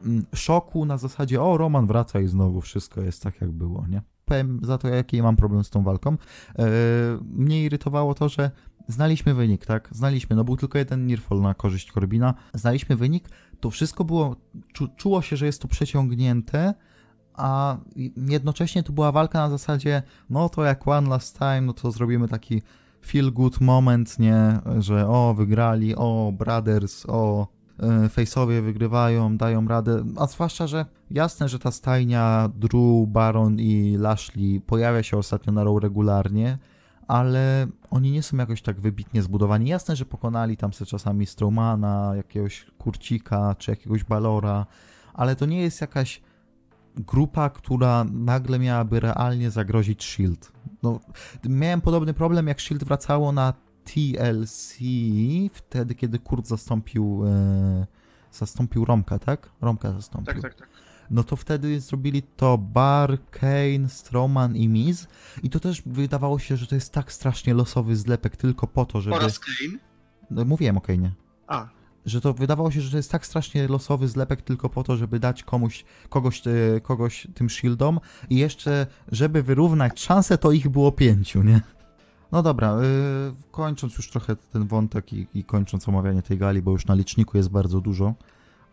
mm, 0.05 0.25
szoku 0.35 0.85
na 0.85 0.97
zasadzie, 0.97 1.41
o, 1.41 1.57
Roman 1.57 1.87
wraca 1.87 2.19
i 2.19 2.27
znowu 2.27 2.61
wszystko 2.61 3.01
jest 3.01 3.23
tak, 3.23 3.41
jak 3.41 3.51
było, 3.51 3.85
nie? 3.89 4.01
Powiem 4.25 4.59
za 4.63 4.77
to, 4.77 4.87
jaki 4.87 5.21
mam 5.21 5.35
problem 5.35 5.63
z 5.63 5.69
tą 5.69 5.83
walką. 5.83 6.11
Eee, 6.55 6.65
mnie 7.33 7.63
irytowało 7.63 8.13
to, 8.13 8.29
że 8.29 8.51
znaliśmy 8.87 9.33
wynik, 9.33 9.65
tak? 9.65 9.89
Znaliśmy, 9.91 10.35
no 10.35 10.43
był 10.43 10.57
tylko 10.57 10.77
jeden 10.77 11.07
Nirfall 11.07 11.41
na 11.41 11.53
korzyść 11.53 11.91
Corbina. 11.91 12.33
Znaliśmy 12.53 12.95
wynik, 12.95 13.29
to 13.59 13.69
wszystko 13.69 14.03
było, 14.03 14.35
czu, 14.73 14.87
czuło 14.97 15.21
się, 15.21 15.37
że 15.37 15.45
jest 15.45 15.61
to 15.61 15.67
przeciągnięte, 15.67 16.73
a 17.33 17.77
jednocześnie 18.17 18.83
to 18.83 18.93
była 18.93 19.11
walka 19.11 19.39
na 19.39 19.49
zasadzie, 19.49 20.03
no 20.29 20.49
to 20.49 20.63
jak 20.63 20.87
one 20.87 21.09
last 21.09 21.37
time, 21.37 21.61
no 21.61 21.73
to 21.73 21.91
zrobimy 21.91 22.27
taki 22.27 22.61
feel 23.05 23.33
good 23.33 23.61
moment, 23.61 24.19
nie? 24.19 24.59
Że 24.79 25.07
o, 25.07 25.33
wygrali, 25.33 25.95
o, 25.95 26.31
brothers, 26.37 27.05
o, 27.07 27.47
e, 27.79 27.87
face'owie 28.07 28.61
wygrywają, 28.61 29.37
dają 29.37 29.67
radę, 29.67 30.03
a 30.17 30.27
zwłaszcza, 30.27 30.67
że 30.67 30.85
jasne, 31.11 31.49
że 31.49 31.59
ta 31.59 31.71
stajnia 31.71 32.49
Drew, 32.55 33.07
Baron 33.07 33.59
i 33.59 33.97
Lashley 33.99 34.61
pojawia 34.65 35.03
się 35.03 35.17
ostatnio 35.17 35.53
na 35.53 35.63
Raw 35.63 35.77
regularnie, 35.81 36.57
ale 37.07 37.67
oni 37.89 38.11
nie 38.11 38.23
są 38.23 38.37
jakoś 38.37 38.61
tak 38.61 38.79
wybitnie 38.79 39.21
zbudowani. 39.21 39.69
Jasne, 39.69 39.95
że 39.95 40.05
pokonali 40.05 40.57
tam 40.57 40.73
sobie 40.73 40.89
czasami 40.89 41.25
Strowmana, 41.25 42.13
jakiegoś 42.15 42.65
Kurcika 42.77 43.55
czy 43.57 43.71
jakiegoś 43.71 44.03
Balora, 44.03 44.65
ale 45.13 45.35
to 45.35 45.45
nie 45.45 45.61
jest 45.61 45.81
jakaś 45.81 46.21
grupa, 46.95 47.49
która 47.49 48.05
nagle 48.11 48.59
miałaby 48.59 48.99
realnie 48.99 49.51
zagrozić 49.51 50.03
Shield. 50.03 50.51
No, 50.83 50.99
miałem 51.45 51.81
podobny 51.81 52.13
problem, 52.13 52.47
jak 52.47 52.61
Shield 52.61 52.83
wracało 52.83 53.31
na 53.31 53.53
TLC, 53.83 54.77
wtedy, 55.53 55.95
kiedy 55.95 56.19
Kurt 56.19 56.47
zastąpił, 56.47 57.23
e, 57.27 57.87
zastąpił 58.31 58.85
Romka, 58.85 59.19
tak? 59.19 59.49
Romka 59.61 59.91
zastąpił. 59.91 60.33
Tak, 60.33 60.41
tak, 60.41 60.55
tak. 60.55 60.69
No 61.11 61.23
to 61.23 61.35
wtedy 61.35 61.79
zrobili 61.79 62.23
to 62.23 62.57
Bar, 62.57 63.17
Kane, 63.31 63.89
Strowman 63.89 64.55
i 64.55 64.67
Miz 64.67 65.07
i 65.43 65.49
to 65.49 65.59
też 65.59 65.81
wydawało 65.85 66.39
się, 66.39 66.57
że 66.57 66.67
to 66.67 66.75
jest 66.75 66.93
tak 66.93 67.11
strasznie 67.11 67.53
losowy 67.53 67.95
zlepek 67.95 68.35
tylko 68.35 68.67
po 68.67 68.85
to, 68.85 69.01
żeby... 69.01 69.15
Oraz 69.15 69.39
Kane. 69.39 69.79
No, 70.31 70.45
mówiłem 70.45 70.77
o 70.77 70.81
Kane'ie. 70.81 71.09
A, 71.47 71.67
że 72.07 72.21
to 72.21 72.33
wydawało 72.33 72.71
się, 72.71 72.81
że 72.81 72.91
to 72.91 72.97
jest 72.97 73.11
tak 73.11 73.25
strasznie 73.25 73.67
losowy 73.67 74.07
zlepek 74.07 74.41
tylko 74.41 74.69
po 74.69 74.83
to, 74.83 74.97
żeby 74.97 75.19
dać 75.19 75.43
komuś, 75.43 75.85
kogoś, 76.09 76.41
e, 76.47 76.81
kogoś 76.81 77.27
tym 77.33 77.49
shieldom 77.49 77.99
i 78.29 78.37
jeszcze, 78.37 78.87
żeby 79.11 79.43
wyrównać 79.43 79.99
szanse, 79.99 80.37
to 80.37 80.51
ich 80.51 80.69
było 80.69 80.91
pięciu, 80.91 81.43
nie? 81.43 81.61
No 82.31 82.43
dobra, 82.43 82.77
yy, 82.81 83.33
kończąc 83.51 83.97
już 83.97 84.09
trochę 84.09 84.35
ten 84.35 84.67
wątek 84.67 85.13
i, 85.13 85.27
i 85.33 85.43
kończąc 85.43 85.89
omawianie 85.89 86.21
tej 86.21 86.37
gali, 86.37 86.61
bo 86.61 86.71
już 86.71 86.85
na 86.85 86.95
liczniku 86.95 87.37
jest 87.37 87.49
bardzo 87.49 87.81
dużo. 87.81 88.13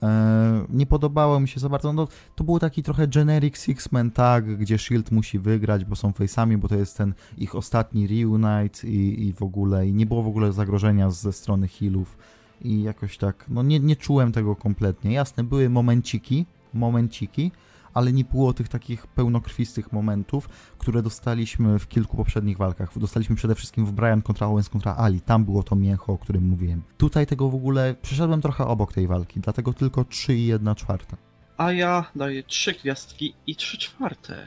Yy, 0.04 0.66
nie 0.70 0.86
podobało 0.86 1.40
mi 1.40 1.48
się 1.48 1.60
za 1.60 1.68
bardzo. 1.68 1.92
No, 1.92 2.08
to 2.34 2.44
był 2.44 2.58
taki 2.58 2.82
trochę 2.82 3.08
generic 3.08 3.56
Six-Man 3.56 4.10
tag, 4.10 4.56
gdzie 4.56 4.78
Shield 4.78 5.10
musi 5.10 5.38
wygrać, 5.38 5.84
bo 5.84 5.96
są 5.96 6.10
face'ami, 6.10 6.56
bo 6.56 6.68
to 6.68 6.76
jest 6.76 6.96
ten 6.96 7.14
ich 7.38 7.54
ostatni 7.54 8.06
reunite 8.06 8.88
i, 8.88 9.26
i 9.26 9.32
w 9.32 9.42
ogóle. 9.42 9.88
I 9.88 9.92
nie 9.92 10.06
było 10.06 10.22
w 10.22 10.26
ogóle 10.26 10.52
zagrożenia 10.52 11.10
ze 11.10 11.32
strony 11.32 11.68
healów. 11.68 12.18
I 12.62 12.82
jakoś 12.82 13.18
tak, 13.18 13.44
no 13.48 13.62
nie, 13.62 13.80
nie 13.80 13.96
czułem 13.96 14.32
tego 14.32 14.56
kompletnie. 14.56 15.12
Jasne, 15.12 15.44
były 15.44 15.70
momenciki, 15.70 16.46
momenciki, 16.74 17.50
ale 17.94 18.12
nie 18.12 18.24
było 18.24 18.52
tych 18.52 18.68
takich 18.68 19.06
pełnokrwistych 19.06 19.92
momentów, 19.92 20.48
które 20.78 21.02
dostaliśmy 21.02 21.78
w 21.78 21.88
kilku 21.88 22.16
poprzednich 22.16 22.58
walkach. 22.58 22.98
Dostaliśmy 22.98 23.36
przede 23.36 23.54
wszystkim 23.54 23.86
w 23.86 23.92
Brian 23.92 24.22
kontra 24.22 24.46
Owens 24.46 24.68
kontra 24.68 24.96
Ali. 24.96 25.20
Tam 25.20 25.44
było 25.44 25.62
to 25.62 25.76
mięcho, 25.76 26.12
o 26.12 26.18
którym 26.18 26.48
mówiłem. 26.48 26.82
Tutaj 26.98 27.26
tego 27.26 27.48
w 27.48 27.54
ogóle 27.54 27.94
przeszedłem 28.02 28.40
trochę 28.40 28.66
obok 28.66 28.92
tej 28.92 29.06
walki, 29.06 29.40
dlatego 29.40 29.72
tylko 29.72 30.04
3 30.04 30.34
i 30.34 30.46
1 30.46 30.74
czwarta. 30.74 31.16
A 31.56 31.72
ja 31.72 32.04
daję 32.16 32.42
trzy 32.42 32.72
gwiazdki 32.72 33.34
i 33.46 33.56
trzy 33.56 33.78
czwarte. 33.78 34.46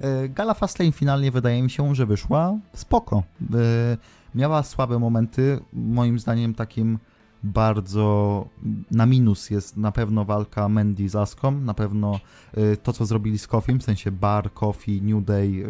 E, 0.00 0.28
Gala 0.28 0.54
Fastlane 0.54 0.92
finalnie 0.92 1.30
wydaje 1.30 1.62
mi 1.62 1.70
się, 1.70 1.94
że 1.94 2.06
wyszła 2.06 2.58
spoko. 2.74 3.22
E, 3.54 3.96
Miała 4.34 4.62
słabe 4.62 4.98
momenty, 4.98 5.60
moim 5.72 6.18
zdaniem 6.18 6.54
takim 6.54 6.98
bardzo 7.42 8.48
na 8.90 9.06
minus 9.06 9.50
jest 9.50 9.76
na 9.76 9.92
pewno 9.92 10.24
walka 10.24 10.68
Mandy 10.68 11.08
z 11.08 11.16
Aską, 11.16 11.50
na 11.50 11.74
pewno 11.74 12.20
y, 12.58 12.76
to, 12.76 12.92
co 12.92 13.06
zrobili 13.06 13.38
z 13.38 13.46
Kofim, 13.46 13.80
w 13.80 13.82
sensie 13.82 14.10
Bar, 14.10 14.52
Kofi, 14.52 15.02
New 15.02 15.24
Day, 15.24 15.46
y, 15.46 15.64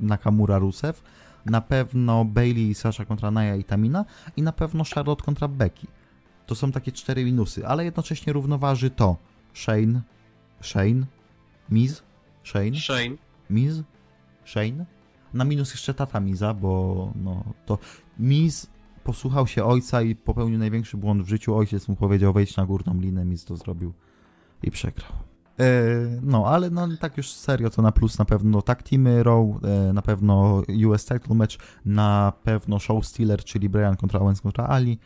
Nakamura, 0.00 0.58
Rusev, 0.58 1.02
na 1.46 1.60
pewno 1.60 2.24
Bailey 2.24 2.68
i 2.70 2.74
Sasha 2.74 3.04
kontra 3.04 3.30
Naya 3.30 3.56
i 3.56 3.64
Tamina 3.64 4.04
i 4.36 4.42
na 4.42 4.52
pewno 4.52 4.84
Charlotte 4.94 5.24
kontra 5.24 5.48
Becky. 5.48 5.86
To 6.46 6.54
są 6.54 6.72
takie 6.72 6.92
cztery 6.92 7.24
minusy, 7.24 7.66
ale 7.66 7.84
jednocześnie 7.84 8.32
równoważy 8.32 8.90
to 8.90 9.16
Shane, 9.54 10.00
Shane, 10.60 11.06
Miz, 11.70 12.02
Shane, 12.44 12.74
Shane. 12.76 13.16
Miz, 13.50 13.82
Shane. 14.44 14.84
Na 15.34 15.44
minus 15.44 15.70
jeszcze 15.70 15.94
tata 15.94 16.20
Miza, 16.20 16.54
bo 16.54 17.12
no 17.14 17.44
to 17.66 17.78
Miz 18.18 18.66
posłuchał 19.08 19.46
się 19.46 19.64
ojca 19.64 20.02
i 20.02 20.14
popełnił 20.14 20.58
największy 20.58 20.96
błąd 20.96 21.22
w 21.22 21.28
życiu. 21.28 21.56
Ojciec 21.56 21.88
mu 21.88 21.96
powiedział 21.96 22.32
wejść 22.32 22.56
na 22.56 22.66
górną 22.66 23.00
linę, 23.00 23.24
Miz 23.24 23.44
to 23.44 23.56
zrobił 23.56 23.92
i 24.62 24.70
przegrał. 24.70 25.12
E, 25.60 25.64
no, 26.22 26.46
ale 26.46 26.70
no 26.70 26.88
tak 27.00 27.16
już 27.16 27.32
serio 27.32 27.70
to 27.70 27.82
na 27.82 27.92
plus 27.92 28.18
na 28.18 28.24
pewno 28.24 28.62
tag 28.62 28.82
teamy 28.82 29.22
Raw, 29.22 29.46
e, 29.64 29.92
na 29.92 30.02
pewno 30.02 30.62
US 30.86 31.04
title 31.04 31.34
match, 31.34 31.56
na 31.84 32.32
pewno 32.42 32.78
show 32.78 33.06
stealer, 33.06 33.44
czyli 33.44 33.68
Brian 33.68 33.96
kontra 33.96 34.20
Owens 34.20 34.40
kontra 34.40 34.66
Ali. 34.66 34.98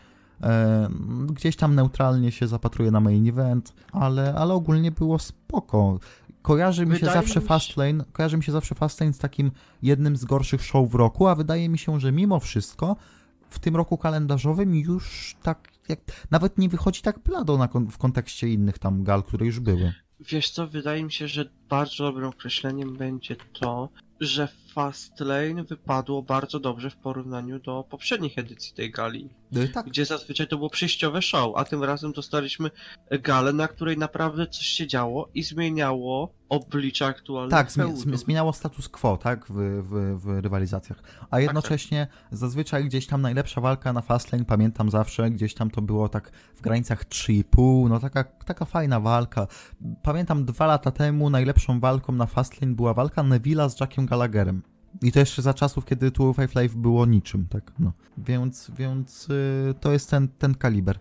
E, 0.42 0.88
gdzieś 1.26 1.56
tam 1.56 1.74
neutralnie 1.74 2.32
się 2.32 2.48
zapatruje 2.48 2.90
na 2.90 3.00
main 3.00 3.28
event, 3.28 3.74
ale, 3.92 4.34
ale 4.34 4.54
ogólnie 4.54 4.90
było 4.90 5.18
spoko. 5.18 5.98
Kojarzy 6.42 6.86
mi 6.86 6.92
się 6.92 7.00
Wydaje 7.00 7.18
zawsze 7.18 7.40
mi 7.40 7.42
się- 7.42 7.48
Fastlane, 7.48 8.04
kojarzy 8.12 8.36
mi 8.36 8.42
się 8.42 8.52
zawsze 8.52 8.74
Fastlane 8.74 9.12
z 9.12 9.18
takim 9.18 9.50
jednym 9.82 10.16
z 10.16 10.24
gorszych 10.24 10.62
show 10.62 10.90
w 10.90 10.94
roku, 10.94 11.26
a 11.26 11.34
wydaje 11.34 11.68
mi 11.68 11.78
się, 11.78 12.00
że 12.00 12.12
mimo 12.12 12.40
wszystko 12.40 12.96
w 13.52 13.58
tym 13.58 13.76
roku 13.76 13.98
kalendarzowym 13.98 14.74
już 14.74 15.36
tak 15.42 15.68
jak 15.88 16.00
nawet 16.30 16.58
nie 16.58 16.68
wychodzi 16.68 17.02
tak 17.02 17.18
blado 17.18 17.58
na, 17.58 17.68
w 17.90 17.98
kontekście 17.98 18.48
innych 18.48 18.78
tam 18.78 19.04
gal, 19.04 19.22
które 19.22 19.46
już 19.46 19.60
były. 19.60 19.92
Wiesz 20.20 20.50
co, 20.50 20.66
wydaje 20.66 21.04
mi 21.04 21.12
się, 21.12 21.28
że 21.28 21.44
bardzo 21.68 22.04
dobrym 22.04 22.28
określeniem 22.28 22.96
będzie 22.96 23.36
to, 23.36 23.88
że 24.20 24.48
Fastlane 24.72 25.64
wypadło 25.64 26.22
bardzo 26.22 26.60
dobrze 26.60 26.90
w 26.90 26.96
porównaniu 26.96 27.58
do 27.58 27.84
poprzednich 27.90 28.38
edycji 28.38 28.74
tej 28.74 28.90
gali, 28.90 29.28
E, 29.56 29.68
Tak, 29.68 29.86
gdzie 29.86 30.04
zazwyczaj 30.04 30.46
to 30.48 30.56
było 30.56 30.70
przejściowe 30.70 31.22
show, 31.22 31.52
a 31.56 31.64
tym 31.64 31.84
razem 31.84 32.12
dostaliśmy 32.12 32.70
galę, 33.10 33.52
na 33.52 33.68
której 33.68 33.98
naprawdę 33.98 34.46
coś 34.46 34.66
się 34.66 34.86
działo 34.86 35.28
i 35.34 35.42
zmieniało 35.42 36.32
oblicze 36.48 37.06
aktualnych 37.06 37.50
Tak, 37.50 37.70
zmi- 37.70 38.16
zmieniało 38.16 38.52
status 38.52 38.88
quo, 38.88 39.16
tak, 39.16 39.46
w, 39.48 39.52
w, 39.82 40.20
w 40.24 40.38
rywalizacjach. 40.40 41.02
A 41.30 41.40
jednocześnie 41.40 42.06
zazwyczaj 42.30 42.84
gdzieś 42.84 43.06
tam 43.06 43.22
najlepsza 43.22 43.60
walka 43.60 43.92
na 43.92 44.00
Fastlane, 44.00 44.44
pamiętam 44.44 44.90
zawsze, 44.90 45.30
gdzieś 45.30 45.54
tam 45.54 45.70
to 45.70 45.82
było 45.82 46.08
tak 46.08 46.30
w 46.54 46.60
granicach 46.60 47.04
3,5, 47.08 47.88
no 47.88 48.00
taka, 48.00 48.24
taka 48.24 48.64
fajna 48.64 49.00
walka. 49.00 49.46
Pamiętam 50.02 50.44
dwa 50.44 50.66
lata 50.66 50.90
temu 50.90 51.30
najlepszą 51.30 51.80
walką 51.80 52.12
na 52.12 52.26
Fastlane 52.26 52.74
była 52.74 52.94
walka 52.94 53.22
Neville'a 53.22 53.70
z 53.70 53.80
Jackiem 53.80 54.06
Gallagherem. 54.06 54.61
I 55.02 55.12
to 55.12 55.18
jeszcze 55.18 55.42
za 55.42 55.54
czasów, 55.54 55.84
kiedy 55.84 56.10
205 56.10 56.54
Live 56.54 56.74
było 56.74 57.06
niczym, 57.06 57.46
tak, 57.50 57.72
no. 57.78 57.92
Więc, 58.18 58.70
więc 58.78 59.30
y, 59.30 59.74
to 59.80 59.92
jest 59.92 60.10
ten, 60.10 60.28
ten 60.28 60.54
kaliber. 60.54 60.98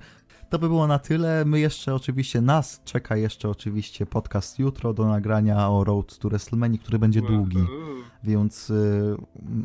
To 0.50 0.60
by 0.60 0.68
było 0.68 0.88
na 0.88 1.00
tyle. 1.00 1.46
My 1.46 1.60
jeszcze 1.60 1.96
oczywiście, 1.96 2.42
nas 2.42 2.82
czeka 2.86 3.16
jeszcze 3.16 3.50
oczywiście 3.50 4.06
podcast 4.06 4.60
jutro 4.60 4.94
do 4.94 5.08
nagrania 5.08 5.70
o 5.70 5.84
Road 5.84 6.18
to 6.18 6.30
WrestleMania, 6.30 6.78
który 6.78 7.00
będzie 7.00 7.22
długi, 7.22 7.66
więc 8.24 8.70
y, 8.70 9.16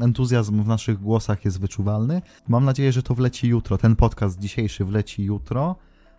entuzjazm 0.00 0.62
w 0.62 0.68
naszych 0.68 1.00
głosach 1.00 1.44
jest 1.44 1.60
wyczuwalny. 1.60 2.22
Mam 2.48 2.64
nadzieję, 2.64 2.92
że 2.92 3.02
to 3.02 3.14
wleci 3.14 3.48
jutro. 3.48 3.78
Ten 3.78 3.96
podcast 3.96 4.38
dzisiejszy 4.38 4.84
wleci 4.84 5.24
jutro. 5.24 5.76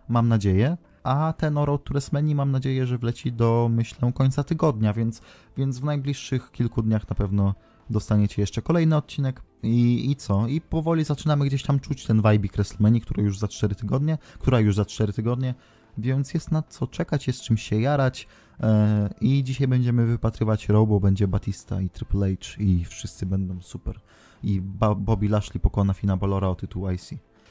Mam 0.08 0.28
nadzieję. 0.28 0.76
A 1.02 1.34
ten 1.36 1.58
o 1.58 1.66
Road 1.66 1.84
to 1.84 1.90
WrestleMania 1.90 2.34
mam 2.34 2.50
nadzieję, 2.50 2.86
że 2.86 2.98
wleci 2.98 3.32
do, 3.32 3.70
myślę, 3.72 4.12
końca 4.12 4.44
tygodnia, 4.44 4.92
więc, 4.92 5.22
więc 5.56 5.78
w 5.78 5.84
najbliższych 5.84 6.52
kilku 6.52 6.82
dniach 6.82 7.08
na 7.08 7.14
pewno 7.14 7.54
dostaniecie 7.90 8.42
jeszcze 8.42 8.62
kolejny 8.62 8.96
odcinek. 8.96 9.42
I, 9.62 10.10
I 10.10 10.16
co? 10.16 10.46
I 10.46 10.60
powoli 10.60 11.04
zaczynamy 11.04 11.46
gdzieś 11.46 11.62
tam 11.62 11.80
czuć 11.80 12.04
ten 12.06 12.16
vibe 12.16 12.48
WrestleMania, 12.54 13.00
który 13.00 13.22
już 13.22 13.38
za 13.38 13.48
4 13.48 13.74
tygodnie, 13.74 14.18
która 14.38 14.60
już 14.60 14.74
za 14.76 14.84
4 14.84 15.12
tygodnie, 15.12 15.54
więc 15.98 16.34
jest 16.34 16.50
na 16.52 16.62
co 16.62 16.86
czekać, 16.86 17.26
jest 17.26 17.40
czym 17.42 17.56
się 17.56 17.80
jarać. 17.80 18.28
E, 18.60 19.10
I 19.20 19.44
dzisiaj 19.44 19.68
będziemy 19.68 20.06
wypatrywać 20.06 20.68
Raw, 20.68 20.88
bo 20.88 21.00
będzie 21.00 21.28
Batista 21.28 21.80
i 21.80 21.90
Triple 21.90 22.28
H 22.36 22.54
i 22.58 22.84
wszyscy 22.84 23.26
będą 23.26 23.60
super. 23.62 24.00
I 24.42 24.60
ba- 24.60 24.94
Bobby 24.94 25.28
Lashley 25.28 25.60
pokona 25.60 25.94
Fina 25.94 26.16
Balora 26.16 26.48
o 26.48 26.54
tytuł 26.54 26.90
IC. 26.90 27.10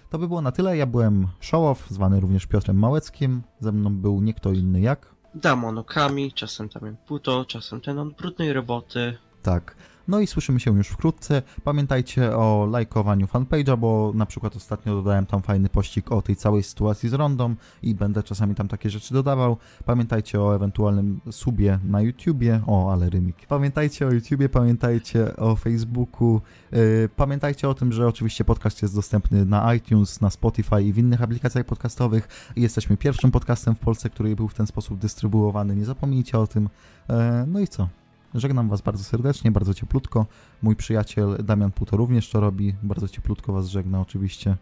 To 0.10 0.20
by 0.20 0.28
było 0.28 0.42
na 0.42 0.52
tyle. 0.52 0.78
Ja 0.78 0.86
byłem 0.86 1.28
Showoff, 1.42 1.90
zwany 1.90 2.20
również 2.20 2.46
Piotrem 2.46 2.80
Małeckim. 2.80 3.42
Ze 3.60 3.72
mną 3.72 3.96
był 3.96 4.22
nie 4.22 4.34
kto 4.34 4.52
inny 4.52 4.82
jak. 4.82 5.16
Damon 5.36 5.78
Okami, 5.78 6.34
czasem 6.34 6.68
Damian 6.68 6.98
Puto, 7.08 7.46
czasem 7.46 7.82
ten 7.82 8.00
od 8.00 8.14
brudnej 8.14 8.54
roboty. 8.54 9.18
Tak. 9.44 9.76
No 10.08 10.20
i 10.20 10.28
słyszymy 10.28 10.60
się 10.60 10.78
już 10.78 10.88
wkrótce. 10.88 11.42
Pamiętajcie 11.64 12.38
o 12.38 12.68
lajkowaniu 12.72 13.26
fanpage'a, 13.26 13.78
bo 13.78 14.12
na 14.16 14.26
przykład 14.26 14.56
ostatnio 14.56 14.96
dodałem 14.96 15.26
tam 15.26 15.42
fajny 15.42 15.70
pościg 15.70 16.12
o 16.12 16.22
tej 16.22 16.36
całej 16.36 16.64
sytuacji 16.64 17.10
z 17.10 17.14
Rondą 17.14 17.56
i 17.84 17.96
będę 17.96 18.24
czasami 18.24 18.56
tam 18.56 18.68
takie 18.68 18.90
rzeczy 18.90 19.14
dodawał. 19.14 19.58
Pamiętajcie 19.86 20.42
o 20.42 20.56
ewentualnym 20.56 21.20
subie 21.32 21.80
na 21.84 22.02
YouTubie. 22.02 22.62
O, 22.68 22.92
ale 22.92 23.10
rymik. 23.10 23.46
Pamiętajcie 23.48 24.08
o 24.08 24.12
YouTubie, 24.12 24.50
pamiętajcie 24.50 25.36
o 25.36 25.56
Facebooku. 25.56 26.42
Yy, 26.72 27.10
pamiętajcie 27.16 27.70
o 27.70 27.74
tym, 27.74 27.94
że 27.94 28.08
oczywiście 28.08 28.46
podcast 28.46 28.82
jest 28.82 28.96
dostępny 28.96 29.46
na 29.46 29.74
iTunes, 29.74 30.22
na 30.22 30.30
Spotify 30.30 30.84
i 30.84 30.94
w 30.94 30.98
innych 30.98 31.22
aplikacjach 31.22 31.66
podcastowych. 31.66 32.52
Jesteśmy 32.56 32.98
pierwszym 32.98 33.32
podcastem 33.32 33.76
w 33.76 33.80
Polsce, 33.80 34.10
który 34.10 34.36
był 34.36 34.48
w 34.48 34.54
ten 34.54 34.68
sposób 34.68 34.98
dystrybuowany. 34.98 35.76
Nie 35.76 35.86
zapomnijcie 35.86 36.40
o 36.40 36.48
tym. 36.48 36.70
Yy, 37.10 37.16
no 37.48 37.60
i 37.60 37.68
co? 37.68 37.88
Żegnam 38.34 38.70
Was 38.70 38.82
bardzo 38.82 39.04
serdecznie, 39.04 39.52
bardzo 39.52 39.74
cieplutko. 39.74 40.26
Mój 40.62 40.76
przyjaciel 40.76 41.38
Damian 41.44 41.72
Puto 41.72 41.98
również 41.98 42.30
to 42.30 42.40
robi. 42.40 42.76
Bardzo 42.84 43.08
cieplutko 43.08 43.54
Was 43.54 43.68
żegna 43.68 44.02
oczywiście. 44.02 44.58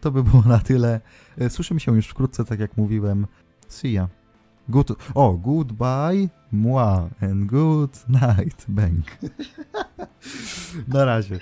To 0.00 0.10
by 0.10 0.22
było 0.22 0.42
na 0.42 0.58
tyle. 0.58 1.00
E, 1.38 1.50
Słyszymy 1.50 1.80
się 1.80 1.96
już 1.96 2.06
wkrótce, 2.06 2.44
tak 2.44 2.60
jak 2.60 2.76
mówiłem. 2.76 3.26
See 3.68 3.92
ya. 3.92 4.08
Good... 4.68 4.92
O, 5.14 5.32
goodbye, 5.32 6.28
moi, 6.52 7.08
and 7.20 7.46
good 7.46 8.04
night, 8.08 8.64
bang. 8.68 9.04
na 10.94 11.04
razie. 11.04 11.38